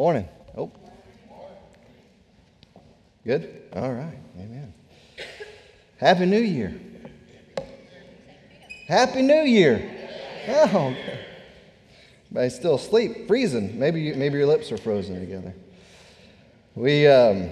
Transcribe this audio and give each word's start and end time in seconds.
Morning. 0.00 0.26
Oh. 0.56 0.72
Good? 3.22 3.64
All 3.74 3.92
right. 3.92 4.18
Amen. 4.38 4.72
Happy 5.98 6.24
New 6.24 6.40
Year. 6.40 6.74
Happy 8.88 9.20
New 9.20 9.42
Year. 9.42 9.90
Oh. 10.48 10.96
Everybody's 12.30 12.54
still 12.54 12.76
asleep, 12.76 13.28
freezing. 13.28 13.78
Maybe, 13.78 14.00
you, 14.00 14.14
maybe 14.14 14.38
your 14.38 14.46
lips 14.46 14.72
are 14.72 14.78
frozen 14.78 15.20
together. 15.20 15.52
We 16.74 17.06
um, 17.06 17.50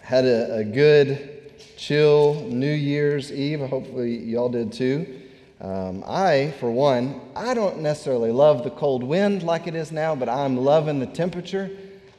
had 0.00 0.24
a, 0.24 0.56
a, 0.56 0.64
good, 0.64 1.52
chill 1.76 2.44
New 2.48 2.74
Year's 2.74 3.30
Eve. 3.30 3.60
Hopefully, 3.60 4.18
y'all 4.18 4.48
did 4.48 4.72
too. 4.72 5.21
Um, 5.62 6.02
I, 6.08 6.52
for 6.58 6.72
one, 6.72 7.20
I 7.36 7.54
don't 7.54 7.78
necessarily 7.78 8.32
love 8.32 8.64
the 8.64 8.70
cold 8.70 9.04
wind 9.04 9.44
like 9.44 9.68
it 9.68 9.76
is 9.76 9.92
now, 9.92 10.16
but 10.16 10.28
I'm 10.28 10.56
loving 10.56 10.98
the 10.98 11.06
temperature. 11.06 11.70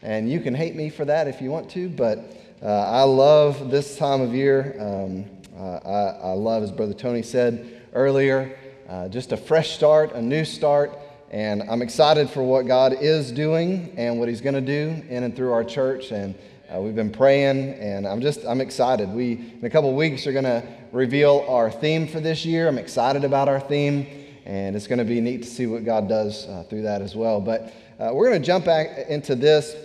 And 0.02 0.32
you 0.32 0.40
can 0.40 0.56
hate 0.56 0.76
me 0.76 0.90
for 0.90 1.04
that 1.04 1.28
if 1.28 1.42
you 1.42 1.52
want 1.52 1.70
to, 1.72 1.90
but 1.90 2.20
uh, 2.62 2.68
I 2.68 3.04
love 3.04 3.70
this 3.70 3.98
time 3.98 4.22
of 4.22 4.34
year. 4.34 4.78
Um, 4.80 5.26
uh, 5.60 5.80
I, 5.86 6.30
I, 6.30 6.32
love, 6.32 6.64
as 6.64 6.72
Brother 6.72 6.94
Tony 6.94 7.22
said 7.22 7.82
earlier, 7.92 8.58
uh, 8.88 9.10
just 9.10 9.34
a 9.34 9.38
fresh 9.38 9.72
start, 9.72 10.14
a 10.14 10.22
new 10.22 10.46
start. 10.46 10.98
And 11.30 11.64
I'm 11.64 11.82
excited 11.82 12.30
for 12.30 12.44
what 12.44 12.66
God 12.66 12.94
is 13.02 13.30
doing 13.30 13.94
and 13.98 14.20
what 14.20 14.30
He's 14.30 14.40
going 14.40 14.56
to 14.56 14.62
do 14.62 15.04
in 15.10 15.24
and 15.24 15.36
through 15.36 15.52
our 15.52 15.66
church. 15.66 16.12
And 16.12 16.36
uh, 16.74 16.80
we've 16.80 16.96
been 16.96 17.12
praying, 17.12 17.74
and 17.74 18.08
I'm 18.08 18.22
just 18.22 18.46
I'm 18.46 18.60
excited. 18.60 19.10
We 19.10 19.34
in 19.34 19.64
a 19.64 19.70
couple 19.70 19.94
weeks 19.94 20.26
are 20.26 20.32
going 20.32 20.46
to 20.46 20.64
reveal 20.92 21.46
our 21.48 21.70
theme 21.70 22.08
for 22.08 22.20
this 22.20 22.46
year. 22.46 22.68
I'm 22.68 22.78
excited 22.78 23.24
about 23.24 23.48
our 23.48 23.60
theme, 23.60 24.08
and 24.46 24.76
it's 24.76 24.88
going 24.88 24.98
to 24.98 25.06
be 25.06 25.22
neat 25.22 25.44
to 25.44 25.50
see 25.50 25.68
what 25.68 25.86
God 25.86 26.10
does 26.10 26.48
uh, 26.48 26.64
through 26.70 26.84
that 26.84 27.02
as 27.02 27.16
well. 27.16 27.40
But 27.40 27.74
uh, 28.00 28.12
we're 28.14 28.28
going 28.28 28.42
to 28.42 28.46
jump 28.46 28.66
back 28.66 29.08
into 29.08 29.36
this 29.36 29.76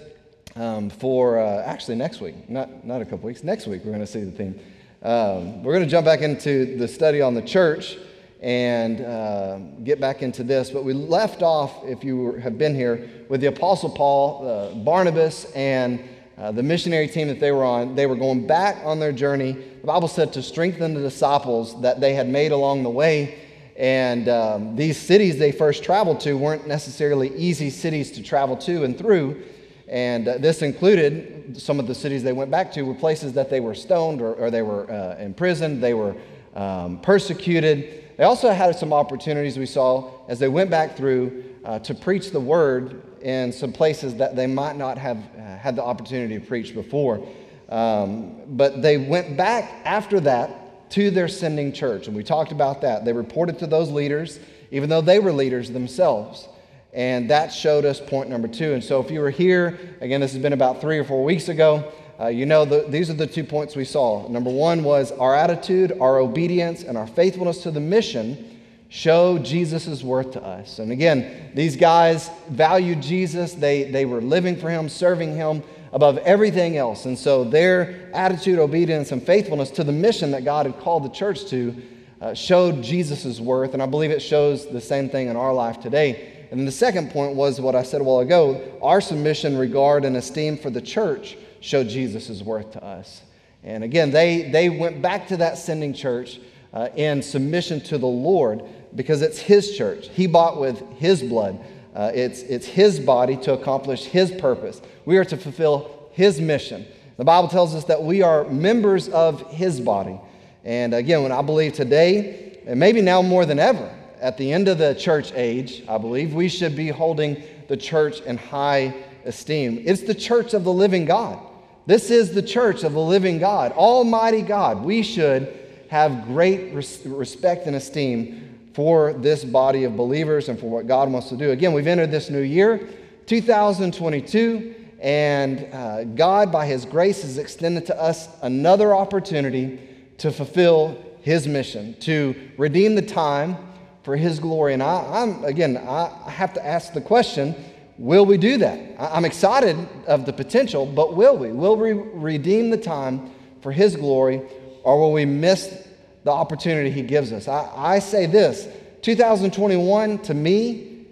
um, 0.57 0.89
for 0.89 1.39
uh, 1.39 1.63
actually 1.63 1.97
next 1.97 2.21
week, 2.21 2.49
not 2.49 2.85
not 2.87 3.03
a 3.03 3.05
couple 3.05 3.27
weeks. 3.27 3.45
Next 3.45 3.67
week 3.67 3.83
we're 3.85 3.93
going 3.93 4.01
to 4.01 4.07
see 4.07 4.25
the 4.25 4.33
theme. 4.33 4.59
Um, 5.03 5.63
we're 5.63 5.75
going 5.75 5.85
to 5.85 5.91
jump 5.91 6.07
back 6.07 6.23
into 6.23 6.77
the 6.79 6.89
study 6.89 7.21
on 7.21 7.35
the 7.35 7.43
church 7.43 7.99
and 8.41 9.01
uh, 9.01 9.59
get 9.85 10.01
back 10.01 10.23
into 10.23 10.43
this. 10.43 10.71
But 10.71 10.85
we 10.85 10.95
left 10.95 11.43
off, 11.43 11.85
if 11.85 12.03
you 12.03 12.35
have 12.35 12.57
been 12.57 12.75
here, 12.75 13.09
with 13.29 13.41
the 13.41 13.49
Apostle 13.49 13.91
Paul, 13.91 14.49
uh, 14.49 14.75
Barnabas, 14.75 15.47
and 15.53 16.03
uh, 16.39 16.53
the 16.53 16.63
missionary 16.63 17.09
team 17.09 17.27
that 17.29 17.41
they 17.41 17.51
were 17.51 17.65
on, 17.65 17.97
they 17.97 18.07
were 18.07 18.15
going 18.15 18.47
back 18.47 18.77
on 18.85 19.01
their 19.01 19.11
journey. 19.11 19.53
The 19.53 19.87
Bible 19.87 20.07
said 20.07 20.33
to 20.35 20.43
strengthen 20.43 20.95
the 20.95 21.01
disciples 21.01 21.81
that 21.81 22.01
they 22.01 22.15
had 22.15 22.29
made 22.29 22.53
along 22.53 22.85
the 22.85 22.91
way. 22.91 23.41
And 23.77 24.29
um, 24.29 24.77
these 24.77 24.97
cities 24.97 25.39
they 25.39 25.51
first 25.51 25.83
traveled 25.83 26.21
to 26.21 26.35
weren't 26.35 26.67
necessarily 26.67 27.35
easy 27.37 27.71
cities 27.71 28.13
to 28.13 28.23
travel 28.23 28.57
to 28.59 28.85
and 28.85 28.97
through. 28.97 29.43
And 29.89 30.29
uh, 30.29 30.39
this 30.39 30.63
included 30.63 31.61
some 31.61 31.81
of 31.81 31.87
the 31.87 31.95
cities 31.95 32.23
they 32.23 32.33
went 32.33 32.51
back 32.51 32.71
to 32.73 32.83
were 32.83 32.95
places 32.95 33.33
that 33.33 33.51
they 33.51 33.61
were 33.61 33.75
stoned 33.75 34.21
or, 34.21 34.35
or 34.35 34.51
they 34.51 34.63
were 34.63 34.91
uh, 34.91 35.17
imprisoned, 35.19 35.83
they 35.83 35.95
were 35.95 36.15
um, 36.55 37.01
persecuted. 37.01 38.05
They 38.17 38.25
also 38.25 38.51
had 38.51 38.77
some 38.77 38.93
opportunities 38.93 39.59
we 39.59 39.67
saw 39.67 40.11
as 40.29 40.39
they 40.39 40.49
went 40.49 40.71
back 40.71 40.97
through 40.97 41.45
uh, 41.65 41.79
to 41.81 41.95
preach 41.95 42.31
the 42.31 42.41
word 42.41 43.03
in 43.23 43.53
some 43.53 43.73
places 43.73 44.17
that 44.17 44.37
they 44.37 44.47
might 44.47 44.77
not 44.77 44.99
have 44.99 45.17
uh, 45.17 45.57
had 45.57 45.77
the 45.77 45.83
opportunity 45.83 46.39
to 46.39 46.45
preach 46.45 46.75
before. 46.75 47.27
Um, 47.69 48.57
but 48.57 48.81
they 48.83 48.97
went 48.97 49.37
back 49.37 49.83
after 49.85 50.21
that 50.21 50.91
to 50.91 51.11
their 51.11 51.29
sending 51.29 51.73
church, 51.73 52.07
and 52.07 52.17
we 52.17 52.23
talked 52.23 52.53
about 52.53 52.81
that. 52.81 53.05
They 53.05 53.13
reported 53.13 53.59
to 53.59 53.67
those 53.67 53.91
leaders, 53.91 54.41
even 54.71 54.89
though 54.89 55.03
they 55.03 55.19
were 55.19 55.33
leaders 55.33 55.71
themselves. 55.71 56.49
And 56.95 57.29
that 57.31 57.53
showed 57.53 57.85
us 57.85 58.01
point 58.01 58.31
number 58.31 58.49
two. 58.49 58.73
And 58.73 58.83
so, 58.83 59.01
if 59.01 59.11
you 59.11 59.21
were 59.21 59.31
here, 59.31 59.79
again, 60.01 60.23
this 60.23 60.33
has 60.33 60.41
been 60.41 60.55
about 60.55 60.81
three 60.81 60.99
or 60.99 61.05
four 61.05 61.23
weeks 61.23 61.51
ago, 61.51 61.93
uh, 62.19 62.29
you 62.29 62.47
know 62.47 62.65
the, 62.65 62.87
these 62.89 63.11
are 63.11 63.15
the 63.15 63.27
two 63.27 63.45
points 63.45 63.77
we 63.77 63.85
saw. 63.85 64.27
Number 64.29 64.51
one 64.51 64.83
was 64.83 65.13
our 65.13 65.37
attitude, 65.37 65.93
our 66.01 66.19
obedience, 66.19 66.83
and 66.83 66.97
our 66.97 67.07
faithfulness 67.07 67.63
to 67.63 67.71
the 67.71 67.81
mission 67.81 68.58
show 68.89 69.39
Jesus' 69.39 70.03
worth 70.03 70.33
to 70.33 70.43
us. 70.43 70.79
And 70.79 70.91
again, 70.91 71.51
these 71.55 71.77
guys 71.77 72.31
valued 72.49 73.03
Jesus, 73.03 73.53
they, 73.53 73.85
they 73.85 74.05
were 74.05 74.21
living 74.21 74.57
for 74.57 74.71
him, 74.71 74.89
serving 74.89 75.37
him 75.37 75.63
above 75.93 76.19
everything 76.19 76.77
else. 76.77 77.05
And 77.05 77.19
so 77.19 77.45
their 77.45 78.11
attitude, 78.15 78.59
obedience, 78.59 79.13
and 79.13 79.23
faithfulness 79.23 79.71
to 79.73 79.85
the 79.85 79.93
mission 79.93 80.31
that 80.33 80.45
God 80.45 80.67
had 80.67 80.79
called 80.81 81.05
the 81.05 81.11
church 81.11 81.47
to 81.47 81.75
uh, 82.21 82.35
showed 82.35 82.83
Jesus' 82.83 83.41
worth. 83.41 83.75
And 83.75 83.83
I 83.83 83.87
believe 83.87 84.11
it 84.11 84.21
shows 84.21 84.67
the 84.67 84.81
same 84.81 85.09
thing 85.09 85.29
in 85.29 85.37
our 85.37 85.53
life 85.53 85.81
today. 85.81 86.47
And 86.51 86.67
the 86.67 86.73
second 86.73 87.11
point 87.11 87.35
was 87.35 87.61
what 87.61 87.75
I 87.75 87.83
said 87.83 88.01
a 88.01 88.05
while 88.05 88.21
ago 88.21 88.79
our 88.83 89.01
submission, 89.01 89.57
regard, 89.57 90.05
and 90.05 90.17
esteem 90.17 90.57
for 90.57 90.71
the 90.71 90.81
church 90.81 91.37
showed 91.61 91.89
Jesus' 91.89 92.43
worth 92.43 92.73
to 92.73 92.85
us. 92.85 93.23
And 93.63 93.85
again, 93.85 94.11
they, 94.11 94.51
they 94.51 94.69
went 94.69 95.03
back 95.03 95.29
to 95.29 95.37
that 95.39 95.59
sending 95.59 95.93
church 95.93 96.41
uh, 96.73 96.89
in 96.97 97.23
submission 97.23 97.81
to 97.83 97.99
the 97.99 98.07
Lord 98.07 98.63
because 98.95 99.23
it's 99.23 99.39
His 99.39 99.77
church. 99.77 100.09
He 100.09 100.27
bought 100.27 100.61
with 100.61 100.81
His 100.93 101.23
blood. 101.23 101.59
Uh, 101.95 102.11
it's, 102.15 102.43
it's 102.43 102.67
His 102.67 103.01
body 103.01 103.37
to 103.39 103.53
accomplish 103.53 104.05
His 104.05 104.31
purpose. 104.31 104.81
We 105.05 105.19
are 105.19 105.25
to 105.27 105.37
fulfill 105.37 106.11
His 106.13 106.41
mission. 106.41 106.87
The 107.17 107.25
Bible 107.25 107.49
tells 107.49 107.75
us 107.75 107.85
that 107.85 108.03
we 108.03 108.23
are 108.23 108.45
members 108.45 109.09
of 109.09 109.51
His 109.51 109.81
body. 109.81 110.21
And 110.65 110.95
again, 110.95 111.23
when 111.23 111.33
I 111.33 111.43
believe 111.43 111.73
today, 111.73 112.61
and 112.67 112.79
maybe 112.79 113.01
now 113.01 113.23
more 113.23 113.47
than 113.47 113.59
ever, 113.59 113.95
at 114.21 114.37
the 114.37 114.53
end 114.53 114.69
of 114.69 114.79
the 114.79 114.95
church 114.95 115.33
age, 115.35 115.83
I 115.89 115.99
believe 115.99 116.35
we 116.35 116.49
should 116.49 116.77
be 116.77 116.89
holding 116.89 117.43
the 117.69 117.77
church 117.77 118.21
in 118.21 118.37
high 118.37 118.95
esteem. 119.25 119.83
It's 119.85 120.03
the 120.03 120.15
church 120.15 120.55
of 120.55 120.65
the 120.65 120.73
living 120.73 121.05
God. 121.05 121.39
This 121.87 122.11
is 122.11 122.35
the 122.35 122.43
church 122.43 122.85
of 122.85 122.93
the 122.93 123.01
living 123.01 123.39
God, 123.39 123.73
Almighty 123.73 124.43
God. 124.43 124.85
We 124.85 125.03
should 125.03 125.68
have 125.89 126.27
great 126.27 126.73
res- 126.75 127.05
respect 127.05 127.67
and 127.67 127.77
esteem 127.77 128.71
for 128.75 129.13
this 129.15 129.45
body 129.45 129.85
of 129.85 129.97
believers 129.97 130.49
and 130.49 130.59
for 130.59 130.71
what 130.71 130.87
God 130.87 131.11
wants 131.11 131.29
to 131.31 131.37
do. 131.37 131.51
Again, 131.51 131.73
we've 131.73 131.87
entered 131.87 132.11
this 132.11 132.31
new 132.31 132.43
year, 132.43 132.89
2022, 133.27 134.75
and 135.01 135.67
uh, 135.73 136.05
God, 136.05 136.53
by 136.53 136.67
His 136.67 136.85
grace, 136.85 137.23
has 137.23 137.39
extended 137.39 137.87
to 137.87 138.01
us 138.01 138.29
another 138.43 138.95
opportunity 138.95 139.81
to 140.19 140.31
fulfill 140.31 140.97
His 141.23 141.49
mission, 141.49 141.95
to 142.01 142.35
redeem 142.57 142.95
the 142.95 143.03
time 143.03 143.57
for 144.03 144.17
His 144.17 144.39
glory. 144.39 144.75
And 144.75 144.83
I, 144.83 145.23
am 145.23 145.45
again, 145.45 145.77
I 145.77 146.31
have 146.31 146.55
to 146.55 146.65
ask 146.65 146.93
the 146.93 147.01
question 147.01 147.55
will 147.99 148.25
we 148.25 148.39
do 148.39 148.59
that? 148.59 148.81
I'm 148.99 149.25
excited 149.25 149.77
of 150.07 150.25
the 150.25 150.33
potential, 150.33 150.87
but 150.87 151.17
will 151.17 151.37
we? 151.37 151.51
Will 151.51 151.77
we 151.77 151.93
redeem 151.93 152.71
the 152.71 152.79
time 152.79 153.33
for 153.61 153.73
His 153.73 153.97
glory, 153.97 154.41
or 154.89 154.99
will 154.99 155.13
we 155.13 155.27
miss 155.27 155.87
the 156.25 156.31
opportunity 156.31 156.91
He 156.91 157.03
gives 157.03 157.31
us. 157.31 157.47
I, 157.47 157.71
I 157.77 157.99
say 157.99 158.25
this 158.25 158.67
2021 159.03 160.21
to 160.21 160.33
me 160.35 161.07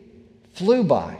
flew 0.54 0.82
by. 0.82 1.18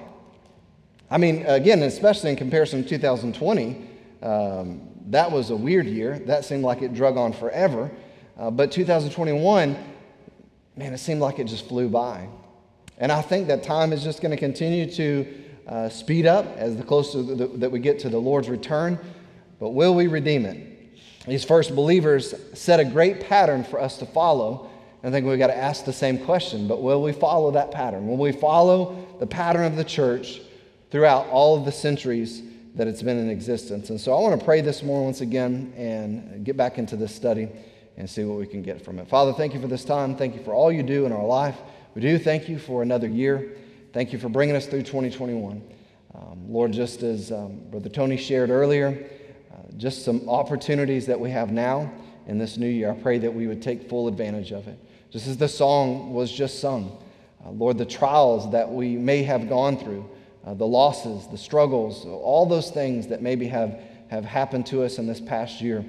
I 1.10 1.18
mean, 1.18 1.44
again, 1.44 1.82
especially 1.82 2.30
in 2.30 2.36
comparison 2.36 2.82
to 2.82 2.88
2020, 2.88 3.88
um, 4.22 4.88
that 5.08 5.30
was 5.30 5.50
a 5.50 5.56
weird 5.56 5.86
year. 5.86 6.18
That 6.20 6.46
seemed 6.46 6.64
like 6.64 6.80
it 6.80 6.94
drug 6.94 7.18
on 7.18 7.34
forever. 7.34 7.90
Uh, 8.38 8.50
but 8.50 8.72
2021, 8.72 9.76
man, 10.76 10.94
it 10.94 10.98
seemed 10.98 11.20
like 11.20 11.38
it 11.38 11.44
just 11.44 11.68
flew 11.68 11.90
by. 11.90 12.26
And 12.96 13.12
I 13.12 13.20
think 13.20 13.48
that 13.48 13.64
time 13.64 13.92
is 13.92 14.02
just 14.02 14.22
going 14.22 14.30
to 14.30 14.38
continue 14.38 14.90
to 14.92 15.44
uh, 15.66 15.88
speed 15.90 16.24
up 16.24 16.46
as 16.56 16.74
the 16.76 16.82
closer 16.82 17.22
that 17.22 17.70
we 17.70 17.80
get 17.80 17.98
to 18.00 18.08
the 18.08 18.18
Lord's 18.18 18.48
return. 18.48 18.98
But 19.60 19.70
will 19.70 19.94
we 19.94 20.06
redeem 20.06 20.46
it? 20.46 20.75
These 21.26 21.44
first 21.44 21.74
believers 21.74 22.34
set 22.54 22.78
a 22.78 22.84
great 22.84 23.20
pattern 23.20 23.64
for 23.64 23.80
us 23.80 23.98
to 23.98 24.06
follow. 24.06 24.70
I 25.02 25.10
think 25.10 25.26
we've 25.26 25.38
got 25.38 25.48
to 25.48 25.56
ask 25.56 25.84
the 25.84 25.92
same 25.92 26.18
question, 26.18 26.66
but 26.68 26.82
will 26.82 27.02
we 27.02 27.12
follow 27.12 27.50
that 27.52 27.70
pattern? 27.70 28.06
Will 28.06 28.16
we 28.16 28.32
follow 28.32 29.06
the 29.18 29.26
pattern 29.26 29.64
of 29.64 29.76
the 29.76 29.84
church 29.84 30.40
throughout 30.90 31.28
all 31.28 31.56
of 31.56 31.64
the 31.64 31.72
centuries 31.72 32.42
that 32.74 32.86
it's 32.86 33.02
been 33.02 33.18
in 33.18 33.30
existence? 33.30 33.90
And 33.90 34.00
so 34.00 34.16
I 34.16 34.20
want 34.20 34.38
to 34.38 34.44
pray 34.44 34.60
this 34.60 34.82
morning 34.82 35.06
once 35.06 35.20
again 35.20 35.72
and 35.76 36.44
get 36.44 36.56
back 36.56 36.78
into 36.78 36.96
this 36.96 37.14
study 37.14 37.48
and 37.96 38.08
see 38.08 38.24
what 38.24 38.38
we 38.38 38.46
can 38.46 38.62
get 38.62 38.84
from 38.84 38.98
it. 38.98 39.08
Father, 39.08 39.32
thank 39.32 39.54
you 39.54 39.60
for 39.60 39.68
this 39.68 39.84
time. 39.84 40.16
Thank 40.16 40.34
you 40.34 40.42
for 40.42 40.52
all 40.52 40.70
you 40.70 40.82
do 40.82 41.06
in 41.06 41.12
our 41.12 41.24
life. 41.24 41.56
We 41.94 42.02
do 42.02 42.18
thank 42.18 42.48
you 42.48 42.58
for 42.58 42.82
another 42.82 43.08
year. 43.08 43.56
Thank 43.92 44.12
you 44.12 44.18
for 44.18 44.28
bringing 44.28 44.54
us 44.54 44.66
through 44.66 44.82
2021. 44.82 45.62
Um, 46.14 46.52
Lord, 46.52 46.72
just 46.72 47.02
as 47.02 47.32
um, 47.32 47.60
Brother 47.70 47.88
Tony 47.88 48.16
shared 48.16 48.50
earlier, 48.50 49.08
just 49.76 50.04
some 50.04 50.28
opportunities 50.28 51.06
that 51.06 51.18
we 51.18 51.30
have 51.30 51.50
now 51.50 51.90
in 52.26 52.38
this 52.38 52.56
new 52.56 52.68
year. 52.68 52.90
I 52.90 52.94
pray 52.94 53.18
that 53.18 53.32
we 53.32 53.46
would 53.46 53.62
take 53.62 53.88
full 53.88 54.08
advantage 54.08 54.52
of 54.52 54.68
it. 54.68 54.78
Just 55.10 55.26
as 55.26 55.36
the 55.36 55.48
song 55.48 56.12
was 56.12 56.32
just 56.32 56.60
sung, 56.60 57.02
uh, 57.44 57.50
Lord, 57.50 57.78
the 57.78 57.86
trials 57.86 58.50
that 58.52 58.70
we 58.70 58.96
may 58.96 59.22
have 59.22 59.48
gone 59.48 59.78
through, 59.78 60.08
uh, 60.44 60.54
the 60.54 60.66
losses, 60.66 61.26
the 61.28 61.38
struggles, 61.38 62.04
all 62.04 62.46
those 62.46 62.70
things 62.70 63.06
that 63.08 63.22
maybe 63.22 63.46
have, 63.48 63.80
have 64.08 64.24
happened 64.24 64.66
to 64.66 64.82
us 64.82 64.98
in 64.98 65.06
this 65.06 65.20
past 65.20 65.60
year. 65.60 65.84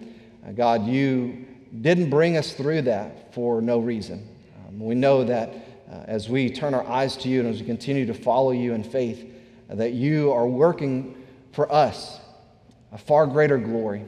Uh, 0.47 0.51
God, 0.51 0.85
you 0.85 1.45
didn't 1.81 2.09
bring 2.09 2.37
us 2.37 2.53
through 2.53 2.83
that 2.83 3.33
for 3.33 3.61
no 3.61 3.79
reason. 3.79 4.27
Um, 4.67 4.79
we 4.79 4.95
know 4.95 5.23
that 5.23 5.49
uh, 5.91 6.03
as 6.05 6.29
we 6.29 6.49
turn 6.49 6.73
our 6.73 6.85
eyes 6.87 7.15
to 7.17 7.29
you 7.29 7.39
and 7.39 7.49
as 7.49 7.59
we 7.59 7.65
continue 7.65 8.05
to 8.05 8.13
follow 8.13 8.51
you 8.51 8.73
in 8.73 8.83
faith, 8.83 9.33
uh, 9.69 9.75
that 9.75 9.93
you 9.93 10.31
are 10.31 10.47
working 10.47 11.15
for 11.51 11.71
us 11.71 12.19
a 12.91 12.97
far 12.97 13.27
greater 13.27 13.57
glory 13.57 14.05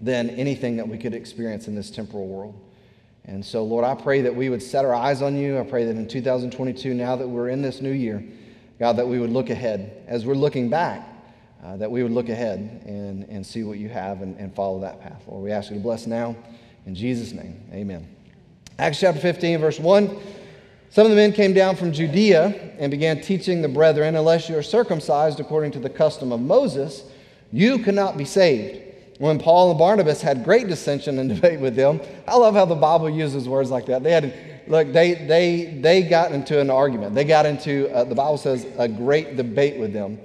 than 0.00 0.30
anything 0.30 0.76
that 0.76 0.88
we 0.88 0.98
could 0.98 1.14
experience 1.14 1.68
in 1.68 1.74
this 1.74 1.90
temporal 1.90 2.26
world. 2.26 2.54
And 3.24 3.44
so, 3.44 3.62
Lord, 3.62 3.84
I 3.84 3.94
pray 3.94 4.22
that 4.22 4.34
we 4.34 4.48
would 4.48 4.62
set 4.62 4.84
our 4.84 4.94
eyes 4.94 5.20
on 5.20 5.36
you. 5.36 5.58
I 5.58 5.64
pray 5.64 5.84
that 5.84 5.96
in 5.96 6.08
2022, 6.08 6.94
now 6.94 7.16
that 7.16 7.28
we're 7.28 7.48
in 7.48 7.60
this 7.60 7.80
new 7.80 7.92
year, 7.92 8.24
God, 8.78 8.94
that 8.96 9.06
we 9.06 9.18
would 9.18 9.30
look 9.30 9.50
ahead. 9.50 10.04
As 10.06 10.24
we're 10.24 10.34
looking 10.34 10.70
back, 10.70 11.06
uh, 11.62 11.76
that 11.76 11.90
we 11.90 12.02
would 12.02 12.12
look 12.12 12.28
ahead 12.28 12.82
and, 12.86 13.24
and 13.24 13.44
see 13.44 13.64
what 13.64 13.78
you 13.78 13.88
have 13.88 14.22
and, 14.22 14.36
and 14.38 14.54
follow 14.54 14.80
that 14.80 15.00
path. 15.00 15.24
Lord, 15.26 15.44
we 15.44 15.50
ask 15.50 15.70
you 15.70 15.76
to 15.76 15.82
bless 15.82 16.06
now. 16.06 16.36
In 16.86 16.94
Jesus' 16.94 17.32
name, 17.32 17.60
amen. 17.72 18.08
Acts 18.78 19.00
chapter 19.00 19.20
15, 19.20 19.58
verse 19.58 19.78
1. 19.78 20.16
Some 20.90 21.04
of 21.04 21.10
the 21.10 21.16
men 21.16 21.32
came 21.32 21.52
down 21.52 21.76
from 21.76 21.92
Judea 21.92 22.76
and 22.78 22.90
began 22.90 23.20
teaching 23.20 23.60
the 23.60 23.68
brethren, 23.68 24.14
unless 24.16 24.48
you 24.48 24.56
are 24.56 24.62
circumcised 24.62 25.38
according 25.38 25.72
to 25.72 25.78
the 25.80 25.90
custom 25.90 26.32
of 26.32 26.40
Moses, 26.40 27.02
you 27.52 27.78
cannot 27.80 28.16
be 28.16 28.24
saved. 28.24 28.84
When 29.18 29.38
Paul 29.38 29.70
and 29.70 29.78
Barnabas 29.78 30.22
had 30.22 30.44
great 30.44 30.68
dissension 30.68 31.18
and 31.18 31.28
debate 31.34 31.60
with 31.60 31.74
them, 31.74 32.00
I 32.26 32.36
love 32.36 32.54
how 32.54 32.64
the 32.64 32.74
Bible 32.74 33.10
uses 33.10 33.48
words 33.48 33.70
like 33.70 33.86
that. 33.86 34.02
They 34.02 34.12
had, 34.12 34.34
look, 34.68 34.92
they, 34.92 35.14
they, 35.14 35.78
they 35.80 36.02
got 36.02 36.32
into 36.32 36.60
an 36.60 36.70
argument. 36.70 37.14
They 37.14 37.24
got 37.24 37.46
into, 37.46 37.92
uh, 37.94 38.04
the 38.04 38.14
Bible 38.14 38.38
says, 38.38 38.66
a 38.78 38.88
great 38.88 39.36
debate 39.36 39.78
with 39.78 39.92
them. 39.92 40.18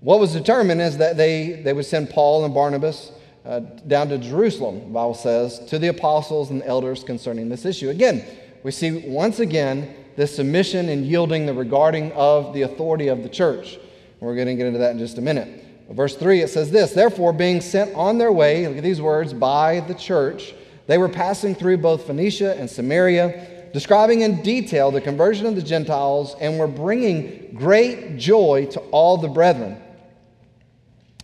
What 0.00 0.20
was 0.20 0.32
determined 0.32 0.80
is 0.82 0.98
that 0.98 1.16
they, 1.16 1.62
they 1.64 1.72
would 1.72 1.86
send 1.86 2.10
Paul 2.10 2.44
and 2.44 2.52
Barnabas 2.52 3.12
uh, 3.46 3.60
down 3.60 4.08
to 4.08 4.18
Jerusalem, 4.18 4.80
the 4.80 4.86
Bible 4.86 5.14
says, 5.14 5.58
to 5.66 5.78
the 5.78 5.88
apostles 5.88 6.50
and 6.50 6.62
elders 6.64 7.02
concerning 7.02 7.48
this 7.48 7.64
issue. 7.64 7.88
Again, 7.88 8.24
we 8.62 8.72
see 8.72 9.08
once 9.08 9.38
again 9.38 9.94
this 10.16 10.34
submission 10.34 10.88
and 10.88 11.06
yielding 11.06 11.46
the 11.46 11.54
regarding 11.54 12.12
of 12.12 12.52
the 12.52 12.62
authority 12.62 13.08
of 13.08 13.22
the 13.22 13.28
church. 13.28 13.78
We're 14.20 14.34
going 14.34 14.48
to 14.48 14.54
get 14.54 14.66
into 14.66 14.80
that 14.80 14.92
in 14.92 14.98
just 14.98 15.18
a 15.18 15.22
minute. 15.22 15.65
Verse 15.88 16.16
3, 16.16 16.42
it 16.42 16.48
says 16.48 16.70
this 16.70 16.92
Therefore, 16.92 17.32
being 17.32 17.60
sent 17.60 17.94
on 17.94 18.18
their 18.18 18.32
way, 18.32 18.66
look 18.66 18.78
at 18.78 18.82
these 18.82 19.00
words, 19.00 19.32
by 19.32 19.80
the 19.80 19.94
church, 19.94 20.54
they 20.86 20.98
were 20.98 21.08
passing 21.08 21.54
through 21.54 21.78
both 21.78 22.06
Phoenicia 22.06 22.56
and 22.58 22.68
Samaria, 22.68 23.70
describing 23.72 24.22
in 24.22 24.42
detail 24.42 24.90
the 24.90 25.00
conversion 25.00 25.46
of 25.46 25.54
the 25.54 25.62
Gentiles, 25.62 26.34
and 26.40 26.58
were 26.58 26.66
bringing 26.66 27.54
great 27.54 28.16
joy 28.16 28.66
to 28.72 28.80
all 28.90 29.16
the 29.16 29.28
brethren. 29.28 29.80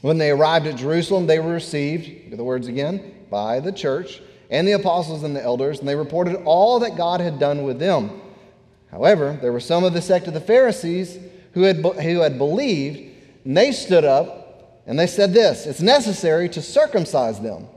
When 0.00 0.18
they 0.18 0.30
arrived 0.30 0.66
at 0.66 0.76
Jerusalem, 0.76 1.26
they 1.26 1.38
were 1.38 1.52
received, 1.52 2.08
look 2.24 2.32
at 2.32 2.38
the 2.38 2.44
words 2.44 2.66
again, 2.66 3.14
by 3.30 3.60
the 3.60 3.72
church 3.72 4.20
and 4.50 4.68
the 4.68 4.72
apostles 4.72 5.22
and 5.22 5.34
the 5.34 5.42
elders, 5.42 5.80
and 5.80 5.88
they 5.88 5.96
reported 5.96 6.36
all 6.44 6.80
that 6.80 6.94
God 6.94 7.20
had 7.20 7.38
done 7.38 7.62
with 7.62 7.78
them. 7.78 8.20
However, 8.90 9.38
there 9.40 9.50
were 9.50 9.60
some 9.60 9.82
of 9.82 9.94
the 9.94 10.02
sect 10.02 10.28
of 10.28 10.34
the 10.34 10.40
Pharisees 10.40 11.18
who 11.54 11.62
had, 11.62 11.76
who 11.76 12.20
had 12.20 12.36
believed, 12.36 13.16
and 13.46 13.56
they 13.56 13.72
stood 13.72 14.04
up 14.04 14.41
and 14.86 14.98
they 14.98 15.06
said 15.06 15.32
this 15.32 15.66
it's 15.66 15.80
necessary 15.80 16.48
to 16.50 16.62
circumcise 16.62 17.40
them 17.40 17.68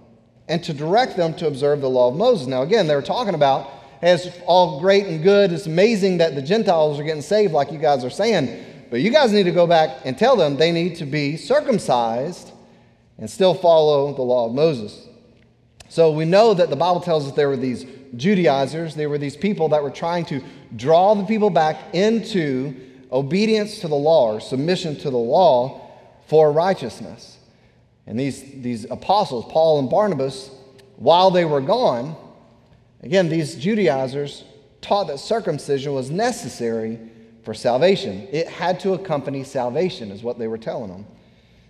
and 0.47 0.63
to 0.63 0.73
direct 0.73 1.17
them 1.17 1.33
to 1.35 1.47
observe 1.47 1.81
the 1.81 1.89
law 1.89 2.09
of 2.09 2.15
Moses. 2.15 2.47
Now, 2.47 2.61
again, 2.61 2.87
they 2.87 2.95
were 2.95 3.01
talking 3.01 3.33
about 3.33 3.69
as 4.01 4.31
all 4.45 4.79
great 4.79 5.07
and 5.07 5.23
good. 5.23 5.51
It's 5.51 5.65
amazing 5.65 6.17
that 6.17 6.35
the 6.35 6.41
Gentiles 6.41 6.99
are 6.99 7.03
getting 7.03 7.21
saved, 7.21 7.53
like 7.53 7.71
you 7.71 7.79
guys 7.79 8.03
are 8.03 8.09
saying. 8.09 8.63
But 8.91 9.01
you 9.01 9.09
guys 9.09 9.31
need 9.31 9.43
to 9.43 9.51
go 9.51 9.65
back 9.65 10.01
and 10.05 10.17
tell 10.17 10.35
them 10.35 10.57
they 10.57 10.71
need 10.71 10.97
to 10.97 11.05
be 11.05 11.37
circumcised 11.37 12.51
and 13.17 13.29
still 13.29 13.53
follow 13.53 14.13
the 14.13 14.21
law 14.21 14.47
of 14.47 14.53
Moses. 14.53 15.07
So 15.89 16.11
we 16.11 16.25
know 16.25 16.53
that 16.53 16.69
the 16.69 16.75
Bible 16.75 17.01
tells 17.01 17.27
us 17.27 17.33
there 17.33 17.49
were 17.49 17.57
these 17.57 17.85
Judaizers, 18.15 18.95
there 18.95 19.09
were 19.09 19.17
these 19.17 19.35
people 19.35 19.69
that 19.69 19.81
were 19.81 19.89
trying 19.89 20.25
to 20.25 20.43
draw 20.75 21.15
the 21.15 21.23
people 21.23 21.49
back 21.49 21.77
into 21.93 22.75
obedience 23.11 23.79
to 23.79 23.87
the 23.87 23.95
law 23.95 24.33
or 24.33 24.39
submission 24.39 24.95
to 24.97 25.09
the 25.09 25.17
law 25.17 25.84
for 26.27 26.51
righteousness. 26.51 27.37
And 28.07 28.19
these, 28.19 28.41
these 28.61 28.85
apostles, 28.89 29.45
Paul 29.51 29.79
and 29.79 29.89
Barnabas, 29.89 30.51
while 30.97 31.31
they 31.31 31.45
were 31.45 31.61
gone, 31.61 32.15
again, 33.01 33.29
these 33.29 33.55
Judaizers 33.55 34.43
taught 34.81 35.07
that 35.07 35.19
circumcision 35.19 35.93
was 35.93 36.11
necessary 36.11 36.99
for 37.43 37.53
salvation. 37.53 38.27
It 38.31 38.47
had 38.47 38.79
to 38.81 38.93
accompany 38.93 39.43
salvation, 39.43 40.11
is 40.11 40.23
what 40.23 40.37
they 40.37 40.47
were 40.47 40.57
telling 40.57 40.89
them. 40.89 41.05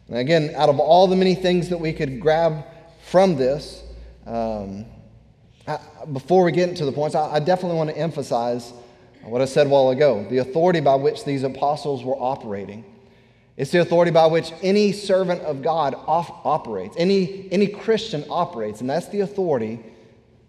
And 0.08 0.18
again, 0.18 0.54
out 0.56 0.70
of 0.70 0.80
all 0.80 1.08
the 1.08 1.16
many 1.16 1.36
things 1.36 1.70
that 1.70 1.80
we 1.80 1.94
could 1.94 2.20
grab 2.20 2.66
from 3.06 3.36
this, 3.36 3.84
um, 4.26 4.86
I, 5.68 5.80
before 6.12 6.44
we 6.44 6.52
get 6.52 6.70
into 6.70 6.86
the 6.86 6.92
points, 6.92 7.16
I, 7.16 7.36
I 7.36 7.40
definitely 7.40 7.78
want 7.78 7.90
to 7.90 7.98
emphasize 7.98 8.72
what 9.24 9.42
I 9.42 9.46
said 9.46 9.68
a 9.68 9.70
while 9.70 9.90
ago 9.90 10.26
the 10.30 10.38
authority 10.38 10.80
by 10.80 10.96
which 10.96 11.26
these 11.26 11.44
apostles 11.44 12.04
were 12.04 12.16
operating. 12.16 12.86
It's 13.58 13.72
the 13.72 13.80
authority 13.80 14.12
by 14.12 14.26
which 14.26 14.52
any 14.62 14.92
servant 14.92 15.42
of 15.42 15.62
God 15.62 15.96
off, 15.96 16.30
operates, 16.46 16.96
any, 16.98 17.48
any 17.52 17.68
Christian 17.68 18.26
operates, 18.30 18.82
and 18.82 18.90
that's 18.90 19.08
the 19.08 19.22
authority 19.22 19.80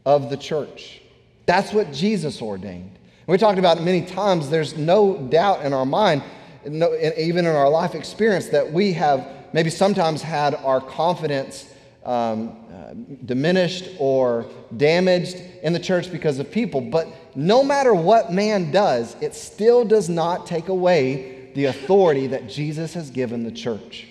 of 0.04 0.28
the 0.28 0.36
church. 0.36 1.00
That's 1.46 1.72
what 1.72 1.92
Jesus 1.92 2.42
ordained. 2.42 2.90
And 2.90 3.32
we 3.32 3.38
talked 3.38 3.58
about 3.58 3.78
it 3.78 3.82
many 3.82 4.04
times. 4.04 4.50
There's 4.50 4.76
no 4.76 5.16
doubt 5.16 5.64
in 5.64 5.72
our 5.72 5.86
mind, 5.86 6.22
no, 6.64 6.96
even 7.16 7.46
in 7.46 7.54
our 7.54 7.70
life 7.70 7.94
experience, 7.94 8.48
that 8.48 8.72
we 8.72 8.92
have 8.94 9.28
maybe 9.52 9.70
sometimes 9.70 10.20
had 10.20 10.56
our 10.56 10.80
confidence 10.80 11.72
um, 12.04 12.56
uh, 12.72 12.94
diminished 13.24 13.88
or 13.98 14.46
damaged 14.76 15.40
in 15.62 15.72
the 15.72 15.78
church 15.78 16.10
because 16.10 16.38
of 16.40 16.50
people. 16.50 16.80
But 16.80 17.08
no 17.36 17.62
matter 17.62 17.94
what 17.94 18.32
man 18.32 18.70
does, 18.70 19.16
it 19.20 19.34
still 19.34 19.84
does 19.84 20.08
not 20.08 20.46
take 20.46 20.68
away 20.68 21.35
the 21.56 21.64
authority 21.64 22.26
that 22.26 22.48
Jesus 22.48 22.92
has 22.92 23.10
given 23.10 23.42
the 23.42 23.50
church. 23.50 24.06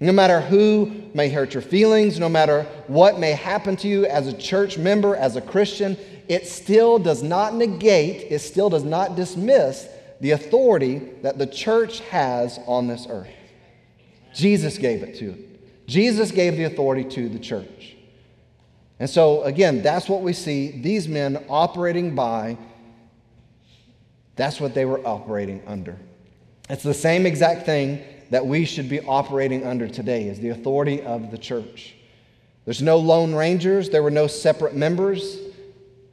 No 0.00 0.12
matter 0.12 0.40
who 0.40 0.90
may 1.12 1.28
hurt 1.28 1.52
your 1.52 1.62
feelings, 1.62 2.18
no 2.18 2.28
matter 2.28 2.62
what 2.86 3.20
may 3.20 3.32
happen 3.32 3.76
to 3.76 3.88
you 3.88 4.06
as 4.06 4.26
a 4.26 4.32
church 4.32 4.78
member, 4.78 5.14
as 5.14 5.36
a 5.36 5.42
Christian, 5.42 5.94
it 6.26 6.46
still 6.46 6.98
does 6.98 7.22
not 7.22 7.54
negate, 7.54 8.32
it 8.32 8.38
still 8.38 8.70
does 8.70 8.82
not 8.82 9.14
dismiss 9.14 9.88
the 10.22 10.30
authority 10.30 11.00
that 11.20 11.36
the 11.36 11.46
church 11.46 12.00
has 12.00 12.58
on 12.66 12.86
this 12.86 13.06
earth. 13.10 13.28
Jesus 14.34 14.78
gave 14.78 15.02
it 15.02 15.16
to 15.16 15.32
it. 15.32 15.86
Jesus 15.86 16.30
gave 16.30 16.56
the 16.56 16.64
authority 16.64 17.04
to 17.04 17.28
the 17.28 17.38
church. 17.38 17.96
And 18.98 19.10
so, 19.10 19.42
again, 19.42 19.82
that's 19.82 20.08
what 20.08 20.22
we 20.22 20.32
see 20.32 20.80
these 20.80 21.08
men 21.08 21.44
operating 21.50 22.14
by. 22.14 22.56
That's 24.36 24.58
what 24.60 24.72
they 24.72 24.86
were 24.86 25.06
operating 25.06 25.62
under. 25.66 25.98
It's 26.70 26.84
the 26.84 26.94
same 26.94 27.26
exact 27.26 27.66
thing 27.66 28.00
that 28.30 28.46
we 28.46 28.64
should 28.64 28.88
be 28.88 29.00
operating 29.00 29.66
under 29.66 29.88
today 29.88 30.28
is 30.28 30.38
the 30.38 30.50
authority 30.50 31.02
of 31.02 31.32
the 31.32 31.38
church. 31.38 31.96
There's 32.64 32.80
no 32.80 32.96
lone 32.98 33.34
rangers, 33.34 33.90
there 33.90 34.04
were 34.04 34.10
no 34.10 34.28
separate 34.28 34.76
members. 34.76 35.38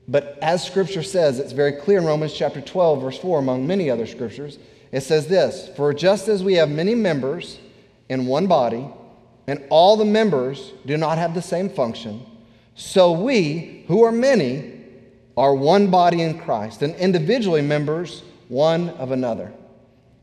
But 0.07 0.39
as 0.41 0.65
scripture 0.65 1.03
says, 1.03 1.37
it's 1.37 1.51
very 1.51 1.73
clear 1.73 1.99
in 1.99 2.05
Romans 2.05 2.33
chapter 2.33 2.59
12 2.59 3.01
verse 3.01 3.19
4 3.19 3.37
among 3.37 3.67
many 3.67 3.91
other 3.91 4.07
scriptures, 4.07 4.57
it 4.91 5.01
says 5.01 5.27
this, 5.27 5.69
for 5.75 5.93
just 5.93 6.27
as 6.27 6.43
we 6.43 6.55
have 6.55 6.69
many 6.69 6.95
members 6.95 7.59
in 8.09 8.25
one 8.25 8.47
body, 8.47 8.87
and 9.45 9.63
all 9.69 9.95
the 9.95 10.05
members 10.05 10.73
do 10.87 10.97
not 10.97 11.19
have 11.19 11.35
the 11.35 11.41
same 11.41 11.69
function, 11.69 12.25
so 12.73 13.11
we, 13.11 13.83
who 13.87 14.03
are 14.03 14.11
many, 14.11 14.81
are 15.35 15.53
one 15.53 15.91
body 15.91 16.23
in 16.23 16.39
Christ, 16.39 16.81
and 16.81 16.95
individually 16.95 17.61
members 17.61 18.23
one 18.47 18.89
of 18.91 19.11
another. 19.11 19.53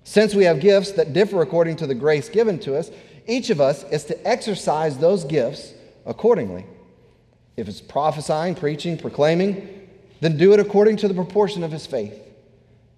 Since 0.05 0.35
we 0.35 0.45
have 0.45 0.61
gifts 0.61 0.93
that 0.93 1.15
differ 1.15 1.41
according 1.41 1.77
to 1.77 1.87
the 1.87 1.95
grace 1.95 2.29
given 2.29 2.59
to 2.61 2.77
us, 2.77 2.91
each 3.27 3.49
of 3.49 3.61
us 3.61 3.85
is 3.85 4.05
to 4.05 4.29
exercise 4.29 4.99
those 4.99 5.25
gifts 5.25 5.73
accordingly. 6.05 6.67
If 7.57 7.69
it's 7.69 7.81
prophesying, 7.81 8.55
preaching, 8.55 8.99
proclaiming, 8.99 9.89
then 10.21 10.37
do 10.37 10.53
it 10.53 10.61
according 10.61 10.99
to 10.99 11.09
the 11.09 11.15
proportion 11.15 11.65
of 11.65 11.73
his 11.73 11.87
faith. 11.87 12.21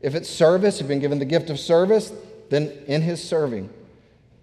If 0.01 0.15
it's 0.15 0.29
service, 0.29 0.81
you've 0.81 0.89
been 0.89 0.99
given 0.99 1.21
the 1.21 1.25
gift 1.25 1.49
of 1.49 1.61
service, 1.61 2.13
then 2.51 2.73
in 2.87 3.03
his 3.03 3.23
serving. 3.23 3.71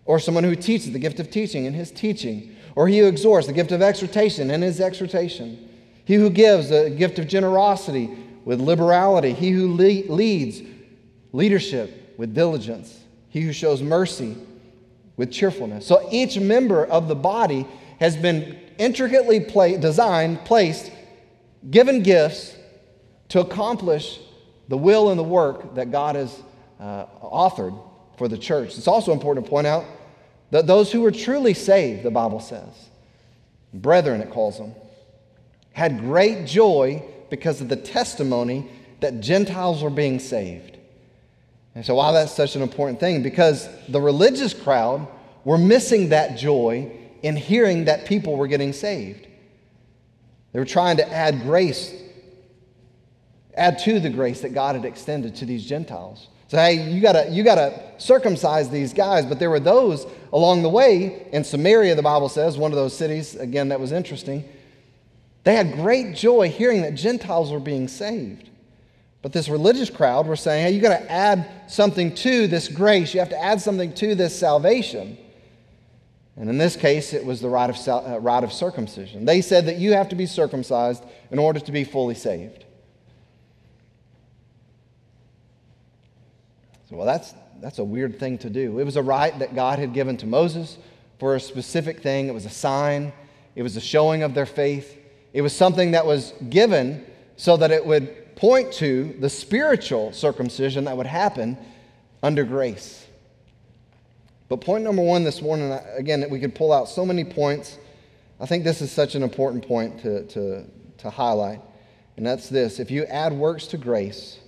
Or 0.05 0.19
someone 0.19 0.43
who 0.43 0.55
teaches, 0.55 0.91
the 0.91 0.99
gift 0.99 1.19
of 1.19 1.29
teaching, 1.29 1.65
in 1.65 1.73
his 1.73 1.91
teaching. 1.91 2.55
Or 2.75 2.87
he 2.87 2.99
who 2.99 3.07
exhorts, 3.07 3.47
the 3.47 3.53
gift 3.53 3.71
of 3.71 3.81
exhortation, 3.81 4.49
in 4.49 4.61
his 4.61 4.79
exhortation. 4.79 5.69
He 6.05 6.15
who 6.15 6.29
gives, 6.29 6.69
the 6.69 6.89
gift 6.89 7.19
of 7.19 7.27
generosity 7.27 8.09
with 8.45 8.61
liberality. 8.61 9.33
He 9.33 9.51
who 9.51 9.75
le- 9.75 10.13
leads, 10.13 10.61
leadership 11.33 12.02
with 12.23 12.33
diligence, 12.33 13.01
he 13.27 13.41
who 13.41 13.51
shows 13.51 13.81
mercy 13.81 14.37
with 15.17 15.29
cheerfulness. 15.29 15.85
So 15.85 16.07
each 16.09 16.39
member 16.39 16.85
of 16.85 17.09
the 17.09 17.15
body 17.15 17.67
has 17.99 18.15
been 18.15 18.57
intricately 18.77 19.41
play, 19.41 19.75
designed, 19.75 20.45
placed, 20.45 20.89
given 21.69 22.01
gifts 22.01 22.55
to 23.27 23.41
accomplish 23.41 24.21
the 24.69 24.77
will 24.77 25.09
and 25.09 25.19
the 25.19 25.23
work 25.23 25.75
that 25.75 25.91
God 25.91 26.15
has 26.15 26.41
uh, 26.79 27.07
authored 27.21 27.77
for 28.17 28.29
the 28.29 28.37
church. 28.37 28.77
It's 28.77 28.87
also 28.87 29.11
important 29.11 29.45
to 29.45 29.49
point 29.49 29.67
out 29.67 29.83
that 30.51 30.65
those 30.65 30.93
who 30.93 31.01
were 31.01 31.11
truly 31.11 31.53
saved, 31.53 32.03
the 32.03 32.11
Bible 32.11 32.39
says, 32.39 32.89
brethren, 33.73 34.21
it 34.21 34.29
calls 34.29 34.57
them, 34.57 34.73
had 35.73 35.99
great 35.99 36.47
joy 36.47 37.03
because 37.29 37.59
of 37.59 37.67
the 37.67 37.75
testimony 37.75 38.71
that 39.01 39.19
Gentiles 39.19 39.83
were 39.83 39.89
being 39.89 40.19
saved. 40.19 40.72
And 41.75 41.85
so, 41.85 41.95
why 41.95 42.11
that's 42.11 42.31
such 42.31 42.55
an 42.55 42.61
important 42.61 42.99
thing? 42.99 43.23
Because 43.23 43.67
the 43.89 43.99
religious 43.99 44.53
crowd 44.53 45.07
were 45.43 45.57
missing 45.57 46.09
that 46.09 46.37
joy 46.37 46.91
in 47.21 47.35
hearing 47.35 47.85
that 47.85 48.05
people 48.05 48.35
were 48.35 48.47
getting 48.47 48.73
saved. 48.73 49.27
They 50.51 50.59
were 50.59 50.65
trying 50.65 50.97
to 50.97 51.11
add 51.11 51.41
grace, 51.41 51.93
add 53.55 53.79
to 53.79 53.99
the 53.99 54.09
grace 54.09 54.41
that 54.41 54.53
God 54.53 54.75
had 54.75 54.85
extended 54.85 55.35
to 55.37 55.45
these 55.45 55.65
Gentiles. 55.65 56.27
So, 56.47 56.57
hey, 56.57 56.91
you 56.91 57.01
gotta, 57.01 57.29
you 57.31 57.43
gotta 57.43 57.81
circumcise 57.97 58.69
these 58.69 58.93
guys. 58.93 59.25
But 59.25 59.39
there 59.39 59.49
were 59.49 59.59
those 59.59 60.05
along 60.31 60.61
the 60.61 60.69
way 60.69 61.27
in 61.31 61.43
Samaria, 61.43 61.95
the 61.95 62.03
Bible 62.03 62.29
says, 62.29 62.57
one 62.57 62.71
of 62.71 62.75
those 62.75 62.95
cities, 62.95 63.35
again, 63.35 63.69
that 63.69 63.79
was 63.79 63.91
interesting. 63.91 64.47
They 65.43 65.55
had 65.55 65.73
great 65.73 66.15
joy 66.15 66.49
hearing 66.49 66.83
that 66.83 66.93
Gentiles 66.93 67.51
were 67.51 67.59
being 67.59 67.87
saved. 67.87 68.51
But 69.23 69.31
this 69.31 69.47
religious 69.47 69.89
crowd 69.89 70.27
were 70.27 70.35
saying, 70.35 70.65
hey, 70.65 70.71
you 70.73 70.81
got 70.81 70.99
to 70.99 71.11
add 71.11 71.49
something 71.67 72.13
to 72.15 72.45
this 72.45 72.67
grace. 72.67 73.13
You 73.13 73.21
have 73.21 73.29
to 73.29 73.41
add 73.41 73.61
something 73.61 73.93
to 73.93 74.15
this 74.15 74.37
salvation. 74.37 75.17
And 76.35 76.49
in 76.49 76.57
this 76.57 76.75
case, 76.75 77.13
it 77.13 77.25
was 77.25 77.39
the 77.39 77.47
rite 77.47 77.69
of, 77.69 77.87
uh, 77.87 78.19
rite 78.19 78.43
of 78.43 78.51
circumcision. 78.51 79.23
They 79.23 79.39
said 79.39 79.67
that 79.67 79.77
you 79.77 79.93
have 79.93 80.09
to 80.09 80.15
be 80.15 80.25
circumcised 80.25 81.05
in 81.31 81.39
order 81.39 81.61
to 81.61 81.71
be 81.71 81.85
fully 81.85 82.15
saved. 82.15 82.65
So, 86.89 86.97
well, 86.97 87.05
that's, 87.05 87.33
that's 87.61 87.79
a 87.79 87.83
weird 87.83 88.19
thing 88.19 88.37
to 88.39 88.49
do. 88.49 88.77
It 88.79 88.83
was 88.83 88.97
a 88.97 89.03
rite 89.03 89.39
that 89.39 89.55
God 89.55 89.79
had 89.79 89.93
given 89.93 90.17
to 90.17 90.25
Moses 90.25 90.77
for 91.17 91.35
a 91.35 91.39
specific 91.39 92.01
thing, 92.01 92.27
it 92.27 92.33
was 92.33 92.45
a 92.45 92.49
sign, 92.49 93.13
it 93.55 93.63
was 93.63 93.77
a 93.77 93.81
showing 93.81 94.23
of 94.23 94.33
their 94.33 94.45
faith. 94.45 94.99
It 95.31 95.41
was 95.41 95.55
something 95.55 95.91
that 95.91 96.05
was 96.05 96.33
given 96.49 97.05
so 97.37 97.55
that 97.55 97.71
it 97.71 97.85
would 97.85 98.22
point 98.35 98.73
to 98.73 99.15
the 99.19 99.29
spiritual 99.29 100.11
circumcision 100.13 100.85
that 100.85 100.97
would 100.97 101.07
happen 101.07 101.57
under 102.21 102.43
grace. 102.43 103.05
But 104.49 104.61
point 104.61 104.83
number 104.83 105.01
one 105.01 105.23
this 105.23 105.41
morning, 105.41 105.71
again, 105.95 106.25
we 106.29 106.39
could 106.39 106.55
pull 106.55 106.71
out 106.71 106.87
so 106.89 107.05
many 107.05 107.23
points. 107.23 107.77
I 108.39 108.45
think 108.45 108.63
this 108.63 108.81
is 108.81 108.91
such 108.91 109.15
an 109.15 109.23
important 109.23 109.67
point 109.67 110.01
to, 110.01 110.25
to, 110.27 110.65
to 110.99 111.09
highlight, 111.09 111.61
and 112.17 112.25
that's 112.25 112.49
this 112.49 112.79
if 112.79 112.91
you 112.91 113.05
add 113.05 113.33
works 113.33 113.67
to 113.67 113.77
grace, 113.77 114.39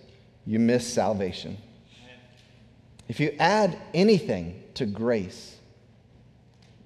you 0.45 0.59
miss 0.59 0.85
salvation. 0.85 1.57
If 3.07 3.19
you 3.19 3.35
add 3.39 3.77
anything 3.93 4.63
to 4.75 4.85
grace, 4.85 5.55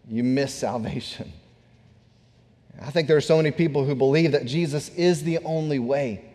you 0.07 0.23
miss 0.23 0.53
salvation. 0.53 1.31
I 2.81 2.91
think 2.91 3.07
there 3.07 3.17
are 3.17 3.21
so 3.21 3.37
many 3.37 3.51
people 3.51 3.85
who 3.85 3.95
believe 3.95 4.31
that 4.31 4.45
Jesus 4.45 4.89
is 4.89 5.23
the 5.23 5.39
only 5.39 5.79
way. 5.79 6.28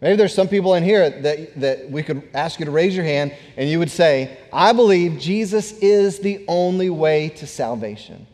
Maybe 0.00 0.16
there's 0.16 0.34
some 0.34 0.48
people 0.48 0.74
in 0.74 0.82
here 0.82 1.08
that, 1.08 1.60
that 1.60 1.90
we 1.90 2.02
could 2.02 2.28
ask 2.34 2.58
you 2.58 2.66
to 2.66 2.70
raise 2.70 2.94
your 2.94 3.04
hand 3.04 3.34
and 3.56 3.68
you 3.68 3.78
would 3.78 3.90
say, 3.90 4.36
I 4.52 4.72
believe 4.72 5.18
Jesus 5.18 5.72
is 5.78 6.18
the 6.18 6.44
only 6.46 6.90
way 6.90 7.30
to 7.30 7.46
salvation. 7.46 8.26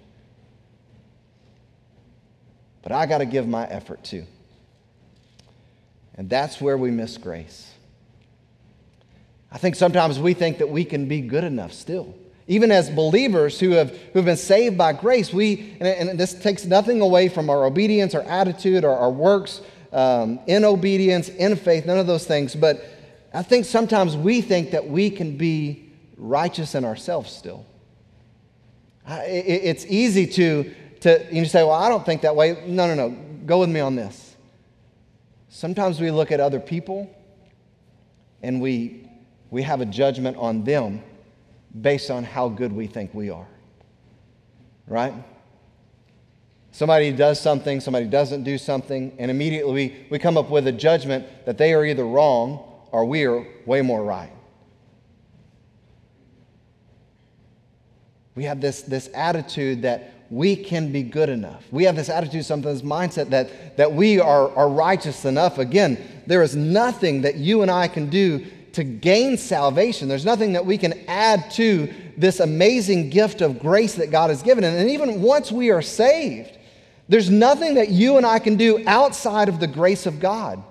But 2.83 2.93
I 2.93 3.07
got 3.07 3.19
to 3.19 3.26
give 3.26 3.47
my 3.47 3.67
effort 3.67 4.02
too. 4.02 4.25
And 6.14 6.29
that's 6.29 6.61
where 6.61 6.76
we 6.76 6.90
miss 6.90 7.17
grace. 7.19 7.71
I 9.52 9.59
think 9.59 9.75
sometimes 9.75 10.19
we 10.19 10.35
think 10.35 10.59
that 10.59 10.69
we 10.69 10.85
can 10.85 11.07
be 11.07 11.21
good 11.21 11.45
enough 11.45 11.73
still. 11.73 12.14
Even 12.47 12.71
as 12.73 12.90
believers 12.90 13.61
who 13.61 13.71
have, 13.73 13.90
who 13.90 14.19
have 14.19 14.25
been 14.25 14.37
saved 14.37 14.76
by 14.76 14.93
grace, 14.93 15.33
we, 15.33 15.76
and, 15.81 16.11
and 16.11 16.19
this 16.19 16.35
takes 16.35 16.64
nothing 16.64 17.00
away 17.00 17.29
from 17.29 17.49
our 17.49 17.64
obedience, 17.64 18.14
our 18.14 18.23
attitude, 18.23 18.85
or 18.85 18.97
our 18.97 19.11
works, 19.11 19.61
um, 19.93 20.41
in 20.47 20.65
obedience, 20.65 21.29
in 21.29 21.57
faith, 21.57 21.87
none 21.87 21.99
of 21.99 22.07
those 22.07 22.27
things. 22.27 22.55
But 22.55 22.85
I 23.33 23.43
think 23.43 23.65
sometimes 23.65 24.17
we 24.17 24.41
think 24.41 24.71
that 24.73 24.89
we 24.89 25.11
can 25.11 25.37
be 25.37 25.91
righteous 26.17 26.75
in 26.75 26.85
ourselves 26.85 27.33
still. 27.33 27.65
It's 29.07 29.87
easy 29.87 30.27
to, 30.27 30.73
to 31.01 31.27
you 31.33 31.45
say, 31.45 31.63
well, 31.63 31.73
I 31.73 31.89
don't 31.89 32.05
think 32.05 32.23
that 32.23 32.37
way. 32.37 32.63
No, 32.67 32.87
no, 32.87 32.95
no. 32.95 33.17
Go 33.47 33.61
with 33.61 33.71
me 33.71 33.81
on 33.81 33.97
this. 33.97 34.37
Sometimes 35.49 36.01
we 36.01 36.11
look 36.11 36.31
at 36.31 36.39
other 36.39 36.61
people 36.61 37.11
and 38.43 38.61
we, 38.61 39.09
we 39.51 39.63
have 39.63 39.81
a 39.81 39.87
judgment 39.87 40.37
on 40.37 40.63
them 40.63 41.03
based 41.81 42.11
on 42.11 42.25
how 42.25 42.49
good 42.49 42.73
we 42.73 42.87
think 42.87 43.13
we 43.15 43.31
are. 43.31 43.49
Right? 44.87 45.15
Somebody 46.73 47.12
does 47.12 47.41
something, 47.41 47.81
somebody 47.81 48.07
doesn't 48.07 48.45
do 48.45 48.57
something, 48.57 49.12
and 49.19 49.31
immediately 49.31 49.73
we, 49.73 50.07
we 50.11 50.19
come 50.19 50.37
up 50.37 50.50
with 50.50 50.67
a 50.67 50.73
judgment 50.73 51.27
that 51.47 51.59
they 51.59 51.75
are 51.75 51.85
either 51.85 52.05
wrong 52.05 52.65
or 52.93 53.05
we 53.05 53.25
are 53.25 53.45
way 53.67 53.83
more 53.83 54.03
right. 54.03 54.33
We 58.35 58.45
have 58.45 58.61
this, 58.61 58.83
this 58.83 59.11
attitude 59.15 59.83
that 59.83 60.15
we 60.31 60.55
can 60.55 60.93
be 60.93 61.03
good 61.03 61.29
enough. 61.29 61.65
We 61.73 61.85
have 61.85 61.97
this 61.97 62.09
attitude, 62.09 62.45
sometimes 62.45 62.83
mindset 62.83 63.31
that, 63.31 63.77
that 63.77 63.93
we 63.93 64.21
are, 64.21 64.55
are 64.57 64.69
righteous 64.69 65.25
enough. 65.25 65.59
Again, 65.59 65.99
there 66.27 66.43
is 66.43 66.55
nothing 66.55 67.23
that 67.23 67.35
you 67.35 67.62
and 67.62 67.71
I 67.71 67.89
can 67.89 68.09
do 68.09 68.47
to 68.73 68.85
gain 68.85 69.37
salvation. 69.37 70.07
There's 70.09 70.25
nothing 70.25 70.53
that 70.53 70.65
we 70.65 70.79
can 70.79 70.95
add 71.09 71.50
to 71.53 71.93
this 72.17 72.39
amazing 72.39 73.11
gift 73.11 73.41
of 73.41 73.59
grace 73.59 73.97
that 73.97 74.12
God 74.12 74.31
has 74.31 74.43
given. 74.43 74.62
And 74.62 74.89
even 74.89 75.21
once 75.21 75.50
we 75.50 75.71
are 75.71 75.83
saved, 75.83 76.57
there's 77.11 77.29
nothing 77.29 77.75
that 77.75 77.88
you 77.88 78.19
and 78.19 78.25
I 78.25 78.38
can 78.38 78.55
do 78.55 78.85
outside 78.87 79.49
of 79.49 79.59
the 79.59 79.67
grace 79.67 80.07
of 80.07 80.21
God. 80.21 80.62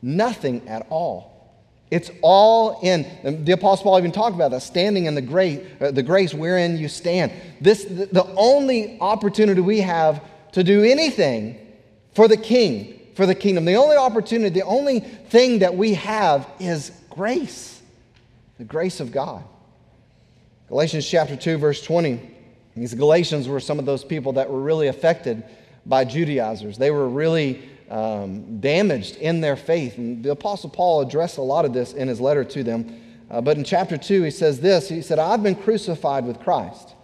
Nothing 0.00 0.68
at 0.68 0.86
all. 0.88 1.52
It's 1.90 2.12
all 2.22 2.78
in. 2.80 3.44
The 3.44 3.52
Apostle 3.52 3.82
Paul 3.82 3.98
even 3.98 4.12
talked 4.12 4.36
about 4.36 4.52
that, 4.52 4.62
standing 4.62 5.06
in 5.06 5.16
the 5.16 5.20
grace, 5.20 5.66
uh, 5.80 5.90
the 5.90 6.04
grace 6.04 6.32
wherein 6.32 6.78
you 6.78 6.86
stand. 6.86 7.32
This, 7.60 7.84
the 7.84 8.24
only 8.36 8.98
opportunity 9.00 9.60
we 9.60 9.80
have 9.80 10.22
to 10.52 10.62
do 10.62 10.84
anything 10.84 11.58
for 12.14 12.28
the 12.28 12.36
King, 12.36 13.00
for 13.16 13.26
the 13.26 13.34
kingdom, 13.34 13.64
the 13.64 13.74
only 13.74 13.96
opportunity, 13.96 14.60
the 14.60 14.64
only 14.64 15.00
thing 15.00 15.58
that 15.58 15.74
we 15.74 15.94
have 15.94 16.48
is 16.60 16.92
grace, 17.10 17.82
the 18.58 18.64
grace 18.64 19.00
of 19.00 19.10
God. 19.10 19.42
Galatians 20.68 21.04
chapter 21.04 21.34
2, 21.34 21.58
verse 21.58 21.82
20. 21.82 22.30
These 22.76 22.94
Galatians 22.94 23.48
were 23.48 23.58
some 23.58 23.80
of 23.80 23.86
those 23.86 24.04
people 24.04 24.34
that 24.34 24.48
were 24.48 24.60
really 24.60 24.86
affected 24.86 25.42
by 25.86 26.04
Judaizers. 26.04 26.78
They 26.78 26.90
were 26.90 27.08
really 27.08 27.62
um, 27.90 28.60
damaged 28.60 29.16
in 29.16 29.40
their 29.40 29.56
faith. 29.56 29.98
And 29.98 30.24
the 30.24 30.30
Apostle 30.30 30.70
Paul 30.70 31.00
addressed 31.00 31.38
a 31.38 31.42
lot 31.42 31.64
of 31.64 31.72
this 31.72 31.92
in 31.92 32.08
his 32.08 32.20
letter 32.20 32.44
to 32.44 32.62
them. 32.62 33.00
Uh, 33.30 33.40
but 33.40 33.56
in 33.56 33.64
chapter 33.64 33.96
2, 33.96 34.22
he 34.22 34.30
says 34.30 34.60
this 34.60 34.88
He 34.88 35.02
said, 35.02 35.18
I've 35.18 35.42
been 35.42 35.54
crucified 35.54 36.24
with 36.24 36.40
Christ. 36.40 36.94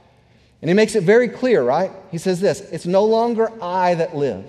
And 0.62 0.70
he 0.70 0.74
makes 0.74 0.94
it 0.94 1.02
very 1.02 1.28
clear, 1.28 1.62
right? 1.62 1.90
He 2.10 2.18
says 2.18 2.40
this 2.40 2.60
It's 2.60 2.86
no 2.86 3.04
longer 3.04 3.52
I 3.62 3.94
that 3.96 4.16
live, 4.16 4.48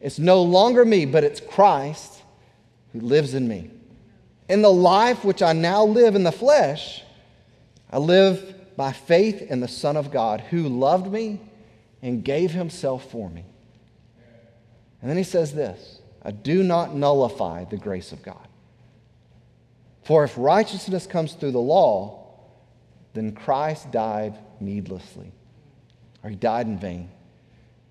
it's 0.00 0.18
no 0.18 0.42
longer 0.42 0.84
me, 0.84 1.06
but 1.06 1.24
it's 1.24 1.40
Christ 1.40 2.22
who 2.92 3.00
lives 3.00 3.34
in 3.34 3.46
me. 3.46 3.70
In 4.48 4.62
the 4.62 4.72
life 4.72 5.24
which 5.24 5.42
I 5.42 5.52
now 5.52 5.84
live 5.84 6.14
in 6.14 6.22
the 6.22 6.32
flesh, 6.32 7.02
I 7.90 7.98
live 7.98 8.54
by 8.76 8.92
faith 8.92 9.42
in 9.42 9.60
the 9.60 9.68
Son 9.68 9.96
of 9.96 10.10
God 10.10 10.40
who 10.40 10.68
loved 10.68 11.10
me 11.10 11.40
and 12.02 12.22
gave 12.24 12.52
himself 12.52 13.10
for 13.10 13.28
me. 13.28 13.44
And 15.00 15.10
then 15.10 15.16
he 15.16 15.24
says 15.24 15.52
this 15.52 16.00
I 16.22 16.30
do 16.30 16.62
not 16.62 16.94
nullify 16.94 17.64
the 17.64 17.76
grace 17.76 18.12
of 18.12 18.22
God. 18.22 18.48
For 20.02 20.24
if 20.24 20.36
righteousness 20.36 21.06
comes 21.06 21.32
through 21.32 21.50
the 21.52 21.58
law, 21.58 22.26
then 23.12 23.32
Christ 23.32 23.90
died 23.90 24.38
needlessly, 24.60 25.32
or 26.22 26.30
he 26.30 26.36
died 26.36 26.66
in 26.66 26.78
vain. 26.78 27.10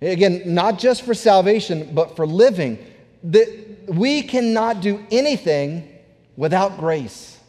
Again, 0.01 0.41
not 0.45 0.77
just 0.77 1.01
for 1.03 1.13
salvation, 1.13 1.93
but 1.93 2.15
for 2.15 2.27
living. 2.27 2.77
That 3.23 3.87
we 3.87 4.21
cannot 4.21 4.81
do 4.81 5.03
anything 5.11 5.89
without 6.37 6.77
grace. 6.77 7.39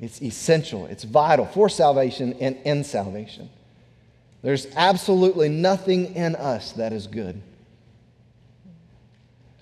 It's 0.00 0.20
essential, 0.20 0.86
it's 0.86 1.04
vital 1.04 1.46
for 1.46 1.68
salvation 1.68 2.34
and 2.34 2.56
in 2.64 2.84
salvation. 2.84 3.48
There's 4.42 4.66
absolutely 4.76 5.48
nothing 5.48 6.14
in 6.14 6.36
us 6.36 6.72
that 6.72 6.92
is 6.92 7.06
good. 7.06 7.40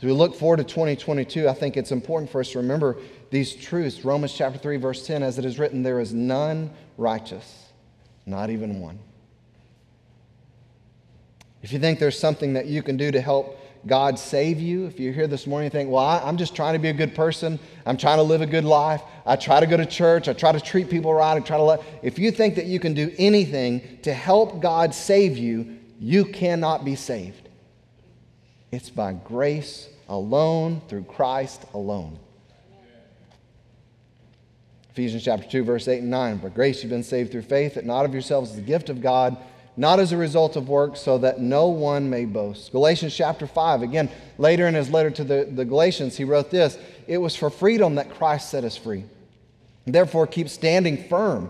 As 0.03 0.07
we 0.07 0.13
look 0.13 0.35
forward 0.35 0.57
to 0.57 0.65
2022, 0.65 1.49
I 1.49 1.53
think 1.53 1.77
it's 1.77 1.93
important 1.93 2.29
for 2.29 2.41
us 2.41 2.51
to 2.51 2.59
remember 2.59 2.97
these 3.31 3.55
truths. 3.55 4.05
Romans 4.05 4.35
chapter 4.35 4.59
3, 4.59 4.77
verse 4.79 5.07
10, 5.07 5.23
as 5.23 5.39
it 5.39 5.45
is 5.45 5.61
written, 5.61 5.85
there 5.85 6.01
is 6.01 6.13
none 6.13 6.73
righteous, 6.99 7.69
not 8.27 8.51
even 8.51 8.81
one. 8.81 8.99
If 11.63 11.73
you 11.73 11.79
think 11.79 12.01
there's 12.01 12.19
something 12.19 12.55
that 12.55 12.67
you 12.67 12.83
can 12.83 12.97
do 12.97 13.13
to 13.13 13.21
help 13.21 13.65
God 13.87 14.19
save 14.19 14.59
you, 14.59 14.87
if 14.87 14.99
you're 14.99 15.13
here 15.13 15.29
this 15.29 15.47
morning 15.47 15.67
and 15.67 15.73
think, 15.73 15.89
well, 15.89 16.05
I, 16.05 16.29
am 16.29 16.37
just 16.37 16.57
trying 16.57 16.73
to 16.73 16.81
be 16.81 16.89
a 16.89 16.93
good 16.93 17.15
person, 17.15 17.61
I'm 17.87 17.97
trying 17.97 18.17
to 18.19 18.25
live 18.25 18.41
a 18.41 18.47
good 18.47 18.65
life, 18.65 19.03
I 19.25 19.37
try 19.37 19.61
to 19.61 19.69
go 19.69 19.77
to 19.77 19.87
church, 19.87 20.27
I 20.27 20.33
try 20.33 20.51
to 20.51 20.61
treat 20.61 20.91
people 20.91 21.15
right, 21.15 21.37
I 21.37 21.39
try 21.39 21.59
to 21.59 21.63
let, 21.63 21.81
if 22.03 22.19
you 22.19 22.33
think 22.33 22.57
that 22.57 22.67
you 22.67 22.81
can 22.81 22.93
do 22.93 23.15
anything 23.19 24.01
to 24.03 24.13
help 24.13 24.61
God 24.61 24.97
save 24.97 25.39
you, 25.39 25.79
you 26.01 26.25
cannot 26.25 26.85
be 26.85 26.97
saved. 26.97 27.49
It's 28.73 28.91
by 28.91 29.13
grace 29.13 29.91
alone, 30.13 30.83
through 30.89 31.05
Christ 31.05 31.65
alone. 31.73 32.19
Ephesians 34.91 35.25
chapter 35.25 35.49
2, 35.49 35.65
verse 35.65 35.89
8 35.89 36.01
and 36.01 36.11
9. 36.11 36.37
By 36.37 36.51
grace 36.51 36.83
you've 36.83 36.91
been 36.91 37.03
saved 37.03 37.33
through 37.33 37.43
faith, 37.43 37.75
that 37.75 37.87
not 37.87 38.05
of 38.05 38.13
yourselves 38.13 38.51
is 38.51 38.57
the 38.57 38.63
gift 38.63 38.91
of 38.91 39.01
God, 39.01 39.39
not 39.75 39.99
as 39.99 40.13
a 40.13 40.19
result 40.19 40.55
of 40.55 40.69
works, 40.69 41.01
so 41.01 41.17
that 41.17 41.41
no 41.41 41.69
one 41.69 42.11
may 42.11 42.27
boast. 42.27 42.73
Galatians 42.73 43.17
chapter 43.17 43.47
5, 43.47 43.81
again, 43.81 44.11
later 44.37 44.69
in 44.69 44.75
his 44.75 44.91
letter 44.91 45.11
to 45.11 45.25
the, 45.25 45.49
the 45.51 45.65
Galatians, 45.65 46.15
he 46.15 46.25
wrote 46.25 46.51
this 46.51 46.79
It 47.07 47.17
was 47.17 47.35
for 47.35 47.49
freedom 47.49 47.95
that 47.95 48.15
Christ 48.15 48.51
set 48.51 48.65
us 48.65 48.77
free. 48.77 49.05
Therefore, 49.87 50.27
keep 50.27 50.51
standing 50.51 51.09
firm, 51.09 51.49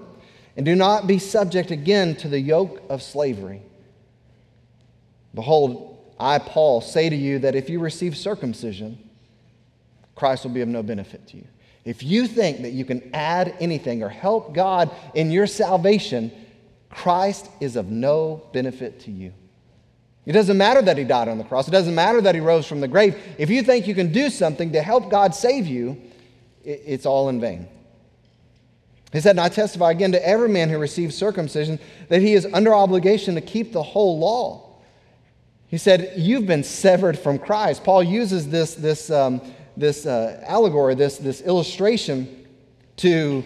and 0.56 0.64
do 0.64 0.76
not 0.76 1.08
be 1.08 1.18
subject 1.18 1.72
again 1.72 2.14
to 2.16 2.28
the 2.28 2.40
yoke 2.40 2.80
of 2.88 3.02
slavery. 3.02 3.60
Behold, 5.34 5.91
I, 6.18 6.38
Paul, 6.38 6.80
say 6.80 7.08
to 7.08 7.16
you 7.16 7.38
that 7.40 7.54
if 7.54 7.68
you 7.68 7.80
receive 7.80 8.16
circumcision, 8.16 8.98
Christ 10.14 10.44
will 10.44 10.52
be 10.52 10.60
of 10.60 10.68
no 10.68 10.82
benefit 10.82 11.26
to 11.28 11.36
you. 11.36 11.46
If 11.84 12.02
you 12.02 12.26
think 12.26 12.62
that 12.62 12.72
you 12.72 12.84
can 12.84 13.10
add 13.12 13.56
anything 13.58 14.02
or 14.02 14.08
help 14.08 14.54
God 14.54 14.90
in 15.14 15.30
your 15.30 15.46
salvation, 15.46 16.30
Christ 16.90 17.50
is 17.60 17.76
of 17.76 17.88
no 17.90 18.42
benefit 18.52 19.00
to 19.00 19.10
you. 19.10 19.32
It 20.24 20.32
doesn't 20.32 20.56
matter 20.56 20.80
that 20.82 20.96
he 20.96 21.04
died 21.04 21.26
on 21.26 21.38
the 21.38 21.44
cross. 21.44 21.66
It 21.66 21.72
doesn't 21.72 21.94
matter 21.94 22.20
that 22.20 22.34
he 22.34 22.40
rose 22.40 22.66
from 22.66 22.80
the 22.80 22.86
grave. 22.86 23.20
If 23.38 23.50
you 23.50 23.62
think 23.62 23.88
you 23.88 23.94
can 23.94 24.12
do 24.12 24.30
something 24.30 24.72
to 24.72 24.82
help 24.82 25.10
God 25.10 25.34
save 25.34 25.66
you, 25.66 26.00
it's 26.62 27.06
all 27.06 27.28
in 27.28 27.40
vain. 27.40 27.66
He 29.12 29.20
said, 29.20 29.30
And 29.30 29.40
I 29.40 29.48
testify 29.48 29.90
again 29.90 30.12
to 30.12 30.26
every 30.26 30.48
man 30.48 30.68
who 30.68 30.78
receives 30.78 31.16
circumcision 31.16 31.80
that 32.08 32.22
he 32.22 32.34
is 32.34 32.46
under 32.52 32.72
obligation 32.72 33.34
to 33.34 33.40
keep 33.40 33.72
the 33.72 33.82
whole 33.82 34.18
law. 34.20 34.61
He 35.72 35.78
said, 35.78 36.12
You've 36.16 36.46
been 36.46 36.62
severed 36.62 37.18
from 37.18 37.40
Christ. 37.40 37.82
Paul 37.82 38.04
uses 38.04 38.48
this, 38.48 38.76
this 38.76 39.10
um, 39.10 39.40
this 39.76 40.06
uh, 40.06 40.42
allegory, 40.46 40.94
this, 40.94 41.18
this 41.18 41.40
illustration, 41.40 42.46
to 42.96 43.42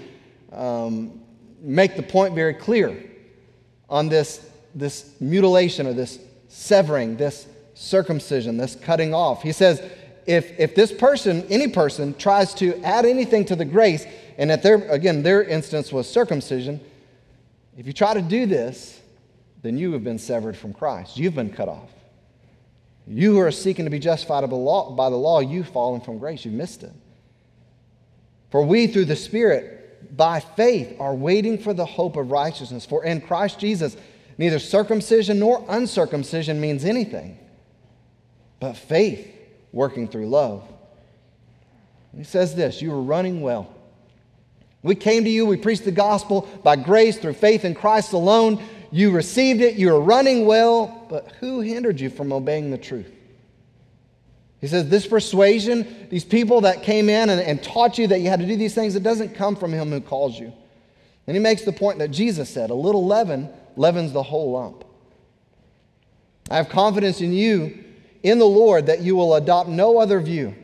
um, 0.53 1.21
make 1.61 1.97
the 1.97 2.03
point 2.03 2.35
very 2.35 2.55
clear 2.55 3.11
on 3.89 4.09
this, 4.09 4.49
this 4.75 5.15
mutilation 5.21 5.87
or 5.87 5.93
this 5.93 6.19
severing, 6.49 7.17
this 7.17 7.47
circumcision, 7.75 8.57
this 8.57 8.75
cutting 8.75 9.15
off. 9.15 9.43
He 9.43 9.53
says, 9.53 9.81
if, 10.27 10.59
if 10.59 10.75
this 10.75 10.93
person, 10.93 11.47
any 11.49 11.69
person, 11.69 12.15
tries 12.15 12.53
to 12.55 12.81
add 12.83 13.05
anything 13.05 13.45
to 13.47 13.57
the 13.57 13.65
grace, 13.65 14.05
and 14.39 14.51
at 14.51 14.63
their, 14.63 14.91
again, 14.91 15.23
their 15.23 15.45
instance 15.45 15.93
was 15.93 16.11
circumcision, 16.11 16.81
if 17.77 17.87
you 17.87 17.93
try 17.93 18.15
to 18.15 18.23
do 18.23 18.47
this, 18.47 19.01
then 19.63 19.79
you 19.79 19.93
have 19.93 20.03
been 20.03 20.19
severed 20.19 20.57
from 20.57 20.73
Christ. 20.73 21.17
You've 21.17 21.35
been 21.35 21.51
cut 21.51 21.69
off. 21.69 21.91
You 23.07 23.35
who 23.35 23.41
are 23.41 23.53
seeking 23.53 23.85
to 23.85 23.91
be 23.91 23.99
justified 23.99 24.41
by 24.41 24.47
the 24.49 25.17
law, 25.17 25.41
you've 25.41 25.69
fallen 25.69 26.01
from 26.01 26.19
grace. 26.19 26.45
You've 26.45 26.55
missed 26.55 26.83
it. 26.83 26.93
For 28.51 28.63
we, 28.63 28.87
through 28.87 29.05
the 29.05 29.17
Spirit, 29.17 30.17
by 30.17 30.41
faith, 30.41 30.97
are 31.01 31.15
waiting 31.15 31.59
for 31.59 31.73
the 31.73 31.87
hope 31.87 32.17
of 32.17 32.31
righteousness. 32.31 32.85
For 32.85 33.05
in 33.05 33.21
Christ 33.21 33.59
Jesus, 33.59 33.97
neither 34.39 34.59
circumcision 34.59 35.39
nor 35.39 35.65
uncircumcision 35.69 36.61
means 36.61 36.85
anything, 36.85 37.39
but 38.61 38.77
faith 38.77 39.33
working 39.73 40.09
through 40.09 40.29
love. 40.29 40.67
He 42.17 42.25
says 42.25 42.55
this 42.55 42.81
You 42.81 42.91
were 42.91 43.03
running 43.03 43.41
well. 43.41 43.73
We 44.83 44.95
came 44.95 45.25
to 45.25 45.31
you, 45.31 45.47
we 45.47 45.57
preached 45.57 45.85
the 45.85 45.91
gospel 45.91 46.49
by 46.63 46.77
grace 46.77 47.19
through 47.19 47.35
faith 47.35 47.65
in 47.65 47.75
Christ 47.75 48.13
alone. 48.13 48.63
You 48.91 49.11
received 49.11 49.61
it, 49.61 49.77
you 49.77 49.95
are 49.95 50.01
running 50.01 50.47
well, 50.47 51.07
but 51.09 51.33
who 51.41 51.61
hindered 51.61 52.01
you 52.01 52.11
from 52.11 52.33
obeying 52.33 52.71
the 52.71 52.79
truth? 52.79 53.13
He 54.61 54.69
says, 54.69 54.89
This 54.89 55.07
persuasion, 55.07 56.09
these 56.11 56.25
people 56.25 56.63
that 56.63 56.83
came 56.83 57.09
in 57.09 57.31
and, 57.31 57.41
and 57.41 57.63
taught 57.63 57.99
you 57.99 58.07
that 58.09 58.21
you 58.21 58.29
had 58.29 58.41
to 58.41 58.47
do 58.47 58.57
these 58.57 58.75
things, 58.75 58.95
it 58.95 59.03
doesn't 59.03 59.35
come 59.35 59.57
from 59.57 59.73
him 59.73 59.91
who 59.91 60.01
calls 60.01 60.39
you. 60.39 60.53
And 61.27 61.37
he 61.37 61.43
makes 61.43 61.63
the 61.63 61.73
point 61.73 61.99
that 61.99 62.11
Jesus 62.11 62.49
said, 62.49 62.71
A 62.71 62.75
little 62.75 63.05
leaven 63.05 63.49
leavens 63.77 64.13
the 64.13 64.23
whole 64.23 64.53
lump. 64.53 64.85
I 66.51 66.57
have 66.57 66.69
confidence 66.69 67.21
in 67.21 67.33
you, 67.33 67.85
in 68.23 68.39
the 68.39 68.47
Lord, 68.47 68.87
that 68.87 69.03
you 69.03 69.17
will 69.17 69.35
adopt 69.35 69.69
no 69.69 69.99
other 69.99 70.21
view, 70.21 70.55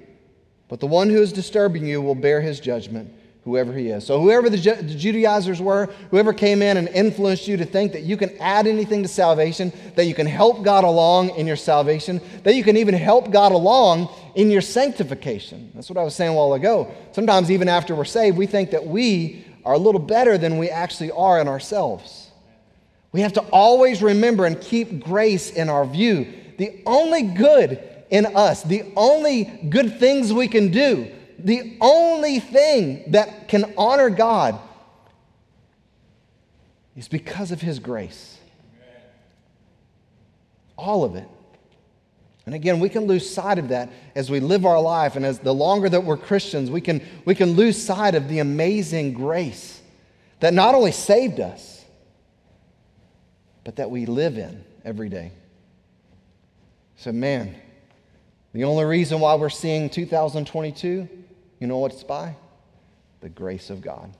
but 0.68 0.80
the 0.80 0.86
one 0.86 1.10
who 1.10 1.20
is 1.20 1.32
disturbing 1.32 1.86
you 1.86 2.00
will 2.00 2.14
bear 2.14 2.40
his 2.40 2.60
judgment 2.60 3.12
whoever 3.44 3.72
he 3.72 3.88
is. 3.88 4.06
So, 4.06 4.20
whoever 4.20 4.48
the, 4.48 4.56
Ju- 4.56 4.76
the, 4.76 4.94
Judaizers 4.94 5.60
were, 5.60 5.86
whoever 6.10 6.32
came 6.32 6.62
in 6.62 6.76
and 6.76 6.88
influenced 6.88 7.48
you 7.48 7.56
to 7.56 7.64
think 7.64 7.92
that 7.92 8.02
you 8.02 8.16
can 8.16 8.36
add 8.38 8.66
anything 8.66 9.02
to 9.02 9.08
salvation, 9.08 9.72
that 9.96 10.04
you 10.04 10.14
can 10.14 10.26
help 10.26 10.62
God 10.62 10.84
along 10.84 11.30
in 11.30 11.46
your 11.46 11.56
salvation, 11.56 12.20
that 12.44 12.54
you 12.54 12.62
can 12.62 12.76
even 12.76 12.94
help 12.94 13.30
God 13.30 13.52
along 13.52 14.08
in 14.34 14.50
your 14.50 14.60
sanctification. 14.60 15.72
That's 15.74 15.90
what 15.90 15.98
I 15.98 16.04
was 16.04 16.14
saying 16.14 16.30
a 16.30 16.34
while 16.34 16.52
ago. 16.54 16.94
Sometimes, 17.12 17.50
even 17.50 17.68
after 17.68 17.94
we're 17.94 18.04
saved, 18.04 18.36
we 18.36 18.46
think 18.46 18.70
that 18.70 18.86
we 18.86 19.44
are 19.64 19.74
a 19.74 19.78
little 19.78 20.00
better 20.00 20.38
than 20.38 20.58
we 20.58 20.70
actually 20.70 21.10
are 21.10 21.40
in 21.40 21.48
ourselves. 21.48 22.30
We 23.10 23.20
have 23.20 23.34
to 23.34 23.42
always 23.50 24.02
remember 24.02 24.46
and 24.46 24.60
keep 24.60 25.00
grace 25.00 25.50
in 25.50 25.68
our 25.68 25.84
view. 25.84 26.32
The 26.58 26.82
only 26.86 27.22
good 27.22 27.82
in 28.10 28.26
us, 28.36 28.62
the 28.62 28.84
only 28.96 29.44
good 29.44 29.98
things 29.98 30.32
we 30.32 30.48
can 30.48 30.70
do, 30.70 31.10
the 31.44 31.76
only 31.80 32.40
thing 32.40 33.04
that 33.12 33.48
can 33.48 33.74
honor 33.76 34.10
God 34.10 34.58
is 36.96 37.08
because 37.08 37.52
of 37.52 37.60
His 37.60 37.78
grace. 37.78 38.38
All 40.76 41.04
of 41.04 41.16
it. 41.16 41.28
And 42.44 42.54
again, 42.54 42.80
we 42.80 42.88
can 42.88 43.04
lose 43.04 43.28
sight 43.28 43.58
of 43.58 43.68
that 43.68 43.90
as 44.14 44.30
we 44.30 44.40
live 44.40 44.66
our 44.66 44.80
life, 44.80 45.14
and 45.14 45.24
as 45.24 45.38
the 45.38 45.54
longer 45.54 45.88
that 45.88 46.02
we're 46.02 46.16
Christians, 46.16 46.70
we 46.70 46.80
can, 46.80 47.00
we 47.24 47.34
can 47.34 47.52
lose 47.52 47.80
sight 47.80 48.14
of 48.14 48.28
the 48.28 48.40
amazing 48.40 49.12
grace 49.12 49.80
that 50.40 50.52
not 50.52 50.74
only 50.74 50.90
saved 50.90 51.38
us, 51.38 51.84
but 53.62 53.76
that 53.76 53.90
we 53.90 54.06
live 54.06 54.38
in 54.38 54.64
every 54.84 55.08
day. 55.08 55.30
So, 56.96 57.12
man, 57.12 57.54
the 58.52 58.64
only 58.64 58.84
reason 58.84 59.20
why 59.20 59.36
we're 59.36 59.48
seeing 59.48 59.88
2022 59.88 61.08
you 61.62 61.68
know 61.68 61.78
what 61.78 61.92
it's 61.92 62.02
by? 62.02 62.34
The 63.20 63.28
grace 63.28 63.70
of 63.70 63.80
God. 63.80 64.12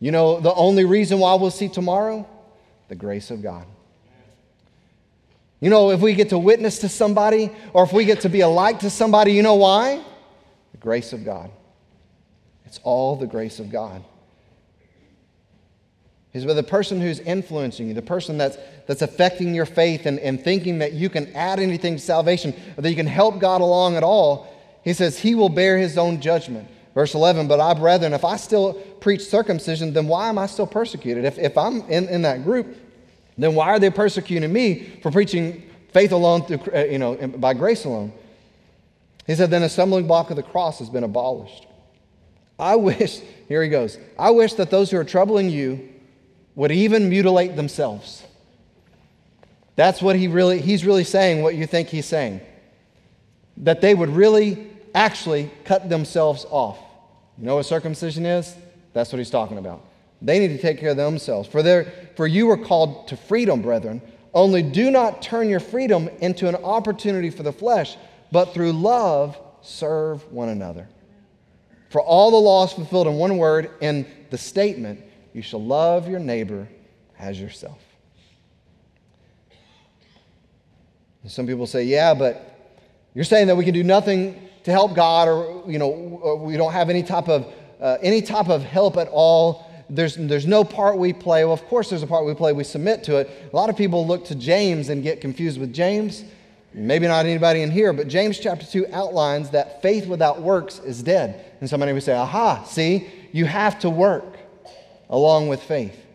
You 0.00 0.10
know 0.10 0.40
the 0.40 0.52
only 0.52 0.84
reason 0.84 1.20
why 1.20 1.32
we'll 1.36 1.52
see 1.52 1.68
tomorrow? 1.68 2.28
The 2.88 2.96
grace 2.96 3.30
of 3.30 3.40
God. 3.40 3.64
You 5.60 5.70
know, 5.70 5.92
if 5.92 6.00
we 6.00 6.14
get 6.14 6.30
to 6.30 6.38
witness 6.40 6.80
to 6.80 6.88
somebody 6.88 7.52
or 7.72 7.84
if 7.84 7.92
we 7.92 8.04
get 8.04 8.22
to 8.22 8.28
be 8.28 8.40
a 8.40 8.48
light 8.48 8.80
to 8.80 8.90
somebody, 8.90 9.32
you 9.32 9.44
know 9.44 9.54
why? 9.54 10.02
The 10.72 10.78
grace 10.78 11.12
of 11.12 11.24
God. 11.24 11.52
It's 12.66 12.80
all 12.82 13.14
the 13.14 13.28
grace 13.28 13.60
of 13.60 13.70
God. 13.70 14.02
He's 16.32 16.46
with 16.46 16.56
the 16.56 16.64
person 16.64 17.00
who's 17.00 17.20
influencing 17.20 17.86
you, 17.86 17.94
the 17.94 18.02
person 18.02 18.38
that's, 18.38 18.58
that's 18.88 19.02
affecting 19.02 19.54
your 19.54 19.66
faith 19.66 20.04
and, 20.04 20.18
and 20.18 20.42
thinking 20.42 20.80
that 20.80 20.94
you 20.94 21.08
can 21.08 21.32
add 21.36 21.60
anything 21.60 21.94
to 21.94 22.02
salvation 22.02 22.54
or 22.76 22.82
that 22.82 22.90
you 22.90 22.96
can 22.96 23.06
help 23.06 23.38
God 23.38 23.60
along 23.60 23.94
at 23.94 24.02
all. 24.02 24.52
He 24.82 24.92
says, 24.92 25.18
He 25.18 25.34
will 25.34 25.48
bear 25.48 25.78
His 25.78 25.98
own 25.98 26.20
judgment. 26.20 26.68
Verse 26.94 27.14
11, 27.14 27.46
but 27.46 27.60
I, 27.60 27.74
brethren, 27.74 28.12
if 28.12 28.24
I 28.24 28.36
still 28.36 28.74
preach 28.74 29.22
circumcision, 29.22 29.92
then 29.92 30.08
why 30.08 30.28
am 30.28 30.36
I 30.36 30.46
still 30.46 30.66
persecuted? 30.66 31.24
If, 31.24 31.38
if 31.38 31.56
I'm 31.56 31.82
in, 31.82 32.08
in 32.08 32.22
that 32.22 32.42
group, 32.42 32.76
then 33.36 33.54
why 33.54 33.68
are 33.68 33.78
they 33.78 33.90
persecuting 33.90 34.52
me 34.52 34.98
for 35.00 35.12
preaching 35.12 35.62
faith 35.92 36.10
alone, 36.10 36.42
through, 36.42 36.60
uh, 36.74 36.84
you 36.86 36.98
know, 36.98 37.14
by 37.14 37.54
grace 37.54 37.84
alone? 37.84 38.12
He 39.28 39.36
said, 39.36 39.50
then 39.50 39.62
the 39.62 39.68
stumbling 39.68 40.08
block 40.08 40.30
of 40.30 40.36
the 40.36 40.42
cross 40.42 40.80
has 40.80 40.90
been 40.90 41.04
abolished. 41.04 41.68
I 42.58 42.74
wish, 42.74 43.20
here 43.48 43.62
he 43.62 43.68
goes, 43.68 43.96
I 44.18 44.30
wish 44.30 44.54
that 44.54 44.70
those 44.70 44.90
who 44.90 44.96
are 44.98 45.04
troubling 45.04 45.50
you 45.50 45.88
would 46.56 46.72
even 46.72 47.08
mutilate 47.08 47.54
themselves. 47.54 48.24
That's 49.76 50.02
what 50.02 50.16
he 50.16 50.26
really, 50.26 50.60
he's 50.60 50.84
really 50.84 51.04
saying, 51.04 51.42
what 51.42 51.54
you 51.54 51.64
think 51.64 51.88
he's 51.88 52.06
saying. 52.06 52.40
That 53.58 53.80
they 53.80 53.94
would 53.94 54.10
really 54.10 54.70
actually 54.94 55.50
cut 55.64 55.88
themselves 55.88 56.46
off. 56.50 56.78
You 57.38 57.44
know 57.44 57.56
what 57.56 57.66
circumcision 57.66 58.26
is? 58.26 58.54
That's 58.92 59.12
what 59.12 59.18
he's 59.18 59.30
talking 59.30 59.58
about. 59.58 59.84
They 60.20 60.38
need 60.38 60.48
to 60.48 60.58
take 60.58 60.78
care 60.78 60.90
of 60.90 60.96
themselves. 60.96 61.48
For, 61.48 61.62
their, 61.62 61.92
for 62.16 62.26
you 62.26 62.46
were 62.46 62.56
called 62.56 63.08
to 63.08 63.16
freedom, 63.16 63.62
brethren. 63.62 64.02
Only 64.34 64.62
do 64.62 64.90
not 64.90 65.22
turn 65.22 65.48
your 65.48 65.60
freedom 65.60 66.08
into 66.20 66.48
an 66.48 66.56
opportunity 66.56 67.30
for 67.30 67.42
the 67.42 67.52
flesh, 67.52 67.96
but 68.32 68.52
through 68.52 68.72
love 68.72 69.38
serve 69.62 70.30
one 70.32 70.48
another. 70.48 70.88
For 71.90 72.02
all 72.02 72.30
the 72.30 72.36
laws 72.36 72.72
fulfilled 72.72 73.06
in 73.06 73.14
one 73.14 73.38
word 73.38 73.70
in 73.80 74.06
the 74.30 74.38
statement, 74.38 75.00
you 75.32 75.42
shall 75.42 75.62
love 75.64 76.08
your 76.08 76.20
neighbor 76.20 76.68
as 77.18 77.40
yourself. 77.40 77.78
And 81.22 81.30
some 81.30 81.46
people 81.46 81.66
say, 81.66 81.84
yeah, 81.84 82.14
but 82.14 82.57
you're 83.18 83.24
saying 83.24 83.48
that 83.48 83.56
we 83.56 83.64
can 83.64 83.74
do 83.74 83.82
nothing 83.82 84.40
to 84.62 84.70
help 84.70 84.94
God, 84.94 85.26
or 85.26 85.64
you 85.68 85.76
know, 85.76 85.90
or 85.90 86.36
we 86.36 86.56
don't 86.56 86.70
have 86.70 86.88
any 86.88 87.02
type 87.02 87.28
of 87.28 87.52
uh, 87.80 87.96
any 88.00 88.22
type 88.22 88.48
of 88.48 88.62
help 88.62 88.96
at 88.96 89.08
all. 89.08 89.68
There's, 89.90 90.14
there's 90.14 90.46
no 90.46 90.62
part 90.62 90.98
we 90.98 91.12
play. 91.12 91.44
Well, 91.44 91.52
of 91.52 91.64
course, 91.64 91.90
there's 91.90 92.04
a 92.04 92.06
part 92.06 92.26
we 92.26 92.34
play. 92.34 92.52
We 92.52 92.62
submit 92.62 93.02
to 93.04 93.16
it. 93.16 93.28
A 93.52 93.56
lot 93.56 93.70
of 93.70 93.76
people 93.76 94.06
look 94.06 94.26
to 94.26 94.36
James 94.36 94.88
and 94.88 95.02
get 95.02 95.20
confused 95.20 95.58
with 95.58 95.74
James. 95.74 96.22
maybe 96.72 97.08
not 97.08 97.26
anybody 97.26 97.62
in 97.62 97.72
here, 97.72 97.92
but 97.92 98.06
James 98.06 98.38
chapter 98.38 98.64
2 98.64 98.86
outlines 98.92 99.50
that 99.50 99.82
faith 99.82 100.06
without 100.06 100.40
works 100.40 100.78
is 100.78 101.02
dead. 101.02 101.44
And 101.60 101.68
somebody 101.68 101.92
would 101.92 102.04
say, 102.04 102.14
aha, 102.14 102.62
see, 102.62 103.08
you 103.32 103.46
have 103.46 103.80
to 103.80 103.90
work 103.90 104.38
along 105.10 105.48
with 105.48 105.60
faith. 105.60 106.06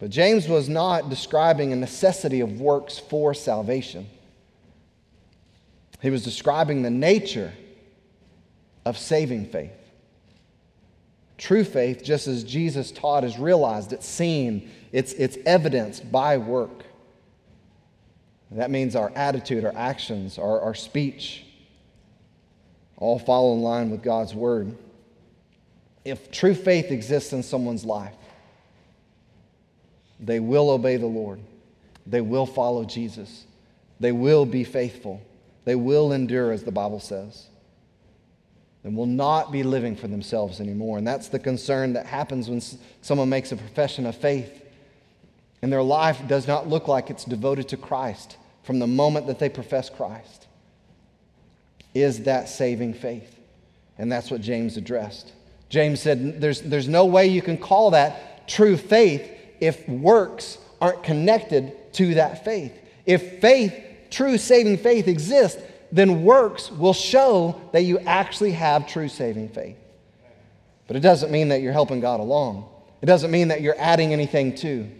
But 0.00 0.08
James 0.08 0.48
was 0.48 0.70
not 0.70 1.10
describing 1.10 1.74
a 1.74 1.76
necessity 1.76 2.40
of 2.40 2.62
works 2.62 2.98
for 2.98 3.34
salvation. 3.34 4.06
He 6.06 6.10
was 6.10 6.22
describing 6.22 6.82
the 6.82 6.90
nature 6.90 7.52
of 8.84 8.96
saving 8.96 9.46
faith. 9.46 9.72
True 11.36 11.64
faith, 11.64 12.04
just 12.04 12.28
as 12.28 12.44
Jesus 12.44 12.92
taught, 12.92 13.24
is 13.24 13.40
realized, 13.40 13.92
it's 13.92 14.06
seen, 14.06 14.70
it's, 14.92 15.12
it's 15.14 15.36
evidenced 15.44 16.12
by 16.12 16.38
work. 16.38 16.84
That 18.52 18.70
means 18.70 18.94
our 18.94 19.10
attitude, 19.16 19.64
our 19.64 19.74
actions, 19.74 20.38
our, 20.38 20.60
our 20.60 20.76
speech 20.76 21.44
all 22.98 23.18
follow 23.18 23.54
in 23.54 23.62
line 23.62 23.90
with 23.90 24.04
God's 24.04 24.32
word. 24.32 24.78
If 26.04 26.30
true 26.30 26.54
faith 26.54 26.92
exists 26.92 27.32
in 27.32 27.42
someone's 27.42 27.84
life, 27.84 28.14
they 30.20 30.38
will 30.38 30.70
obey 30.70 30.98
the 30.98 31.06
Lord. 31.06 31.40
They 32.06 32.20
will 32.20 32.46
follow 32.46 32.84
Jesus. 32.84 33.44
They 33.98 34.12
will 34.12 34.46
be 34.46 34.62
faithful. 34.62 35.20
They 35.66 35.74
will 35.74 36.12
endure, 36.12 36.52
as 36.52 36.62
the 36.62 36.72
Bible 36.72 37.00
says. 37.00 37.48
And 38.82 38.96
will 38.96 39.04
not 39.04 39.52
be 39.52 39.64
living 39.64 39.96
for 39.96 40.06
themselves 40.06 40.60
anymore. 40.60 40.96
And 40.96 41.06
that's 41.06 41.28
the 41.28 41.40
concern 41.40 41.92
that 41.94 42.06
happens 42.06 42.48
when 42.48 42.62
someone 43.02 43.28
makes 43.28 43.52
a 43.52 43.56
profession 43.56 44.06
of 44.06 44.16
faith 44.16 44.62
and 45.60 45.72
their 45.72 45.82
life 45.82 46.20
does 46.28 46.46
not 46.46 46.68
look 46.68 46.86
like 46.86 47.10
it's 47.10 47.24
devoted 47.24 47.68
to 47.70 47.76
Christ 47.76 48.36
from 48.62 48.78
the 48.78 48.86
moment 48.86 49.26
that 49.26 49.40
they 49.40 49.48
profess 49.48 49.90
Christ. 49.90 50.46
Is 51.94 52.22
that 52.24 52.48
saving 52.48 52.94
faith? 52.94 53.36
And 53.98 54.12
that's 54.12 54.30
what 54.30 54.40
James 54.40 54.76
addressed. 54.76 55.32
James 55.68 56.00
said, 56.00 56.40
There's, 56.40 56.60
there's 56.62 56.88
no 56.88 57.06
way 57.06 57.26
you 57.26 57.42
can 57.42 57.58
call 57.58 57.90
that 57.90 58.46
true 58.46 58.76
faith 58.76 59.28
if 59.58 59.88
works 59.88 60.58
aren't 60.80 61.02
connected 61.02 61.72
to 61.94 62.14
that 62.14 62.44
faith. 62.44 62.72
If 63.06 63.40
faith, 63.40 63.74
true 64.10 64.38
saving 64.38 64.78
faith, 64.78 65.08
exists, 65.08 65.60
then 65.92 66.24
works 66.24 66.70
will 66.70 66.92
show 66.92 67.60
that 67.72 67.82
you 67.82 67.98
actually 68.00 68.52
have 68.52 68.86
true 68.86 69.08
saving 69.08 69.48
faith. 69.48 69.76
But 70.86 70.96
it 70.96 71.00
doesn't 71.00 71.30
mean 71.30 71.48
that 71.48 71.60
you're 71.60 71.72
helping 71.72 72.00
God 72.00 72.20
along. 72.20 72.68
It 73.02 73.06
doesn't 73.06 73.30
mean 73.30 73.48
that 73.48 73.60
you're 73.60 73.78
adding 73.78 74.12
anything 74.12 74.54
to. 74.56 74.90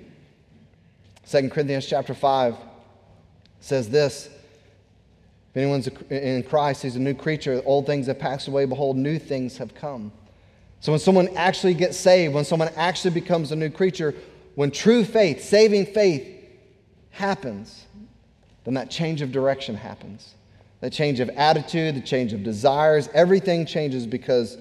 2 1.29 1.51
Corinthians 1.51 1.87
chapter 1.87 2.14
5 2.14 2.57
says 3.61 3.88
this 3.88 4.27
If 5.51 5.57
anyone's 5.57 5.88
in 6.11 6.42
Christ, 6.45 6.83
he's 6.83 6.97
a 6.97 7.01
new 7.01 7.14
creature. 7.14 7.62
Old 7.64 7.87
things 7.87 8.07
have 8.07 8.19
passed 8.19 8.49
away. 8.49 8.64
Behold, 8.64 8.97
new 8.97 9.19
things 9.19 9.59
have 9.59 9.75
come. 9.75 10.12
So 10.81 10.92
when 10.92 11.01
someone 11.01 11.29
actually 11.37 11.75
gets 11.75 11.97
saved, 11.97 12.35
when 12.35 12.45
someone 12.45 12.71
actually 12.77 13.12
becomes 13.12 13.51
a 13.51 13.57
new 13.57 13.71
creature, 13.71 14.14
when 14.55 14.71
true 14.71 15.05
faith, 15.05 15.42
saving 15.42 15.87
faith, 15.87 16.33
happens, 17.11 17.86
then 18.66 18.74
that 18.74 18.90
change 18.90 19.22
of 19.22 19.33
direction 19.33 19.74
happens. 19.74 20.35
That 20.81 20.92
change 20.92 21.20
of 21.20 21.31
attitude, 21.31 21.94
the 21.94 22.02
change 22.02 22.35
of 22.35 22.42
desires, 22.42 23.09
everything 23.14 23.64
changes 23.64 24.07
because 24.07 24.59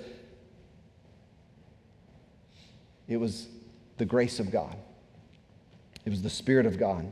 it 3.10 3.18
was 3.18 3.48
the 3.98 4.06
grace 4.06 4.40
of 4.40 4.50
God. 4.50 4.78
It 6.06 6.10
was 6.10 6.22
the 6.22 6.30
Spirit 6.30 6.66
of 6.66 6.78
God, 6.78 7.06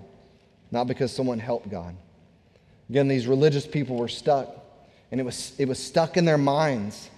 not 0.72 0.88
because 0.88 1.12
someone 1.12 1.40
helped 1.40 1.70
God. 1.70 1.96
Again, 2.90 3.10
these 3.10 3.28
religious 3.28 3.68
people 3.68 3.98
were 3.98 4.08
stuck, 4.08 4.56
and 5.12 5.20
it 5.20 5.24
was, 5.24 5.54
it 5.58 5.68
was 5.68 5.80
stuck 5.80 6.16
in 6.16 6.24
their 6.24 6.38
minds 6.38 7.10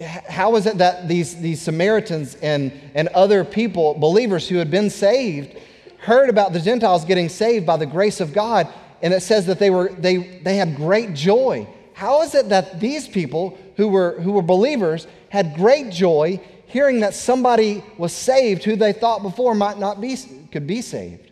how 0.00 0.56
is 0.56 0.66
it 0.66 0.78
that 0.78 1.08
these, 1.08 1.40
these 1.40 1.60
Samaritans 1.60 2.36
and, 2.36 2.72
and 2.94 3.08
other 3.08 3.44
people, 3.44 3.94
believers 3.94 4.48
who 4.48 4.56
had 4.56 4.70
been 4.70 4.90
saved, 4.90 5.58
heard 5.98 6.30
about 6.30 6.52
the 6.52 6.60
Gentiles 6.60 7.04
getting 7.04 7.28
saved 7.28 7.66
by 7.66 7.76
the 7.76 7.86
grace 7.86 8.20
of 8.20 8.32
God, 8.32 8.68
and 9.02 9.12
it 9.14 9.22
says 9.22 9.46
that 9.46 9.58
they, 9.58 9.70
were, 9.70 9.90
they, 9.90 10.16
they 10.16 10.56
had 10.56 10.76
great 10.76 11.14
joy? 11.14 11.68
How 11.94 12.22
is 12.22 12.34
it 12.34 12.48
that 12.50 12.80
these 12.80 13.08
people 13.08 13.58
who 13.76 13.88
were, 13.88 14.20
who 14.20 14.32
were 14.32 14.42
believers 14.42 15.06
had 15.28 15.54
great 15.54 15.90
joy 15.90 16.40
hearing 16.66 17.00
that 17.00 17.14
somebody 17.14 17.82
was 17.96 18.12
saved 18.12 18.62
who 18.64 18.76
they 18.76 18.92
thought 18.92 19.22
before 19.22 19.54
might 19.54 19.78
not 19.78 20.00
be, 20.00 20.16
could 20.52 20.66
be 20.66 20.82
saved? 20.82 21.30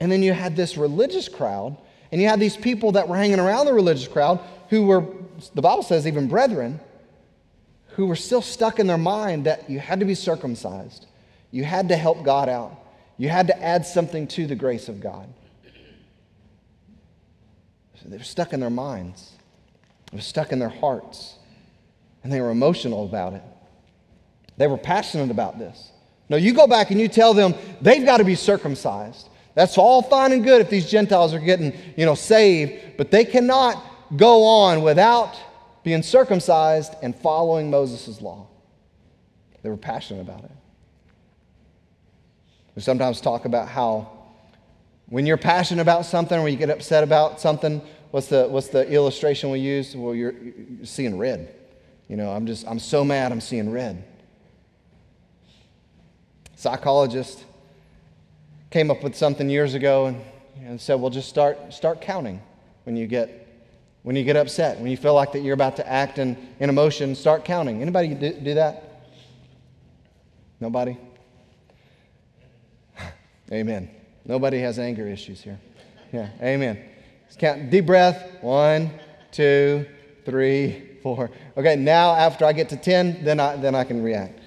And 0.00 0.10
then 0.10 0.22
you 0.22 0.32
had 0.32 0.56
this 0.56 0.76
religious 0.76 1.28
crowd, 1.28 1.76
and 2.10 2.20
you 2.20 2.28
had 2.28 2.40
these 2.40 2.56
people 2.56 2.92
that 2.92 3.06
were 3.06 3.16
hanging 3.16 3.38
around 3.38 3.66
the 3.66 3.74
religious 3.74 4.08
crowd 4.08 4.40
who 4.70 4.86
were, 4.86 5.04
the 5.54 5.62
Bible 5.62 5.82
says, 5.82 6.06
even 6.06 6.26
brethren 6.28 6.80
who 7.88 8.06
were 8.06 8.16
still 8.16 8.40
stuck 8.40 8.78
in 8.78 8.86
their 8.86 8.96
mind 8.96 9.44
that 9.44 9.68
you 9.68 9.78
had 9.78 10.00
to 10.00 10.06
be 10.06 10.14
circumcised, 10.14 11.06
you 11.50 11.64
had 11.64 11.88
to 11.88 11.96
help 11.96 12.22
God 12.24 12.48
out, 12.48 12.80
you 13.20 13.28
had 13.28 13.48
to 13.48 13.62
add 13.62 13.84
something 13.84 14.26
to 14.28 14.46
the 14.46 14.54
grace 14.54 14.88
of 14.88 14.98
God. 14.98 15.28
So 18.02 18.08
they 18.08 18.16
were 18.16 18.24
stuck 18.24 18.54
in 18.54 18.60
their 18.60 18.70
minds, 18.70 19.32
they 20.10 20.16
were 20.16 20.22
stuck 20.22 20.52
in 20.52 20.58
their 20.58 20.70
hearts, 20.70 21.34
and 22.24 22.32
they 22.32 22.40
were 22.40 22.48
emotional 22.48 23.04
about 23.04 23.34
it. 23.34 23.42
They 24.56 24.66
were 24.66 24.78
passionate 24.78 25.30
about 25.30 25.58
this. 25.58 25.90
No, 26.30 26.38
you 26.38 26.54
go 26.54 26.66
back 26.66 26.90
and 26.92 26.98
you 26.98 27.08
tell 27.08 27.34
them 27.34 27.54
they've 27.82 28.06
got 28.06 28.18
to 28.18 28.24
be 28.24 28.36
circumcised. 28.36 29.28
That's 29.54 29.76
all 29.76 30.00
fine 30.00 30.32
and 30.32 30.42
good 30.42 30.62
if 30.62 30.70
these 30.70 30.90
Gentiles 30.90 31.34
are 31.34 31.40
getting, 31.40 31.74
you 31.98 32.06
know, 32.06 32.14
saved, 32.14 32.96
but 32.96 33.10
they 33.10 33.26
cannot 33.26 33.84
go 34.16 34.44
on 34.44 34.80
without 34.80 35.38
being 35.84 36.02
circumcised 36.02 36.94
and 37.02 37.14
following 37.14 37.68
Moses' 37.68 38.22
law. 38.22 38.46
They 39.62 39.68
were 39.68 39.76
passionate 39.76 40.22
about 40.22 40.44
it. 40.44 40.52
We 42.74 42.82
sometimes 42.82 43.20
talk 43.20 43.44
about 43.44 43.68
how 43.68 44.10
when 45.06 45.26
you're 45.26 45.36
passionate 45.36 45.82
about 45.82 46.06
something 46.06 46.38
or 46.38 46.48
you 46.48 46.56
get 46.56 46.70
upset 46.70 47.02
about 47.02 47.40
something, 47.40 47.82
what's 48.10 48.28
the, 48.28 48.46
what's 48.48 48.68
the 48.68 48.88
illustration 48.88 49.50
we 49.50 49.58
use? 49.58 49.96
Well, 49.96 50.14
you're, 50.14 50.32
you're 50.32 50.86
seeing 50.86 51.18
red. 51.18 51.54
You 52.08 52.16
know, 52.16 52.30
I'm 52.30 52.46
just, 52.46 52.66
I'm 52.66 52.78
so 52.78 53.04
mad 53.04 53.32
I'm 53.32 53.40
seeing 53.40 53.70
red. 53.70 54.04
Psychologist 56.54 57.44
came 58.70 58.90
up 58.90 59.02
with 59.02 59.16
something 59.16 59.50
years 59.50 59.74
ago 59.74 60.06
and, 60.06 60.22
and 60.64 60.80
said, 60.80 61.00
well, 61.00 61.10
just 61.10 61.28
start, 61.28 61.72
start 61.72 62.00
counting 62.00 62.40
when 62.84 62.96
you 62.96 63.06
get 63.06 63.40
when 64.02 64.16
you 64.16 64.24
get 64.24 64.36
upset, 64.36 64.78
when 64.78 64.90
you 64.90 64.96
feel 64.96 65.14
like 65.14 65.32
that 65.32 65.40
you're 65.40 65.54
about 65.54 65.76
to 65.76 65.86
act 65.86 66.18
in, 66.18 66.36
in 66.58 66.70
emotion, 66.70 67.14
start 67.14 67.44
counting. 67.44 67.82
Anybody 67.82 68.14
do, 68.14 68.32
do 68.32 68.54
that? 68.54 69.02
Nobody? 70.58 70.96
Amen. 73.52 73.90
Nobody 74.24 74.58
has 74.60 74.78
anger 74.78 75.06
issues 75.08 75.40
here. 75.40 75.58
Yeah, 76.12 76.28
amen. 76.40 76.84
Let's 77.24 77.36
count. 77.36 77.70
Deep 77.70 77.86
breath. 77.86 78.38
One, 78.42 78.90
two, 79.32 79.86
three, 80.24 80.98
four. 81.02 81.30
Okay, 81.56 81.76
now 81.76 82.12
after 82.12 82.44
I 82.44 82.52
get 82.52 82.68
to 82.70 82.76
10, 82.76 83.24
then 83.24 83.40
I, 83.40 83.56
then 83.56 83.74
I 83.74 83.84
can 83.84 84.02
react. 84.02 84.40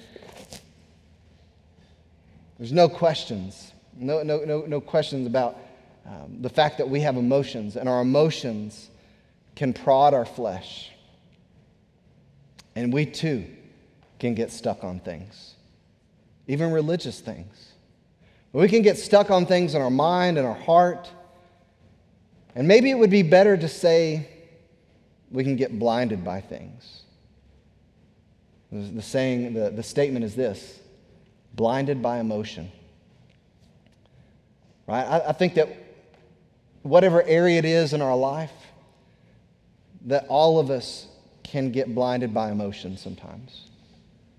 There's 2.57 2.71
no 2.71 2.87
questions. 2.87 3.71
No, 3.95 4.23
no, 4.23 4.39
no, 4.45 4.61
no 4.61 4.79
questions 4.79 5.27
about 5.27 5.57
um, 6.05 6.41
the 6.41 6.49
fact 6.49 6.77
that 6.77 6.89
we 6.89 7.01
have 7.01 7.17
emotions, 7.17 7.75
and 7.75 7.87
our 7.87 8.01
emotions 8.01 8.89
can 9.55 9.73
prod 9.73 10.13
our 10.13 10.25
flesh. 10.25 10.91
And 12.75 12.91
we 12.91 13.05
too 13.05 13.45
can 14.19 14.33
get 14.33 14.51
stuck 14.51 14.83
on 14.83 14.99
things, 14.99 15.55
even 16.47 16.71
religious 16.71 17.19
things. 17.19 17.72
We 18.53 18.67
can 18.67 18.83
get 18.83 18.99
stuck 18.99 19.31
on 19.31 19.47
things 19.47 19.73
in 19.73 19.81
our 19.81 19.89
mind 19.89 20.37
and 20.37 20.45
our 20.45 20.53
heart. 20.53 21.09
And 22.55 22.67
maybe 22.67 22.91
it 22.91 22.97
would 22.97 23.09
be 23.09 23.23
better 23.23 23.57
to 23.57 23.67
say 23.67 24.29
we 25.31 25.43
can 25.43 25.55
get 25.55 25.77
blinded 25.77 26.23
by 26.23 26.39
things. 26.41 27.01
The 28.71 29.01
saying, 29.01 29.53
the, 29.53 29.71
the 29.71 29.83
statement 29.83 30.23
is 30.23 30.35
this 30.35 30.79
blinded 31.55 32.01
by 32.01 32.19
emotion. 32.19 32.71
Right? 34.87 35.03
I, 35.03 35.29
I 35.29 35.31
think 35.33 35.55
that 35.55 35.69
whatever 36.83 37.23
area 37.23 37.57
it 37.59 37.65
is 37.65 37.93
in 37.93 38.01
our 38.01 38.15
life, 38.15 38.51
that 40.05 40.25
all 40.27 40.59
of 40.59 40.69
us 40.69 41.07
can 41.43 41.71
get 41.71 41.93
blinded 41.93 42.33
by 42.33 42.51
emotion 42.51 42.97
sometimes. 42.97 43.69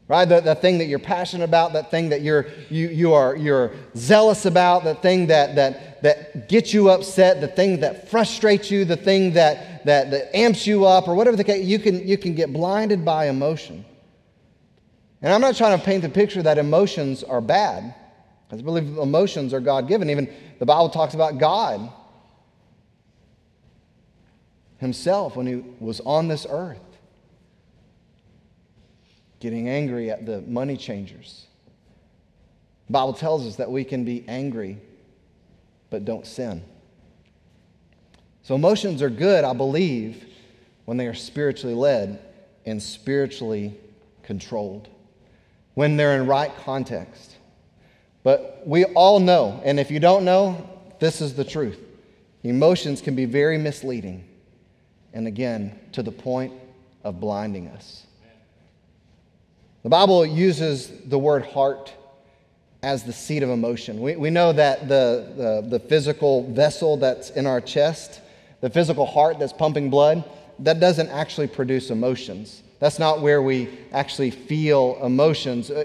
Right? 0.07 0.27
That, 0.27 0.45
that 0.45 0.61
thing 0.61 0.79
that 0.79 0.85
you're 0.85 0.99
passionate 0.99 1.45
about, 1.45 1.73
that 1.73 1.91
thing 1.91 2.11
that 2.11 2.21
you're, 2.21 2.47
you, 2.69 2.89
you 2.89 3.15
are, 3.15 3.35
you're 3.35 3.73
zealous 3.97 4.45
about, 4.45 4.85
that 4.85 5.01
thing 5.01 5.29
that, 5.29 5.55
that, 5.55 6.03
that 6.03 6.49
gets 6.49 6.75
you 6.75 6.91
upset, 6.91 7.41
the 7.41 7.49
thing 7.49 7.81
that 7.81 8.11
frustrates 8.11 8.71
you, 8.71 8.85
the 8.85 8.99
thing 8.99 9.33
that, 9.33 9.85
that, 9.87 10.11
that 10.11 10.37
amps 10.37 10.67
you 10.67 10.85
up, 10.85 11.09
or 11.09 11.15
whatever 11.15 11.39
the 11.39 11.45
case, 11.45 11.65
you 11.65 11.79
can, 11.79 12.07
you 12.07 12.19
can 12.19 12.35
get 12.35 12.53
blinded 12.53 13.03
by 13.03 13.29
emotion. 13.29 13.83
And 15.23 15.33
I'm 15.33 15.41
not 15.41 15.57
trying 15.57 15.79
to 15.79 15.83
paint 15.83 16.03
the 16.03 16.11
picture 16.11 16.43
that 16.43 16.59
emotions 16.59 17.25
are 17.25 17.41
bad. 17.41 17.95
I 18.53 18.57
believe 18.57 18.99
emotions 18.99 19.55
are 19.55 19.61
God 19.61 19.89
given. 19.89 20.11
Even 20.11 20.31
the 20.59 20.67
Bible 20.67 20.91
talks 20.91 21.15
about 21.15 21.39
God 21.39 21.91
himself 24.77 25.35
when 25.35 25.47
he 25.47 25.65
was 25.81 26.01
on 26.01 26.29
this 26.29 26.47
earth, 26.49 26.94
getting 29.45 29.69
angry 29.69 30.11
at 30.11 30.25
the 30.25 30.41
money 30.41 30.75
changers. 30.75 31.45
The 32.87 32.95
Bible 32.95 33.13
tells 33.13 33.47
us 33.47 33.57
that 33.57 33.71
we 33.71 33.85
can 33.85 34.03
be 34.03 34.25
angry 34.27 34.79
but 35.91 36.07
don't 36.07 36.27
sin. 36.27 36.65
So 38.43 38.55
emotions 38.55 39.03
are 39.03 39.11
good, 39.11 39.45
I 39.45 39.53
believe, 39.53 40.25
when 40.87 40.97
they 40.97 41.07
are 41.09 41.15
spiritually 41.15 41.75
led 41.75 42.21
and 42.65 42.83
spiritually 42.83 43.77
controlled, 44.23 44.89
when 45.75 45.99
they're 45.99 46.17
in 46.19 46.27
right 46.27 46.51
context. 46.65 47.37
But 48.23 48.63
we 48.65 48.87
all 48.87 49.21
know, 49.21 49.61
and 49.63 49.79
if 49.79 49.91
you 49.91 50.01
don't 50.01 50.25
know, 50.25 50.71
this 51.01 51.21
is 51.21 51.35
the 51.35 51.45
truth. 51.45 51.79
Emotions 52.45 53.03
can 53.03 53.15
be 53.15 53.27
very 53.27 53.59
misleading, 53.59 54.27
and 55.13 55.27
again, 55.27 55.79
to 55.93 56.03
the 56.03 56.13
point 56.13 56.55
of 57.03 57.21
blinding 57.21 57.69
us. 57.69 58.04
The 59.85 59.91
Bible 59.91 60.25
uses 60.25 60.91
the 61.09 61.19
word 61.19 61.45
heart 61.45 61.93
as 62.83 63.03
the 63.03 63.13
seat 63.13 63.43
of 63.43 63.51
emotion. 63.51 64.01
We, 64.01 64.17
we 64.17 64.31
know 64.31 64.51
that 64.51 64.89
the, 64.89 65.31
the, 65.37 65.69
the 65.69 65.79
physical 65.79 66.51
vessel 66.51 66.97
that's 66.97 67.29
in 67.29 67.47
our 67.47 67.61
chest, 67.61 68.23
the 68.63 68.71
physical 68.71 69.05
heart 69.05 69.39
that's 69.39 69.53
pumping 69.53 69.91
blood, 69.91 70.25
that 70.61 70.81
doesn't 70.81 71.11
actually 71.11 71.49
produce 71.49 71.91
emotions. 71.91 72.63
That's 72.81 72.99
not 72.99 73.21
where 73.21 73.43
we 73.43 73.69
actually 73.93 74.31
feel 74.31 74.99
emotions 75.03 75.71
uh, 75.71 75.85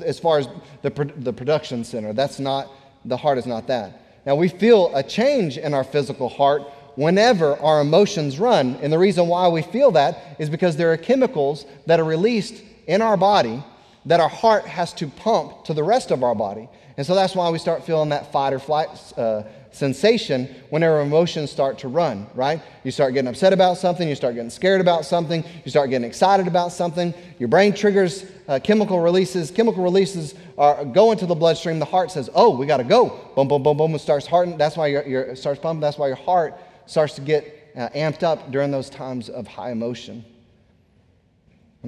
as 0.00 0.20
far 0.20 0.38
as 0.38 0.48
the, 0.82 0.90
the 1.16 1.32
production 1.32 1.82
center. 1.82 2.12
That's 2.12 2.38
not, 2.38 2.68
the 3.04 3.16
heart 3.16 3.36
is 3.36 3.46
not 3.46 3.66
that. 3.66 4.00
Now, 4.26 4.36
we 4.36 4.48
feel 4.48 4.94
a 4.94 5.02
change 5.02 5.58
in 5.58 5.74
our 5.74 5.82
physical 5.82 6.28
heart 6.28 6.62
whenever 6.94 7.56
our 7.56 7.80
emotions 7.80 8.38
run. 8.38 8.76
And 8.80 8.92
the 8.92 8.98
reason 8.98 9.26
why 9.26 9.48
we 9.48 9.62
feel 9.62 9.90
that 9.92 10.36
is 10.38 10.48
because 10.48 10.76
there 10.76 10.92
are 10.92 10.96
chemicals 10.96 11.64
that 11.86 11.98
are 11.98 12.04
released 12.04 12.62
in 12.88 13.00
our 13.00 13.16
body 13.16 13.62
that 14.06 14.18
our 14.18 14.28
heart 14.28 14.64
has 14.64 14.92
to 14.94 15.06
pump 15.06 15.64
to 15.64 15.74
the 15.74 15.84
rest 15.84 16.10
of 16.10 16.24
our 16.24 16.34
body. 16.34 16.68
And 16.96 17.06
so 17.06 17.14
that's 17.14 17.36
why 17.36 17.48
we 17.50 17.58
start 17.58 17.84
feeling 17.84 18.08
that 18.08 18.32
fight 18.32 18.52
or 18.52 18.58
flight 18.58 18.88
uh, 19.16 19.44
sensation 19.70 20.48
whenever 20.70 21.00
emotions 21.00 21.50
start 21.50 21.78
to 21.78 21.88
run, 21.88 22.26
right? 22.34 22.60
You 22.82 22.90
start 22.90 23.14
getting 23.14 23.28
upset 23.28 23.52
about 23.52 23.76
something, 23.76 24.08
you 24.08 24.14
start 24.14 24.34
getting 24.34 24.50
scared 24.50 24.80
about 24.80 25.04
something, 25.04 25.44
you 25.64 25.70
start 25.70 25.90
getting 25.90 26.08
excited 26.08 26.48
about 26.48 26.72
something. 26.72 27.14
Your 27.38 27.48
brain 27.48 27.72
triggers 27.74 28.24
uh, 28.48 28.58
chemical 28.58 28.98
releases. 28.98 29.50
Chemical 29.50 29.84
releases 29.84 30.34
are 30.56 30.84
go 30.84 31.12
into 31.12 31.26
the 31.26 31.34
bloodstream. 31.34 31.78
The 31.78 31.84
heart 31.84 32.10
says, 32.10 32.30
"Oh, 32.34 32.56
we 32.56 32.66
got 32.66 32.78
to 32.78 32.84
go." 32.84 33.20
Boom, 33.36 33.46
boom, 33.46 33.62
boom, 33.62 33.76
boom. 33.76 33.94
It 33.94 34.00
starts 34.00 34.26
hearting. 34.26 34.56
That's 34.56 34.76
why 34.76 34.88
your, 34.88 35.06
your 35.06 35.36
starts 35.36 35.60
pumping. 35.60 35.80
That's 35.80 35.98
why 35.98 36.06
your 36.08 36.16
heart 36.16 36.58
starts 36.86 37.14
to 37.16 37.20
get 37.20 37.70
uh, 37.76 37.90
amped 37.90 38.22
up 38.22 38.50
during 38.50 38.70
those 38.70 38.88
times 38.90 39.28
of 39.28 39.46
high 39.46 39.70
emotion. 39.70 40.24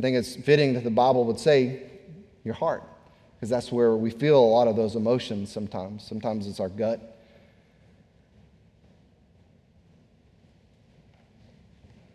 I 0.00 0.02
think 0.02 0.16
it's 0.16 0.34
fitting 0.34 0.72
that 0.72 0.84
the 0.84 0.90
Bible 0.90 1.26
would 1.26 1.38
say 1.38 1.82
your 2.42 2.54
heart, 2.54 2.82
because 3.36 3.50
that's 3.50 3.70
where 3.70 3.94
we 3.96 4.08
feel 4.08 4.38
a 4.38 4.40
lot 4.40 4.66
of 4.66 4.74
those 4.74 4.96
emotions 4.96 5.52
sometimes. 5.52 6.02
Sometimes 6.02 6.46
it's 6.46 6.58
our 6.58 6.70
gut. 6.70 7.18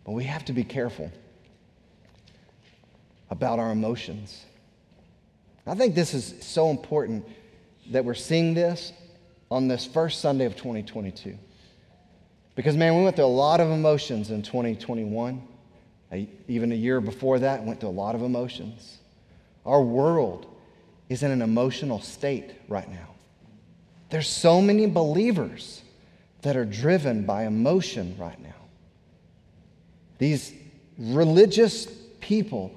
But 0.04 0.12
we 0.14 0.24
have 0.24 0.44
to 0.46 0.52
be 0.52 0.64
careful 0.64 1.12
about 3.30 3.60
our 3.60 3.70
emotions. 3.70 4.44
I 5.64 5.76
think 5.76 5.94
this 5.94 6.12
is 6.12 6.34
so 6.40 6.70
important 6.70 7.24
that 7.92 8.04
we're 8.04 8.14
seeing 8.14 8.52
this 8.52 8.92
on 9.48 9.68
this 9.68 9.86
first 9.86 10.20
Sunday 10.20 10.46
of 10.46 10.56
2022. 10.56 11.38
Because, 12.56 12.76
man, 12.76 12.96
we 12.96 13.04
went 13.04 13.14
through 13.14 13.26
a 13.26 13.26
lot 13.26 13.60
of 13.60 13.70
emotions 13.70 14.32
in 14.32 14.42
2021. 14.42 15.40
Even 16.48 16.72
a 16.72 16.76
year 16.76 17.00
before 17.00 17.40
that, 17.40 17.64
went 17.64 17.80
through 17.80 17.88
a 17.88 17.90
lot 17.90 18.14
of 18.14 18.22
emotions. 18.22 18.98
Our 19.64 19.82
world 19.82 20.46
is 21.08 21.22
in 21.22 21.30
an 21.30 21.42
emotional 21.42 22.00
state 22.00 22.52
right 22.68 22.88
now. 22.88 23.08
There's 24.10 24.28
so 24.28 24.60
many 24.60 24.86
believers 24.86 25.82
that 26.42 26.56
are 26.56 26.64
driven 26.64 27.24
by 27.24 27.44
emotion 27.46 28.14
right 28.18 28.40
now. 28.40 28.54
These 30.18 30.54
religious 30.98 31.86
people 32.20 32.72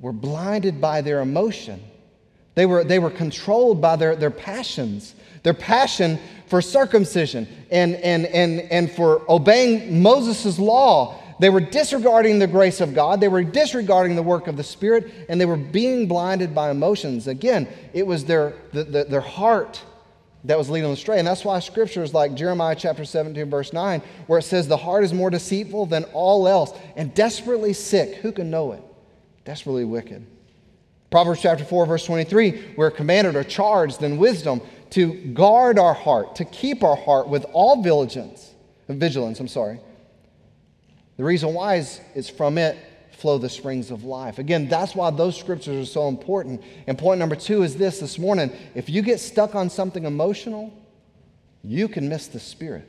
were 0.00 0.12
blinded 0.12 0.80
by 0.80 1.00
their 1.00 1.20
emotion. 1.20 1.82
They 2.54 2.66
were, 2.66 2.82
they 2.82 2.98
were 2.98 3.10
controlled 3.10 3.80
by 3.80 3.96
their, 3.96 4.16
their 4.16 4.30
passions, 4.30 5.14
their 5.44 5.54
passion 5.54 6.18
for 6.48 6.60
circumcision 6.60 7.46
and, 7.70 7.94
and, 7.96 8.26
and, 8.26 8.60
and 8.60 8.90
for 8.90 9.22
obeying 9.30 10.02
Moses' 10.02 10.58
law 10.58 11.22
they 11.38 11.50
were 11.50 11.60
disregarding 11.60 12.38
the 12.38 12.46
grace 12.46 12.80
of 12.80 12.94
God, 12.94 13.20
they 13.20 13.28
were 13.28 13.44
disregarding 13.44 14.16
the 14.16 14.22
work 14.22 14.46
of 14.46 14.56
the 14.56 14.64
Spirit, 14.64 15.26
and 15.28 15.40
they 15.40 15.46
were 15.46 15.56
being 15.56 16.08
blinded 16.08 16.54
by 16.54 16.70
emotions. 16.70 17.28
Again, 17.28 17.68
it 17.92 18.06
was 18.06 18.24
their, 18.24 18.54
the, 18.72 18.84
the, 18.84 19.04
their 19.04 19.20
heart 19.20 19.82
that 20.44 20.58
was 20.58 20.70
leading 20.70 20.84
them 20.84 20.94
astray. 20.94 21.18
And 21.18 21.26
that's 21.26 21.44
why 21.44 21.60
scriptures 21.60 22.14
like 22.14 22.34
Jeremiah 22.34 22.76
chapter 22.76 23.04
17, 23.04 23.50
verse 23.50 23.72
9, 23.72 24.02
where 24.26 24.38
it 24.38 24.42
says, 24.42 24.66
The 24.66 24.76
heart 24.76 25.04
is 25.04 25.12
more 25.12 25.30
deceitful 25.30 25.86
than 25.86 26.04
all 26.12 26.48
else 26.48 26.72
and 26.96 27.14
desperately 27.14 27.72
sick. 27.72 28.16
Who 28.16 28.32
can 28.32 28.50
know 28.50 28.72
it? 28.72 28.82
Desperately 29.44 29.84
wicked. 29.84 30.26
Proverbs 31.10 31.40
chapter 31.40 31.64
4, 31.64 31.86
verse 31.86 32.04
23, 32.04 32.74
we're 32.76 32.90
commanded 32.90 33.34
or 33.34 33.42
charged 33.42 34.02
in 34.02 34.18
wisdom 34.18 34.60
to 34.90 35.14
guard 35.32 35.78
our 35.78 35.94
heart, 35.94 36.36
to 36.36 36.44
keep 36.44 36.82
our 36.82 36.96
heart 36.96 37.28
with 37.28 37.46
all 37.52 37.82
vigilance, 37.82 38.54
vigilance, 38.88 39.40
I'm 39.40 39.48
sorry, 39.48 39.80
the 41.18 41.24
reason 41.24 41.52
why 41.52 41.74
is, 41.74 42.00
is 42.14 42.30
from 42.30 42.56
it 42.56 42.78
flow 43.10 43.36
the 43.36 43.48
springs 43.48 43.90
of 43.90 44.04
life. 44.04 44.38
Again, 44.38 44.68
that's 44.68 44.94
why 44.94 45.10
those 45.10 45.36
scriptures 45.36 45.88
are 45.88 45.90
so 45.90 46.06
important. 46.06 46.62
And 46.86 46.96
point 46.96 47.18
number 47.18 47.34
two 47.34 47.64
is 47.64 47.76
this 47.76 47.98
this 47.98 48.18
morning 48.18 48.52
if 48.76 48.88
you 48.88 49.02
get 49.02 49.18
stuck 49.18 49.56
on 49.56 49.68
something 49.68 50.04
emotional, 50.04 50.72
you 51.64 51.88
can 51.88 52.08
miss 52.08 52.28
the 52.28 52.38
Spirit. 52.38 52.88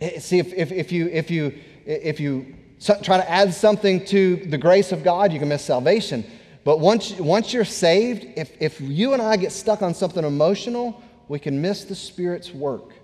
Eh, 0.00 0.18
see, 0.18 0.38
if, 0.38 0.54
if, 0.54 0.72
if, 0.72 0.90
you, 0.90 1.08
if, 1.08 1.30
you, 1.30 1.52
if 1.84 2.18
you 2.18 2.54
try 2.80 3.18
to 3.18 3.30
add 3.30 3.52
something 3.52 4.06
to 4.06 4.36
the 4.36 4.58
grace 4.58 4.90
of 4.90 5.04
God, 5.04 5.34
you 5.34 5.38
can 5.38 5.50
miss 5.50 5.62
salvation. 5.62 6.24
But 6.64 6.80
once, 6.80 7.12
once 7.18 7.52
you're 7.52 7.66
saved, 7.66 8.26
if, 8.36 8.50
if 8.58 8.80
you 8.80 9.12
and 9.12 9.20
I 9.20 9.36
get 9.36 9.52
stuck 9.52 9.82
on 9.82 9.92
something 9.92 10.24
emotional, 10.24 11.02
we 11.28 11.38
can 11.38 11.60
miss 11.60 11.84
the 11.84 11.94
Spirit's 11.94 12.52
work 12.52 12.94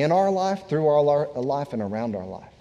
in 0.00 0.12
our 0.12 0.30
life, 0.30 0.68
through 0.68 0.86
our 0.86 1.02
life, 1.34 1.72
and 1.72 1.82
around 1.82 2.14
our 2.14 2.26
life. 2.26 2.52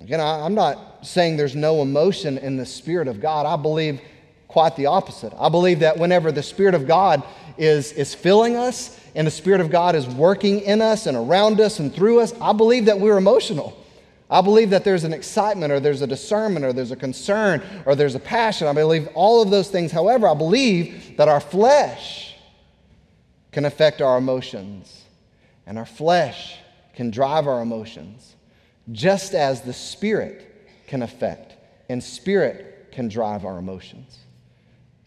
Again, 0.00 0.20
I'm 0.20 0.54
not 0.54 1.04
saying 1.06 1.36
there's 1.36 1.56
no 1.56 1.82
emotion 1.82 2.38
in 2.38 2.56
the 2.56 2.66
Spirit 2.66 3.08
of 3.08 3.20
God. 3.20 3.46
I 3.46 3.60
believe 3.60 4.00
quite 4.46 4.76
the 4.76 4.86
opposite. 4.86 5.32
I 5.38 5.48
believe 5.48 5.80
that 5.80 5.98
whenever 5.98 6.32
the 6.32 6.42
Spirit 6.42 6.74
of 6.74 6.86
God 6.86 7.22
is, 7.58 7.92
is 7.92 8.14
filling 8.14 8.56
us 8.56 8.98
and 9.14 9.26
the 9.26 9.30
Spirit 9.30 9.60
of 9.60 9.70
God 9.70 9.94
is 9.94 10.06
working 10.06 10.60
in 10.60 10.80
us 10.80 11.06
and 11.06 11.16
around 11.16 11.60
us 11.60 11.80
and 11.80 11.92
through 11.92 12.20
us, 12.20 12.32
I 12.40 12.52
believe 12.52 12.86
that 12.86 12.98
we're 12.98 13.18
emotional. 13.18 13.76
I 14.30 14.40
believe 14.40 14.70
that 14.70 14.84
there's 14.84 15.04
an 15.04 15.12
excitement 15.12 15.72
or 15.72 15.80
there's 15.80 16.02
a 16.02 16.06
discernment 16.06 16.64
or 16.64 16.72
there's 16.72 16.92
a 16.92 16.96
concern 16.96 17.62
or 17.86 17.94
there's 17.94 18.14
a 18.14 18.20
passion. 18.20 18.68
I 18.68 18.72
believe 18.72 19.08
all 19.14 19.42
of 19.42 19.50
those 19.50 19.68
things. 19.68 19.90
However, 19.90 20.28
I 20.28 20.34
believe 20.34 21.16
that 21.16 21.28
our 21.28 21.40
flesh 21.40 22.27
can 23.52 23.64
affect 23.64 24.00
our 24.00 24.18
emotions, 24.18 25.04
and 25.66 25.78
our 25.78 25.86
flesh 25.86 26.58
can 26.94 27.10
drive 27.10 27.46
our 27.46 27.62
emotions, 27.62 28.34
just 28.92 29.34
as 29.34 29.62
the 29.62 29.72
Spirit 29.72 30.68
can 30.86 31.02
affect, 31.02 31.54
and 31.88 32.02
Spirit 32.02 32.88
can 32.92 33.08
drive 33.08 33.44
our 33.44 33.58
emotions. 33.58 34.18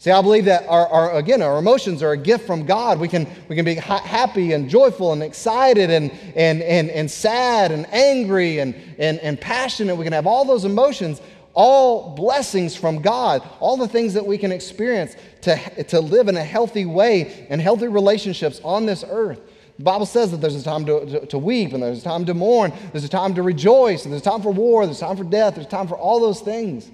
See, 0.01 0.09
I 0.09 0.19
believe 0.23 0.45
that 0.45 0.65
our, 0.67 0.87
our, 0.87 1.17
again, 1.17 1.43
our 1.43 1.59
emotions 1.59 2.01
are 2.01 2.13
a 2.13 2.17
gift 2.17 2.47
from 2.47 2.65
God. 2.65 2.99
We 2.99 3.07
can, 3.07 3.27
we 3.47 3.55
can 3.55 3.65
be 3.65 3.75
ha- 3.75 4.01
happy 4.01 4.53
and 4.53 4.67
joyful 4.67 5.13
and 5.13 5.21
excited 5.21 5.91
and, 5.91 6.09
and, 6.35 6.63
and, 6.63 6.89
and 6.89 7.11
sad 7.11 7.71
and 7.71 7.85
angry 7.93 8.57
and, 8.57 8.73
and, 8.97 9.19
and 9.19 9.39
passionate. 9.39 9.95
We 9.95 10.03
can 10.03 10.13
have 10.13 10.25
all 10.25 10.43
those 10.43 10.65
emotions, 10.65 11.21
all 11.53 12.15
blessings 12.15 12.75
from 12.75 13.01
God, 13.01 13.47
all 13.59 13.77
the 13.77 13.87
things 13.87 14.13
that 14.13 14.25
we 14.25 14.37
can 14.37 14.51
experience 14.51 15.15
to, 15.41 15.83
to 15.85 15.99
live 15.99 16.27
in 16.27 16.37
a 16.37 16.43
healthy 16.43 16.85
way 16.85 17.47
and 17.49 17.61
healthy 17.61 17.87
relationships 17.87 18.61
on 18.63 18.85
this 18.85 19.03
earth. 19.07 19.39
The 19.77 19.83
Bible 19.83 20.05
says 20.05 20.31
that 20.31 20.37
there's 20.37 20.55
a 20.55 20.63
time 20.63 20.85
to, 20.85 21.05
to, 21.05 21.25
to, 21.25 21.37
weep 21.37 21.73
and 21.73 21.81
there's 21.81 22.01
a 22.01 22.03
time 22.03 22.25
to 22.25 22.33
mourn, 22.33 22.71
there's 22.91 23.03
a 23.03 23.09
time 23.09 23.33
to 23.35 23.41
rejoice, 23.41 24.03
and 24.03 24.11
there's 24.11 24.21
a 24.21 24.29
time 24.29 24.41
for 24.41 24.51
war, 24.51 24.85
there's 24.85 24.97
a 24.97 25.01
time 25.01 25.17
for 25.17 25.23
death, 25.23 25.55
there's 25.55 25.67
time 25.67 25.87
for 25.87 25.97
all 25.97 26.19
those 26.19 26.41
things. 26.41 26.89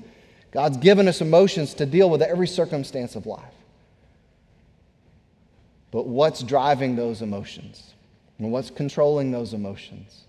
God's 0.52 0.78
given 0.78 1.08
us 1.08 1.20
emotions 1.22 1.74
to 1.76 1.86
deal 1.86 2.10
with 2.10 2.22
every 2.22 2.48
circumstance 2.48 3.16
of 3.16 3.26
life. 3.26 3.44
But 5.92 6.08
what's 6.08 6.42
driving 6.44 6.96
those 6.96 7.22
emotions? 7.22 7.94
And 8.40 8.52
what's 8.52 8.70
controlling 8.70 9.32
those 9.32 9.54
emotions? 9.54 10.27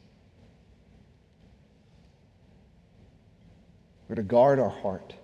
We're 4.09 4.17
to 4.17 4.23
guard 4.23 4.59
our 4.59 4.71
heart. 4.71 5.15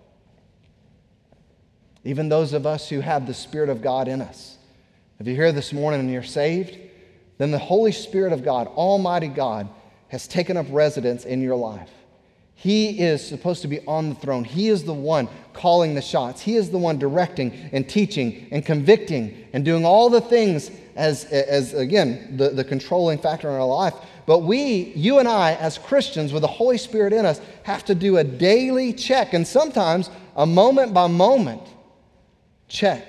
Even 2.04 2.28
those 2.28 2.52
of 2.52 2.66
us 2.66 2.88
who 2.88 3.00
have 3.00 3.26
the 3.26 3.34
Spirit 3.34 3.70
of 3.70 3.80
God 3.80 4.08
in 4.08 4.20
us. 4.20 4.58
If 5.18 5.26
you're 5.26 5.36
here 5.36 5.52
this 5.52 5.72
morning 5.72 6.00
and 6.00 6.10
you're 6.10 6.22
saved, 6.22 6.76
then 7.38 7.50
the 7.50 7.58
Holy 7.58 7.92
Spirit 7.92 8.32
of 8.32 8.44
God, 8.44 8.66
Almighty 8.68 9.28
God, 9.28 9.68
has 10.08 10.28
taken 10.28 10.56
up 10.56 10.66
residence 10.68 11.24
in 11.24 11.40
your 11.40 11.56
life. 11.56 11.90
He 12.54 13.00
is 13.00 13.26
supposed 13.26 13.62
to 13.62 13.68
be 13.68 13.80
on 13.86 14.10
the 14.10 14.14
throne. 14.14 14.44
He 14.44 14.68
is 14.68 14.84
the 14.84 14.94
one 14.94 15.28
calling 15.52 15.94
the 15.94 16.02
shots. 16.02 16.40
He 16.40 16.56
is 16.56 16.70
the 16.70 16.78
one 16.78 16.98
directing 16.98 17.52
and 17.72 17.88
teaching 17.88 18.48
and 18.52 18.64
convicting 18.64 19.46
and 19.52 19.64
doing 19.64 19.84
all 19.84 20.08
the 20.08 20.20
things 20.20 20.70
as, 20.94 21.24
as 21.24 21.74
again, 21.74 22.36
the, 22.36 22.50
the 22.50 22.64
controlling 22.64 23.18
factor 23.18 23.48
in 23.48 23.54
our 23.54 23.66
life. 23.66 23.94
But 24.26 24.40
we, 24.40 24.92
you 24.94 25.18
and 25.18 25.28
I, 25.28 25.54
as 25.54 25.76
Christians 25.76 26.32
with 26.32 26.42
the 26.42 26.48
Holy 26.48 26.78
Spirit 26.78 27.12
in 27.12 27.26
us, 27.26 27.40
have 27.64 27.84
to 27.86 27.94
do 27.94 28.16
a 28.16 28.24
daily 28.24 28.92
check 28.92 29.34
and 29.34 29.46
sometimes 29.46 30.10
a 30.36 30.46
moment 30.46 30.94
by 30.94 31.06
moment 31.06 31.62
check 32.68 33.06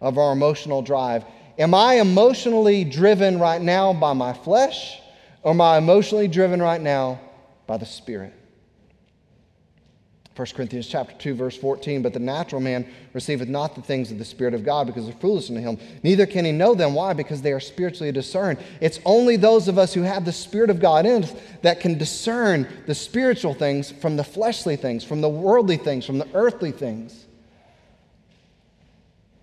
of 0.00 0.18
our 0.18 0.32
emotional 0.32 0.82
drive. 0.82 1.24
Am 1.58 1.74
I 1.74 1.94
emotionally 1.94 2.84
driven 2.84 3.38
right 3.38 3.60
now 3.60 3.92
by 3.92 4.12
my 4.12 4.32
flesh, 4.32 5.00
or 5.42 5.52
am 5.52 5.60
I 5.60 5.78
emotionally 5.78 6.28
driven 6.28 6.60
right 6.60 6.80
now 6.80 7.20
by 7.66 7.76
the 7.76 7.86
Spirit? 7.86 8.32
1 10.36 10.48
Corinthians 10.56 10.88
chapter 10.88 11.14
2 11.14 11.34
verse 11.34 11.56
14 11.56 12.02
but 12.02 12.12
the 12.12 12.18
natural 12.18 12.60
man 12.60 12.84
receiveth 13.12 13.48
not 13.48 13.76
the 13.76 13.82
things 13.82 14.10
of 14.10 14.18
the 14.18 14.24
spirit 14.24 14.52
of 14.52 14.64
God 14.64 14.86
because 14.86 15.06
they're 15.06 15.14
foolish 15.14 15.48
unto 15.48 15.62
him 15.62 15.78
neither 16.02 16.26
can 16.26 16.44
he 16.44 16.50
know 16.50 16.74
them. 16.74 16.92
Why? 16.94 17.12
Because 17.12 17.40
they 17.40 17.52
are 17.52 17.60
spiritually 17.60 18.10
discerned. 18.10 18.58
It's 18.80 18.98
only 19.04 19.36
those 19.36 19.68
of 19.68 19.78
us 19.78 19.94
who 19.94 20.02
have 20.02 20.24
the 20.24 20.32
spirit 20.32 20.70
of 20.70 20.80
God 20.80 21.06
in 21.06 21.22
us 21.22 21.32
that 21.62 21.78
can 21.78 21.98
discern 21.98 22.66
the 22.86 22.96
spiritual 22.96 23.54
things 23.54 23.92
from 23.92 24.16
the 24.16 24.24
fleshly 24.24 24.74
things 24.74 25.04
from 25.04 25.20
the 25.20 25.28
worldly 25.28 25.76
things 25.76 26.04
from 26.04 26.18
the 26.18 26.28
earthly 26.34 26.72
things. 26.72 27.26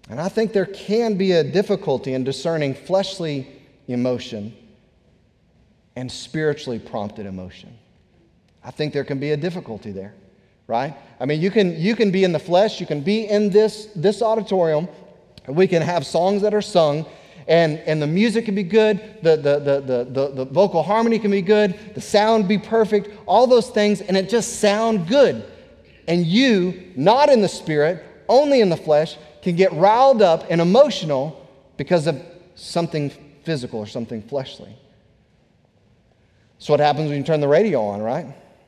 And 0.09 0.19
I 0.19 0.27
think 0.27 0.51
there 0.51 0.65
can 0.65 1.15
be 1.15 1.31
a 1.31 1.43
difficulty 1.43 2.13
in 2.13 2.25
discerning 2.25 2.73
fleshly 2.73 3.47
emotion 3.87 4.53
and 5.95 6.11
spiritually 6.11 6.79
prompted 6.79 7.25
emotion. 7.25 7.77
I 8.61 8.71
think 8.71 8.91
there 8.91 9.05
can 9.05 9.19
be 9.19 9.31
a 9.31 9.37
difficulty 9.37 9.91
there 9.91 10.13
right? 10.71 10.95
I 11.19 11.25
mean, 11.25 11.41
you 11.41 11.51
can, 11.51 11.77
you 11.77 11.97
can 11.97 12.11
be 12.11 12.23
in 12.23 12.31
the 12.31 12.39
flesh, 12.39 12.79
you 12.79 12.87
can 12.87 13.01
be 13.01 13.27
in 13.27 13.49
this, 13.49 13.89
this 13.93 14.21
auditorium, 14.21 14.87
we 15.47 15.67
can 15.67 15.81
have 15.81 16.05
songs 16.05 16.41
that 16.43 16.53
are 16.53 16.61
sung, 16.61 17.05
and, 17.45 17.79
and 17.79 18.01
the 18.01 18.07
music 18.07 18.45
can 18.45 18.55
be 18.55 18.63
good, 18.63 18.97
the, 19.21 19.35
the, 19.35 19.59
the, 19.59 20.05
the, 20.05 20.29
the, 20.29 20.45
vocal 20.45 20.81
harmony 20.81 21.19
can 21.19 21.29
be 21.29 21.41
good, 21.41 21.77
the 21.93 21.99
sound 21.99 22.47
be 22.47 22.57
perfect, 22.57 23.09
all 23.25 23.47
those 23.47 23.69
things, 23.69 23.99
and 23.99 24.15
it 24.15 24.29
just 24.29 24.61
sound 24.61 25.09
good. 25.09 25.43
And 26.07 26.25
you, 26.25 26.93
not 26.95 27.27
in 27.27 27.41
the 27.41 27.49
spirit, 27.49 28.05
only 28.29 28.61
in 28.61 28.69
the 28.69 28.77
flesh, 28.77 29.17
can 29.41 29.57
get 29.57 29.73
riled 29.73 30.21
up 30.21 30.45
and 30.49 30.61
emotional 30.61 31.49
because 31.75 32.07
of 32.07 32.21
something 32.55 33.11
physical 33.43 33.79
or 33.79 33.87
something 33.87 34.21
fleshly. 34.21 34.73
So 36.59 36.71
what 36.71 36.79
happens 36.79 37.09
when 37.09 37.17
you 37.17 37.23
turn 37.25 37.41
the 37.41 37.47
radio 37.47 37.83
on, 37.83 38.01
right? 38.01 38.27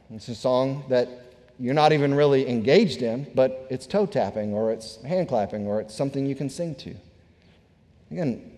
It's 0.10 0.28
a 0.28 0.36
song 0.36 0.84
that 0.89 1.23
you're 1.60 1.74
not 1.74 1.94
even 1.94 2.13
really 2.13 2.50
engaged 2.50 3.02
in, 3.02 3.32
but 3.36 3.68
it's 3.70 3.86
toe 3.86 4.06
tapping 4.06 4.54
or 4.54 4.72
it's 4.72 5.02
hand 5.04 5.28
clapping 5.28 5.68
or 5.68 5.82
it's 5.82 5.94
something 5.94 6.26
you 6.26 6.36
can 6.36 6.50
sing 6.50 6.76
to. 6.76 6.96
Again, 8.12 8.52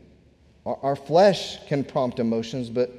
our, 0.66 0.96
flesh 0.96 1.64
can 1.68 1.84
prompt 1.84 2.20
emotions, 2.20 2.70
but 2.70 2.92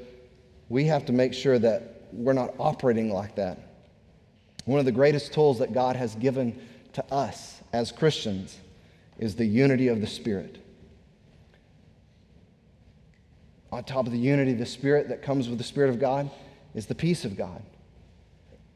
we 0.68 0.84
have 0.84 1.04
to 1.06 1.12
make 1.12 1.34
sure 1.34 1.58
that 1.58 2.02
we're 2.12 2.32
not 2.32 2.54
operating 2.58 3.12
like 3.12 3.34
that. 3.36 3.58
One 4.64 4.78
of 4.78 4.86
the 4.86 4.92
greatest 4.92 5.32
tools 5.32 5.58
that 5.58 5.72
God 5.72 5.96
has 5.96 6.14
given 6.14 6.58
to 6.92 7.04
us 7.12 7.60
as 7.72 7.90
Christians 7.90 8.56
is 9.18 9.34
the 9.34 9.44
unity 9.44 9.88
of 9.88 10.00
the 10.00 10.06
Spirit. 10.06 10.58
On 13.72 13.82
top 13.82 14.06
of 14.06 14.12
the 14.12 14.18
unity 14.18 14.52
of 14.52 14.58
the 14.58 14.66
Spirit 14.66 15.08
that 15.08 15.22
comes 15.22 15.48
with 15.48 15.58
the 15.58 15.64
Spirit 15.64 15.90
of 15.90 15.98
God 15.98 16.30
is 16.74 16.86
the 16.86 16.94
peace 16.94 17.24
of 17.24 17.36
God. 17.36 17.62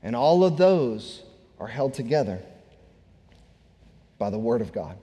And 0.03 0.17
all 0.17 0.45
of 0.45 0.57
those 0.57 1.23
are 1.59 1.67
held 1.67 1.95
together 1.95 2.41
by 4.19 4.31
the 4.31 4.39
Word 4.39 4.61
of 4.61 4.73
God. 4.73 4.97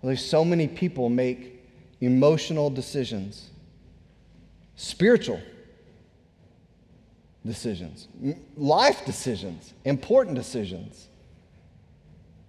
Well, 0.00 0.08
there's 0.08 0.24
so 0.24 0.44
many 0.44 0.68
people 0.68 1.08
make 1.08 1.62
emotional 2.00 2.70
decisions, 2.70 3.50
spiritual 4.76 5.40
decisions, 7.44 8.08
life 8.56 9.04
decisions, 9.04 9.72
important 9.84 10.34
decisions 10.34 11.08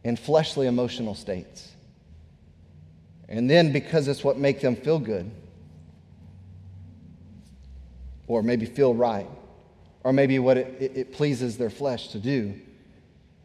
in 0.03 0.15
fleshly 0.15 0.67
emotional 0.67 1.15
states. 1.15 1.71
And 3.27 3.49
then 3.49 3.71
because 3.71 4.07
it's 4.07 4.23
what 4.23 4.37
makes 4.37 4.61
them 4.61 4.75
feel 4.75 4.99
good 4.99 5.29
or 8.27 8.43
maybe 8.43 8.65
feel 8.65 8.93
right, 8.93 9.27
or 10.05 10.13
maybe 10.13 10.37
what 10.37 10.55
it, 10.55 10.77
it, 10.79 10.91
it 10.95 11.11
pleases 11.11 11.57
their 11.57 11.71
flesh 11.71 12.09
to 12.09 12.19
do, 12.19 12.53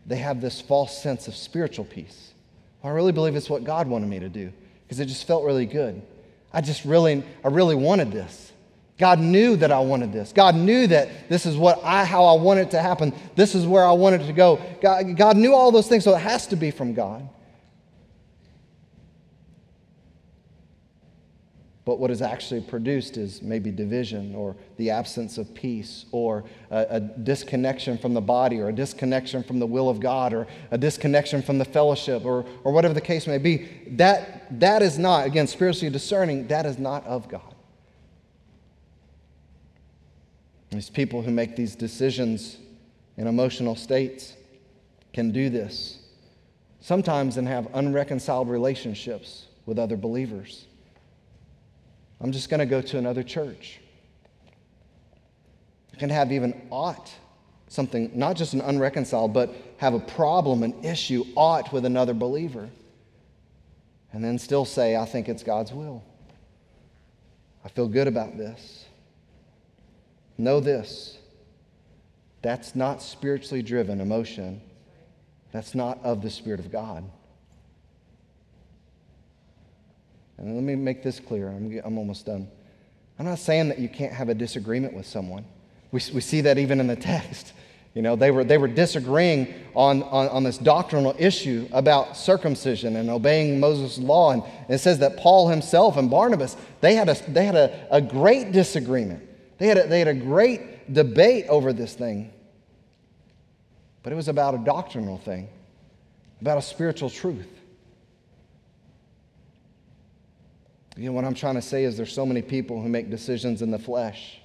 they 0.06 0.16
have 0.16 0.42
this 0.42 0.60
false 0.60 1.02
sense 1.02 1.26
of 1.26 1.34
spiritual 1.34 1.86
peace. 1.86 2.34
Well, 2.82 2.92
I 2.92 2.94
really 2.94 3.12
believe 3.12 3.34
it's 3.34 3.48
what 3.48 3.64
God 3.64 3.88
wanted 3.88 4.10
me 4.10 4.20
to 4.20 4.28
do 4.28 4.52
because 4.82 5.00
it 5.00 5.06
just 5.06 5.26
felt 5.26 5.42
really 5.44 5.64
good. 5.64 6.02
I 6.52 6.60
just 6.60 6.84
really, 6.84 7.24
I 7.42 7.48
really 7.48 7.74
wanted 7.74 8.12
this. 8.12 8.52
God 8.98 9.18
knew 9.18 9.56
that 9.56 9.72
I 9.72 9.78
wanted 9.78 10.12
this. 10.12 10.32
God 10.32 10.54
knew 10.54 10.86
that 10.88 11.30
this 11.30 11.46
is 11.46 11.56
what 11.56 11.80
I, 11.82 12.04
how 12.04 12.26
I 12.26 12.34
want 12.38 12.60
it 12.60 12.72
to 12.72 12.82
happen. 12.82 13.14
This 13.36 13.54
is 13.54 13.66
where 13.66 13.84
I 13.84 13.92
wanted 13.92 14.26
to 14.26 14.32
go. 14.34 14.60
God, 14.82 15.16
God 15.16 15.38
knew 15.38 15.54
all 15.54 15.72
those 15.72 15.88
things, 15.88 16.04
so 16.04 16.14
it 16.14 16.20
has 16.20 16.46
to 16.48 16.56
be 16.56 16.70
from 16.70 16.92
God. 16.92 17.26
But 21.90 21.98
what 21.98 22.12
is 22.12 22.22
actually 22.22 22.60
produced 22.60 23.16
is 23.16 23.42
maybe 23.42 23.72
division 23.72 24.32
or 24.36 24.54
the 24.76 24.90
absence 24.90 25.38
of 25.38 25.52
peace 25.54 26.04
or 26.12 26.44
a, 26.70 26.86
a, 26.88 27.00
disconnection 27.00 27.98
from 27.98 28.14
the 28.14 28.20
body 28.20 28.60
or 28.60 28.68
a 28.68 28.72
disconnection 28.72 29.42
from 29.42 29.58
the 29.58 29.66
will 29.66 29.88
of 29.88 29.98
God 29.98 30.32
or 30.32 30.46
a 30.70 30.78
disconnection 30.78 31.42
from 31.42 31.58
the 31.58 31.64
fellowship 31.64 32.24
or, 32.24 32.46
or 32.62 32.70
whatever 32.72 32.94
the 32.94 33.00
case 33.00 33.26
may 33.26 33.38
be. 33.38 33.68
That, 33.88 34.60
that 34.60 34.82
is 34.82 35.00
not, 35.00 35.26
again, 35.26 35.48
spiritually 35.48 35.90
discerning, 35.90 36.46
that 36.46 36.64
is 36.64 36.78
not 36.78 37.04
of 37.08 37.28
God. 37.28 37.56
These 40.70 40.90
people 40.90 41.22
who 41.22 41.32
make 41.32 41.56
these 41.56 41.74
decisions 41.74 42.56
in 43.16 43.26
emotional 43.26 43.74
states 43.74 44.36
can 45.12 45.32
do 45.32 45.50
this 45.50 45.98
sometimes 46.78 47.36
and 47.36 47.48
have 47.48 47.66
unreconciled 47.74 48.48
relationships 48.48 49.46
with 49.66 49.76
other 49.76 49.96
believers. 49.96 50.68
I'm 52.20 52.32
just 52.32 52.50
going 52.50 52.60
to 52.60 52.66
go 52.66 52.82
to 52.82 52.98
another 52.98 53.22
church. 53.22 53.80
I 55.92 55.96
can 55.96 56.10
have 56.10 56.32
even 56.32 56.68
ought, 56.70 57.10
something, 57.68 58.10
not 58.14 58.36
just 58.36 58.52
an 58.52 58.60
unreconciled, 58.60 59.32
but 59.32 59.54
have 59.78 59.94
a 59.94 60.00
problem, 60.00 60.62
an 60.62 60.84
issue, 60.84 61.24
ought 61.34 61.72
with 61.72 61.84
another 61.84 62.14
believer. 62.14 62.68
And 64.12 64.24
then 64.24 64.38
still 64.38 64.64
say, 64.64 64.96
I 64.96 65.06
think 65.06 65.28
it's 65.28 65.42
God's 65.42 65.72
will. 65.72 66.02
I 67.64 67.68
feel 67.68 67.88
good 67.88 68.08
about 68.08 68.36
this. 68.36 68.86
Know 70.36 70.60
this 70.60 71.18
that's 72.42 72.74
not 72.74 73.02
spiritually 73.02 73.62
driven 73.62 74.00
emotion, 74.00 74.62
that's 75.52 75.74
not 75.74 75.98
of 76.02 76.22
the 76.22 76.30
Spirit 76.30 76.60
of 76.60 76.72
God. 76.72 77.04
And 80.40 80.54
let 80.54 80.64
me 80.64 80.74
make 80.74 81.02
this 81.02 81.20
clear. 81.20 81.48
I'm, 81.48 81.80
I'm 81.84 81.98
almost 81.98 82.26
done. 82.26 82.48
I'm 83.18 83.26
not 83.26 83.38
saying 83.38 83.68
that 83.68 83.78
you 83.78 83.88
can't 83.88 84.12
have 84.12 84.30
a 84.30 84.34
disagreement 84.34 84.94
with 84.94 85.06
someone. 85.06 85.44
We, 85.92 86.00
we 86.14 86.20
see 86.20 86.40
that 86.40 86.58
even 86.58 86.80
in 86.80 86.86
the 86.86 86.96
text. 87.14 87.52
You 87.94 88.02
know, 88.02 88.14
they 88.16 88.30
were, 88.30 88.44
they 88.44 88.56
were 88.56 88.68
disagreeing 88.68 89.52
on, 89.74 90.02
on, 90.04 90.28
on 90.28 90.44
this 90.44 90.58
doctrinal 90.58 91.14
issue 91.18 91.68
about 91.72 92.16
circumcision 92.16 92.96
and 92.96 93.10
obeying 93.10 93.58
Moses' 93.58 93.98
law. 93.98 94.30
And, 94.30 94.42
it 94.68 94.78
says 94.78 95.00
that 95.00 95.16
Paul 95.16 95.48
himself 95.48 95.96
and 95.96 96.08
Barnabas, 96.08 96.56
they 96.80 96.94
had 96.94 97.08
a, 97.08 97.14
they 97.30 97.44
had 97.44 97.56
a, 97.56 97.88
a 97.90 98.00
great 98.00 98.52
disagreement. 98.52 99.28
They 99.58 99.66
had 99.66 99.76
a, 99.76 99.86
they 99.88 99.98
had 99.98 100.08
a 100.08 100.14
great 100.14 100.94
debate 100.94 101.46
over 101.48 101.72
this 101.72 101.94
thing. 101.94 102.32
But 104.02 104.12
it 104.12 104.16
was 104.16 104.28
about 104.28 104.54
a 104.54 104.58
doctrinal 104.58 105.18
thing, 105.18 105.48
about 106.40 106.56
a 106.56 106.62
spiritual 106.62 107.10
truth. 107.10 107.59
You 111.00 111.06
know, 111.06 111.12
what 111.12 111.24
I'm 111.24 111.32
trying 111.32 111.54
to 111.54 111.62
say 111.62 111.84
is 111.84 111.96
there's 111.96 112.12
so 112.12 112.26
many 112.26 112.42
people 112.42 112.82
who 112.82 112.90
make 112.90 113.08
decisions 113.08 113.62
in 113.62 113.70
the 113.70 113.78
flesh 113.78 114.38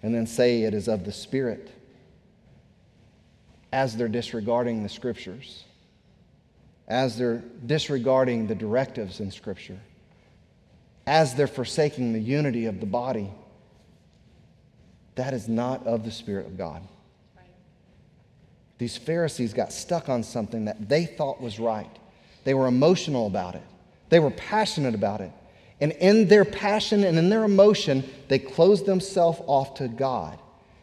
and 0.00 0.14
then 0.14 0.28
say 0.28 0.62
it 0.62 0.74
is 0.74 0.86
of 0.86 1.04
the 1.04 1.10
Spirit 1.10 1.72
as 3.72 3.96
they're 3.96 4.06
disregarding 4.06 4.84
the 4.84 4.88
Scriptures, 4.88 5.64
as 6.86 7.18
they're 7.18 7.42
disregarding 7.66 8.46
the 8.46 8.54
directives 8.54 9.18
in 9.18 9.32
Scripture, 9.32 9.80
as 11.08 11.34
they're 11.34 11.48
forsaking 11.48 12.12
the 12.12 12.20
unity 12.20 12.66
of 12.66 12.78
the 12.78 12.86
body. 12.86 13.28
That 15.16 15.34
is 15.34 15.48
not 15.48 15.84
of 15.84 16.04
the 16.04 16.12
Spirit 16.12 16.46
of 16.46 16.56
God. 16.56 16.86
These 18.78 18.96
Pharisees 18.96 19.52
got 19.52 19.72
stuck 19.72 20.08
on 20.08 20.22
something 20.22 20.66
that 20.66 20.88
they 20.88 21.06
thought 21.06 21.40
was 21.40 21.58
right. 21.58 21.90
They 22.44 22.54
were 22.54 22.68
emotional 22.68 23.26
about 23.26 23.56
it. 23.56 23.64
They 24.08 24.18
were 24.18 24.30
passionate 24.30 24.94
about 24.94 25.20
it. 25.20 25.32
And 25.80 25.92
in 25.92 26.28
their 26.28 26.44
passion 26.44 27.04
and 27.04 27.18
in 27.18 27.28
their 27.28 27.44
emotion, 27.44 28.04
they 28.28 28.38
closed 28.38 28.86
themselves 28.86 29.40
off 29.46 29.74
to 29.74 29.88
God 29.88 30.38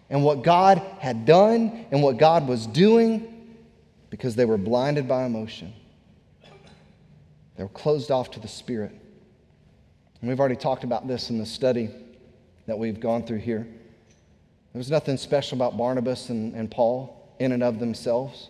and 0.10 0.24
what 0.24 0.44
God 0.44 0.78
had 1.00 1.26
done 1.26 1.86
and 1.92 2.04
what 2.04 2.18
God 2.18 2.48
was 2.48 2.68
doing 2.68 3.56
because 4.10 4.36
they 4.36 4.46
were 4.46 4.58
blinded 4.58 5.08
by 5.08 5.26
emotion. 5.26 5.74
They 7.58 7.64
were 7.64 7.70
closed 7.70 8.12
off 8.12 8.32
to 8.32 8.40
the 8.40 8.48
Spirit. 8.48 8.92
And 10.22 10.30
we've 10.30 10.40
already 10.40 10.56
talked 10.56 10.84
about 10.84 11.08
this 11.08 11.30
in 11.30 11.40
the 11.40 11.46
study 11.46 11.90
that 12.68 12.78
we've 12.78 13.00
gone 13.00 13.26
through 13.26 13.40
here. 13.40 13.68
There 14.74 14.80
was 14.80 14.90
nothing 14.90 15.18
special 15.18 15.58
about 15.58 15.78
Barnabas 15.78 16.30
and, 16.30 16.56
and 16.56 16.70
Paul 16.70 17.36
in 17.40 17.52
and 17.52 17.64
of 17.64 17.80
themselves. 17.80 18.50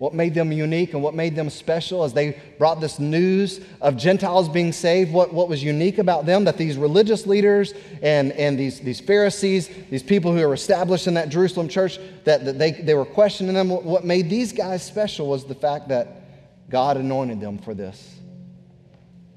What 0.00 0.14
made 0.14 0.32
them 0.32 0.50
unique 0.50 0.94
and 0.94 1.02
what 1.02 1.12
made 1.12 1.36
them 1.36 1.50
special 1.50 2.04
as 2.04 2.14
they 2.14 2.40
brought 2.56 2.80
this 2.80 2.98
news 2.98 3.60
of 3.82 3.98
Gentiles 3.98 4.48
being 4.48 4.72
saved, 4.72 5.12
what, 5.12 5.30
what 5.30 5.46
was 5.46 5.62
unique 5.62 5.98
about 5.98 6.24
them 6.24 6.44
that 6.44 6.56
these 6.56 6.78
religious 6.78 7.26
leaders 7.26 7.74
and, 8.00 8.32
and 8.32 8.58
these, 8.58 8.80
these 8.80 8.98
Pharisees, 8.98 9.68
these 9.90 10.02
people 10.02 10.34
who 10.34 10.40
were 10.40 10.54
established 10.54 11.06
in 11.06 11.12
that 11.12 11.28
Jerusalem 11.28 11.68
church, 11.68 11.98
that, 12.24 12.46
that 12.46 12.58
they, 12.58 12.70
they 12.70 12.94
were 12.94 13.04
questioning 13.04 13.52
them. 13.52 13.68
What 13.68 14.06
made 14.06 14.30
these 14.30 14.54
guys 14.54 14.82
special 14.82 15.28
was 15.28 15.44
the 15.44 15.54
fact 15.54 15.88
that 15.88 16.70
God 16.70 16.96
anointed 16.96 17.38
them 17.38 17.58
for 17.58 17.74
this. 17.74 18.18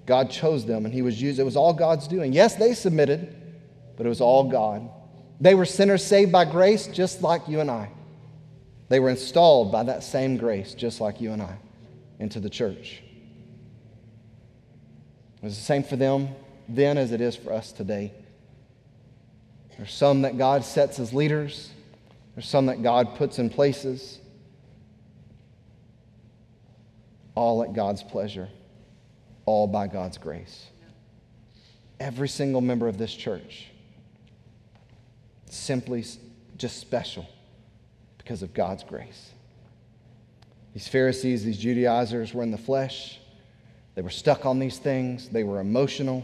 God 0.06 0.30
chose 0.30 0.66
them 0.66 0.86
and 0.86 0.94
He 0.94 1.02
was 1.02 1.22
used. 1.22 1.40
It 1.40 1.44
was 1.44 1.58
all 1.58 1.74
God's 1.74 2.08
doing. 2.08 2.32
Yes, 2.32 2.56
they 2.56 2.74
submitted, 2.74 3.36
but 3.98 4.06
it 4.06 4.10
was 4.10 4.22
all 4.22 4.50
God. 4.50 4.90
They 5.42 5.56
were 5.56 5.66
sinners 5.66 6.06
saved 6.06 6.32
by 6.32 6.46
grace 6.46 6.88
just 6.88 7.22
like 7.22 7.50
you 7.50 7.60
and 7.60 7.70
I. 7.70 7.90
They 8.94 9.00
were 9.00 9.10
installed 9.10 9.72
by 9.72 9.82
that 9.86 10.04
same 10.04 10.38
grace, 10.38 10.76
just 10.76 11.02
like 11.02 11.20
you 11.20 11.32
and 11.32 11.42
I, 11.42 11.58
into 12.20 12.40
the 12.40 12.48
church. 12.48 13.02
It 15.38 15.44
was 15.44 15.56
the 15.56 15.64
same 15.64 15.82
for 15.82 15.96
them 15.96 16.30
then 16.70 17.00
as 17.00 17.12
it 17.12 17.20
is 17.20 17.36
for 17.36 17.54
us 17.54 17.72
today. 17.72 18.14
There's 19.76 19.92
some 19.92 20.22
that 20.22 20.38
God 20.38 20.64
sets 20.64 21.00
as 21.00 21.12
leaders, 21.12 21.72
there's 22.36 22.48
some 22.48 22.68
that 22.68 22.84
God 22.84 23.16
puts 23.16 23.40
in 23.40 23.50
places, 23.50 24.20
all 27.34 27.64
at 27.64 27.74
God's 27.74 28.04
pleasure, 28.04 28.48
all 29.48 29.66
by 29.66 29.88
God's 29.88 30.20
grace. 30.20 30.68
Every 32.00 32.30
single 32.30 32.62
member 32.62 32.88
of 32.88 33.00
this 33.00 33.16
church, 33.16 33.70
simply 35.50 36.06
just 36.58 36.78
special 36.78 37.28
because 38.24 38.42
of 38.42 38.54
God's 38.54 38.84
grace. 38.84 39.32
These 40.74 40.88
Pharisees, 40.88 41.44
these 41.44 41.58
Judaizers 41.58 42.34
were 42.34 42.44
in 42.44 42.52
the 42.52 42.58
flesh. 42.58 43.20
They 43.96 44.02
were 44.02 44.10
stuck 44.10 44.46
on 44.46 44.60
these 44.60 44.80
things. 44.80 45.30
They 45.30 45.44
were 45.44 45.60
emotional. 45.60 46.24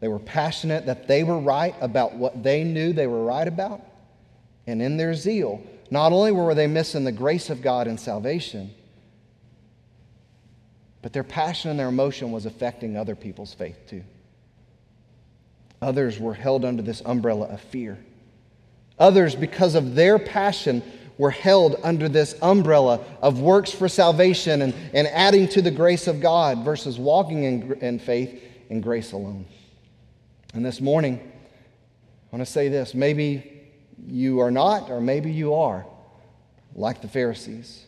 They 0.00 0.08
were 0.08 0.20
passionate 0.20 0.86
that 0.86 1.08
they 1.08 1.24
were 1.24 1.38
right 1.38 1.74
about 1.80 2.14
what 2.14 2.42
they 2.42 2.64
knew 2.64 2.92
they 2.92 3.06
were 3.06 3.24
right 3.24 3.46
about. 3.46 3.82
And 4.66 4.80
in 4.80 4.96
their 4.96 5.14
zeal, 5.14 5.62
not 5.90 6.12
only 6.12 6.32
were 6.32 6.54
they 6.54 6.66
missing 6.66 7.04
the 7.04 7.12
grace 7.12 7.50
of 7.50 7.62
God 7.62 7.86
and 7.88 7.98
salvation, 7.98 8.70
but 11.02 11.12
their 11.12 11.24
passion 11.24 11.70
and 11.70 11.78
their 11.78 11.88
emotion 11.88 12.32
was 12.32 12.46
affecting 12.46 12.96
other 12.96 13.14
people's 13.14 13.54
faith 13.54 13.78
too. 13.88 14.04
Others 15.80 16.18
were 16.18 16.34
held 16.34 16.64
under 16.64 16.82
this 16.82 17.02
umbrella 17.04 17.46
of 17.46 17.60
fear. 17.60 17.98
Others, 18.98 19.36
because 19.36 19.74
of 19.74 19.94
their 19.94 20.18
passion, 20.18 20.82
were 21.18 21.30
held 21.30 21.76
under 21.82 22.08
this 22.08 22.34
umbrella 22.40 23.04
of 23.20 23.40
works 23.40 23.72
for 23.72 23.88
salvation 23.88 24.62
and, 24.62 24.74
and 24.94 25.06
adding 25.08 25.48
to 25.48 25.60
the 25.60 25.70
grace 25.70 26.06
of 26.06 26.20
God 26.20 26.64
versus 26.64 26.98
walking 26.98 27.42
in, 27.42 27.72
in 27.80 27.98
faith 27.98 28.42
and 28.70 28.82
grace 28.82 29.12
alone. 29.12 29.44
And 30.54 30.64
this 30.64 30.80
morning, 30.80 31.20
I 31.20 32.36
want 32.36 32.46
to 32.46 32.50
say 32.50 32.68
this 32.68 32.94
maybe 32.94 33.66
you 34.06 34.40
are 34.40 34.50
not, 34.50 34.90
or 34.90 35.00
maybe 35.00 35.30
you 35.30 35.54
are, 35.54 35.84
like 36.74 37.02
the 37.02 37.08
Pharisees. 37.08 37.84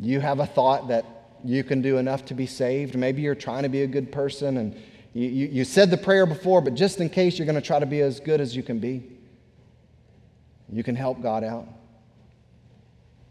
You 0.00 0.20
have 0.20 0.40
a 0.40 0.46
thought 0.46 0.88
that 0.88 1.04
you 1.44 1.64
can 1.64 1.82
do 1.82 1.98
enough 1.98 2.24
to 2.26 2.34
be 2.34 2.46
saved. 2.46 2.96
Maybe 2.96 3.22
you're 3.22 3.34
trying 3.34 3.64
to 3.64 3.68
be 3.68 3.82
a 3.82 3.86
good 3.86 4.12
person 4.12 4.58
and 4.58 4.74
you, 5.14 5.28
you, 5.28 5.46
you 5.46 5.64
said 5.64 5.90
the 5.90 5.96
prayer 5.96 6.26
before, 6.26 6.60
but 6.60 6.74
just 6.74 7.00
in 7.00 7.08
case 7.08 7.38
you're 7.38 7.46
going 7.46 7.60
to 7.60 7.66
try 7.66 7.78
to 7.78 7.86
be 7.86 8.02
as 8.02 8.20
good 8.20 8.40
as 8.40 8.54
you 8.54 8.62
can 8.62 8.78
be. 8.78 9.15
You 10.70 10.82
can 10.82 10.96
help 10.96 11.22
God 11.22 11.44
out. 11.44 11.66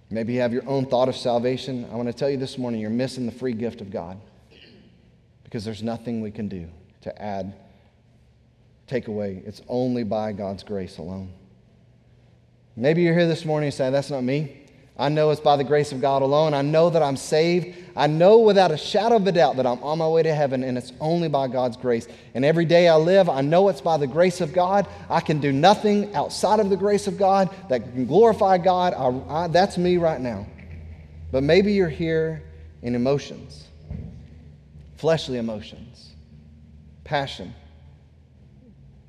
Maybe 0.09 0.33
you 0.33 0.41
have 0.41 0.53
your 0.53 0.67
own 0.67 0.85
thought 0.85 1.09
of 1.09 1.15
salvation. 1.15 1.87
I 1.91 1.95
want 1.95 2.07
to 2.07 2.13
tell 2.13 2.29
you 2.29 2.37
this 2.37 2.57
morning 2.57 2.79
you're 2.79 2.89
missing 2.89 3.25
the 3.25 3.31
free 3.31 3.53
gift 3.53 3.81
of 3.81 3.91
God 3.91 4.19
because 5.43 5.65
there's 5.65 5.83
nothing 5.83 6.21
we 6.21 6.31
can 6.31 6.47
do 6.47 6.67
to 7.01 7.21
add, 7.21 7.53
take 8.87 9.07
away. 9.07 9.41
It's 9.45 9.61
only 9.67 10.03
by 10.03 10.31
God's 10.31 10.63
grace 10.63 10.97
alone. 10.97 11.33
Maybe 12.75 13.01
you're 13.03 13.13
here 13.13 13.27
this 13.27 13.45
morning 13.45 13.67
and 13.67 13.73
say, 13.73 13.89
That's 13.89 14.09
not 14.09 14.23
me. 14.23 14.64
I 14.97 15.09
know 15.09 15.31
it's 15.31 15.41
by 15.41 15.57
the 15.57 15.63
grace 15.63 15.91
of 15.91 15.99
God 15.99 16.21
alone. 16.21 16.53
I 16.53 16.61
know 16.61 16.89
that 16.89 17.03
I'm 17.03 17.17
saved. 17.17 17.75
I 17.97 18.07
know 18.07 18.39
without 18.39 18.71
a 18.71 18.77
shadow 18.77 19.17
of 19.17 19.27
a 19.27 19.31
doubt 19.31 19.57
that 19.57 19.65
I'm 19.65 19.83
on 19.83 19.97
my 19.97 20.07
way 20.07 20.23
to 20.23 20.33
heaven, 20.33 20.63
and 20.63 20.77
it's 20.77 20.93
only 21.01 21.27
by 21.27 21.49
God's 21.49 21.75
grace. 21.75 22.07
And 22.33 22.45
every 22.45 22.63
day 22.63 22.87
I 22.87 22.95
live, 22.95 23.27
I 23.27 23.41
know 23.41 23.67
it's 23.67 23.81
by 23.81 23.97
the 23.97 24.07
grace 24.07 24.39
of 24.39 24.53
God. 24.53 24.87
I 25.09 25.19
can 25.19 25.39
do 25.39 25.51
nothing 25.51 26.15
outside 26.15 26.61
of 26.61 26.69
the 26.69 26.77
grace 26.77 27.07
of 27.07 27.17
God 27.17 27.49
that 27.67 27.83
can 27.83 28.05
glorify 28.05 28.57
God. 28.57 28.93
I, 28.93 29.43
I, 29.43 29.47
that's 29.47 29.77
me 29.77 29.97
right 29.97 30.21
now. 30.21 30.47
But 31.31 31.43
maybe 31.43 31.73
you're 31.73 31.89
here 31.89 32.41
in 32.81 32.95
emotions, 32.95 33.67
fleshly 34.95 35.37
emotions, 35.37 36.13
passion 37.03 37.53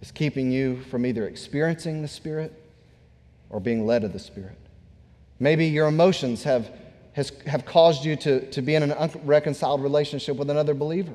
is 0.07 0.12
keeping 0.12 0.53
you 0.53 0.80
from 0.82 1.05
either 1.05 1.26
experiencing 1.26 2.03
the 2.03 2.09
Spirit 2.09 2.53
or 3.51 3.61
being 3.61 3.87
led 3.87 4.05
of 4.05 4.12
the 4.12 4.18
Spirit. 4.18 4.57
Maybe 5.39 5.66
your 5.66 5.87
emotions 5.87 6.43
have, 6.45 6.70
has, 7.12 7.30
have 7.47 7.64
caused 7.64 8.05
you 8.05 8.16
to, 8.16 8.51
to 8.51 8.62
be 8.62 8.74
in 8.74 8.82
an 8.82 8.93
unreconciled 8.93 9.82
relationship 9.82 10.37
with 10.37 10.51
another 10.51 10.74
believer. 10.74 11.12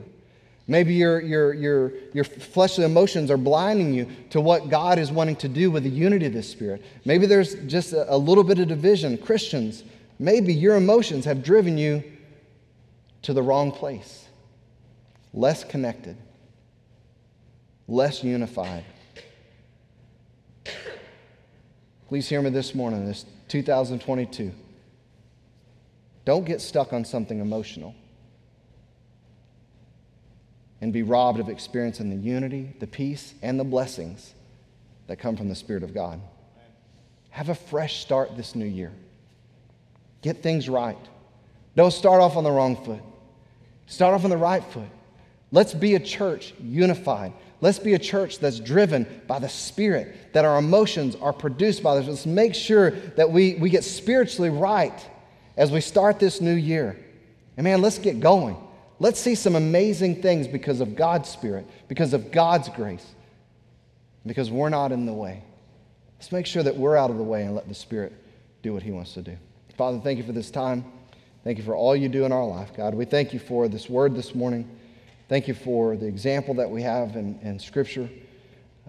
Maybe 0.67 0.93
your, 0.93 1.19
your, 1.22 1.53
your, 1.53 1.91
your 2.13 2.24
fleshly 2.24 2.86
emotions 2.86 3.32
are 3.32 3.38
blinding 3.38 3.93
you 3.93 4.07
to 4.30 4.39
what 4.39 4.69
God 4.69 4.99
is 4.99 5.11
wanting 5.11 5.36
to 5.38 5.49
do 5.49 5.72
with 5.72 5.84
the 5.84 5.89
unity 5.89 6.28
of 6.28 6.34
the 6.34 6.43
Spirit. 6.43 6.84
Maybe 7.03 7.26
there's 7.26 7.55
just 7.65 7.93
a, 7.93 8.13
a 8.13 8.15
little 8.15 8.43
bit 8.43 8.59
of 8.59 8.67
division. 8.67 9.17
Christians, 9.17 9.84
maybe 10.19 10.53
your 10.53 10.76
emotions 10.76 11.26
have 11.26 11.43
driven 11.43 11.78
you 11.78 12.03
to 13.24 13.34
the 13.34 13.41
wrong 13.41 13.72
place, 13.72 14.26
less 15.34 15.63
connected, 15.63 16.15
less 17.88 18.24
unified. 18.24 18.86
Please 22.07 22.30
hear 22.30 22.41
me 22.41 22.49
this 22.49 22.76
morning. 22.76 23.05
This 23.05 23.26
2022. 23.52 24.54
Don't 26.24 26.45
get 26.45 26.62
stuck 26.62 26.93
on 26.93 27.04
something 27.04 27.41
emotional 27.41 27.93
and 30.80 30.93
be 30.93 31.04
robbed 31.04 31.41
of 31.41 31.49
experiencing 31.49 32.10
the 32.10 32.16
unity, 32.16 32.74
the 32.80 32.88
peace, 32.88 33.34
and 33.41 33.60
the 33.60 33.66
blessings 33.66 34.34
that 35.08 35.18
come 35.18 35.36
from 35.36 35.49
the 35.49 35.56
Spirit 35.56 35.84
of 35.84 35.93
God. 35.93 36.22
Have 37.32 37.49
a 37.49 37.56
fresh 37.56 37.99
start 37.99 38.38
this 38.38 38.56
new 38.56 38.66
year. 38.66 38.93
Get 40.22 40.41
things 40.41 40.70
right. 40.70 40.97
Don't 41.76 41.91
start 41.91 42.22
off 42.22 42.38
on 42.38 42.45
the 42.45 42.52
wrong 42.52 42.82
foot. 42.86 43.02
Start 43.86 44.14
off 44.14 44.24
on 44.24 44.30
the 44.30 44.38
right 44.38 44.64
foot. 44.64 44.88
Let's 45.52 45.74
be 45.74 45.95
a 45.95 45.99
church 45.99 46.54
unified. 46.62 47.34
Let's 47.62 47.78
be 47.78 47.93
a 47.93 47.99
church 47.99 48.39
that's 48.39 48.59
driven 48.59 49.05
by 49.28 49.38
the 49.38 49.47
Spirit, 49.47 50.34
that 50.34 50.45
our 50.45 50.57
emotions 50.57 51.16
are 51.16 51.32
produced 51.32 51.84
by 51.84 51.95
this. 51.95 52.07
Let's 52.07 52.26
make 52.26 52.55
sure 52.55 52.91
that 52.91 53.32
we, 53.32 53.55
we 53.55 53.70
get 53.70 53.84
spiritually 53.84 54.49
right 54.49 55.07
as 55.55 55.72
we 55.72 55.80
start 55.80 56.20
this 56.20 56.41
new 56.41 56.55
year. 56.55 56.97
And 57.57 57.64
man, 57.64 57.82
let's 57.82 57.99
get 57.99 58.20
going. 58.20 58.57
Let's 58.97 59.20
see 59.20 59.36
some 59.36 59.55
amazing 59.55 60.24
things 60.24 60.47
because 60.47 60.82
of 60.82 60.95
God's 60.95 61.30
Spirit, 61.30 61.68
because 61.88 62.14
of 62.14 62.32
God's 62.32 62.68
grace, 62.70 63.05
because 64.26 64.49
we're 64.49 64.70
not 64.70 64.91
in 64.91 65.05
the 65.05 65.14
way. 65.14 65.43
Let's 66.18 66.32
make 66.32 66.47
sure 66.47 66.64
that 66.64 66.76
we're 66.76 66.97
out 66.97 67.12
of 67.12 67.18
the 67.18 67.24
way 67.24 67.43
and 67.43 67.53
let 67.53 67.68
the 67.68 67.76
Spirit 67.76 68.14
do 68.64 68.74
what 68.74 68.82
He 68.82 68.91
wants 68.91 69.14
to 69.14 69.22
do. 69.22 69.38
Father, 69.78 69.99
thank 69.99 70.18
you 70.18 70.24
for 70.24 70.34
this 70.34 70.49
time. 70.49 70.86
Thank 71.43 71.57
you 71.57 71.64
for 71.64 71.76
all 71.76 71.95
you 71.95 72.09
do 72.09 72.26
in 72.26 72.32
our 72.32 72.45
life, 72.45 72.76
God. 72.76 72.93
We 72.93 73.05
thank 73.05 73.34
you 73.34 73.39
for 73.39 73.68
this 73.68 73.89
word 73.89 74.16
this 74.16 74.36
morning. 74.36 74.70
Thank 75.32 75.47
you 75.47 75.53
for 75.53 75.95
the 75.95 76.07
example 76.07 76.55
that 76.55 76.69
we 76.69 76.82
have 76.82 77.15
in, 77.15 77.39
in 77.41 77.57
Scripture. 77.57 78.09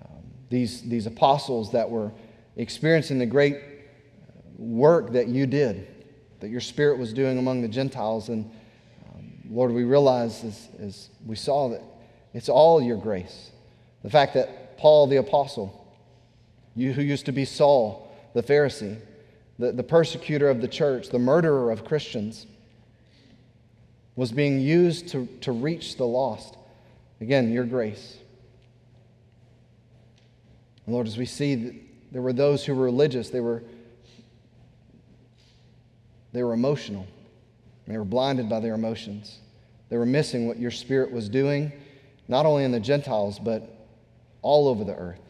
Um, 0.05 0.25
these, 0.51 0.83
these 0.83 1.07
apostles 1.07 1.71
that 1.71 1.89
were 1.89 2.11
experiencing 2.57 3.21
the 3.21 3.27
great 3.27 3.61
work 4.57 5.13
that 5.13 5.29
you 5.29 5.47
did, 5.47 5.87
that 6.41 6.49
your 6.49 6.61
Spirit 6.61 6.99
was 6.99 7.13
doing 7.13 7.39
among 7.39 7.63
the 7.63 7.69
Gentiles. 7.69 8.29
And 8.29 8.51
um, 9.09 9.33
Lord, 9.51 9.71
we 9.71 9.85
realize 9.85 10.43
as, 10.43 10.69
as 10.81 11.11
we 11.25 11.37
saw 11.37 11.69
that 11.69 11.83
it's 12.35 12.49
all 12.49 12.83
your 12.83 12.97
grace. 12.97 13.53
The 14.03 14.11
fact 14.11 14.35
that 14.35 14.77
Paul 14.79 15.07
the 15.07 15.19
apostle, 15.19 15.97
you 16.75 16.93
who 16.93 17.03
used 17.03 17.27
to 17.27 17.33
be 17.33 17.45
Saul 17.45 18.13
the 18.35 18.43
Pharisee, 18.43 18.99
the, 19.61 19.71
the 19.71 19.85
persecutor 19.85 20.51
of 20.51 20.61
the 20.61 20.67
church, 20.67 21.11
the 21.11 21.21
murderer 21.21 21.71
of 21.71 21.85
Christians, 21.85 22.49
was 24.17 24.33
being 24.33 24.61
used 24.61 25.09
to, 25.09 25.27
to 25.41 25.53
reach 25.53 25.97
the 25.97 26.07
lost. 26.07 26.57
Again, 27.21 27.53
your 27.53 27.65
grace. 27.65 28.19
Lord, 30.87 31.07
as 31.07 31.17
we 31.17 31.27
see 31.27 31.83
there 32.11 32.23
were 32.23 32.33
those 32.33 32.65
who 32.65 32.75
were 32.75 32.85
religious, 32.85 33.31
they 33.31 33.41
were, 33.41 33.63
they 36.33 36.43
were 36.43 36.53
emotional. 36.53 37.07
They 37.87 37.97
were 37.97 38.05
blinded 38.05 38.49
by 38.49 38.61
their 38.61 38.75
emotions. 38.75 39.39
They 39.89 39.97
were 39.97 40.07
missing 40.07 40.47
what 40.47 40.59
your 40.59 40.71
Spirit 40.71 41.11
was 41.11 41.29
doing, 41.29 41.73
not 42.29 42.47
only 42.47 42.65
in 42.65 42.73
the 42.73 42.81
Gentiles, 42.81 43.39
but 43.39 43.87
all 44.43 44.69
over 44.69 44.85
the 44.85 44.95
earth. 44.95 45.21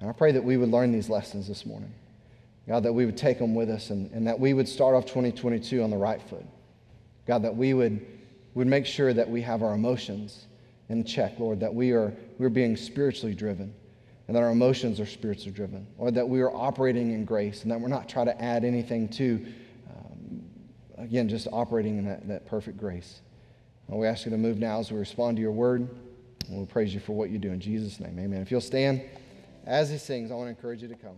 And 0.00 0.10
I 0.10 0.12
pray 0.12 0.32
that 0.32 0.44
we 0.44 0.56
would 0.56 0.70
learn 0.70 0.92
these 0.92 1.08
lessons 1.08 1.48
this 1.48 1.64
morning. 1.64 1.92
God, 2.68 2.82
that 2.82 2.92
we 2.92 3.06
would 3.06 3.16
take 3.16 3.38
them 3.38 3.54
with 3.54 3.70
us 3.70 3.90
and, 3.90 4.10
and 4.10 4.26
that 4.26 4.40
we 4.40 4.52
would 4.52 4.68
start 4.68 4.96
off 4.96 5.06
2022 5.06 5.82
on 5.82 5.90
the 5.90 5.96
right 5.96 6.20
foot. 6.20 6.44
God, 7.26 7.42
that 7.42 7.56
we 7.56 7.74
would, 7.74 8.04
would 8.54 8.66
make 8.66 8.86
sure 8.86 9.12
that 9.12 9.28
we 9.28 9.42
have 9.42 9.62
our 9.62 9.74
emotions 9.74 10.46
in 10.88 11.04
check, 11.04 11.38
Lord, 11.38 11.60
that 11.60 11.74
we 11.74 11.92
are 11.92 12.14
we're 12.38 12.48
being 12.48 12.76
spiritually 12.76 13.34
driven 13.34 13.74
and 14.26 14.36
that 14.36 14.42
our 14.42 14.50
emotions 14.50 14.98
are 14.98 15.06
spiritually 15.06 15.52
driven, 15.52 15.86
or 15.98 16.10
that 16.10 16.28
we 16.28 16.40
are 16.40 16.50
operating 16.50 17.12
in 17.12 17.24
grace 17.24 17.62
and 17.62 17.70
that 17.70 17.80
we're 17.80 17.88
not 17.88 18.08
trying 18.08 18.26
to 18.26 18.42
add 18.42 18.64
anything 18.64 19.08
to, 19.08 19.46
um, 19.88 20.42
again, 20.98 21.28
just 21.28 21.46
operating 21.52 21.98
in 21.98 22.04
that, 22.06 22.26
that 22.26 22.46
perfect 22.46 22.76
grace. 22.76 23.20
And 23.88 23.96
we 23.98 24.06
ask 24.06 24.24
you 24.24 24.32
to 24.32 24.36
move 24.36 24.58
now 24.58 24.80
as 24.80 24.90
we 24.90 24.98
respond 24.98 25.36
to 25.36 25.40
your 25.40 25.52
word. 25.52 25.88
And 26.48 26.58
we 26.58 26.66
praise 26.66 26.92
you 26.92 27.00
for 27.00 27.12
what 27.12 27.30
you 27.30 27.38
do 27.38 27.50
in 27.50 27.60
Jesus' 27.60 28.00
name. 28.00 28.18
Amen. 28.18 28.40
If 28.40 28.50
you'll 28.50 28.60
stand 28.60 29.02
as 29.64 29.90
he 29.90 29.98
sings, 29.98 30.30
I 30.30 30.34
want 30.34 30.46
to 30.46 30.50
encourage 30.50 30.82
you 30.82 30.88
to 30.88 30.96
come. 30.96 31.16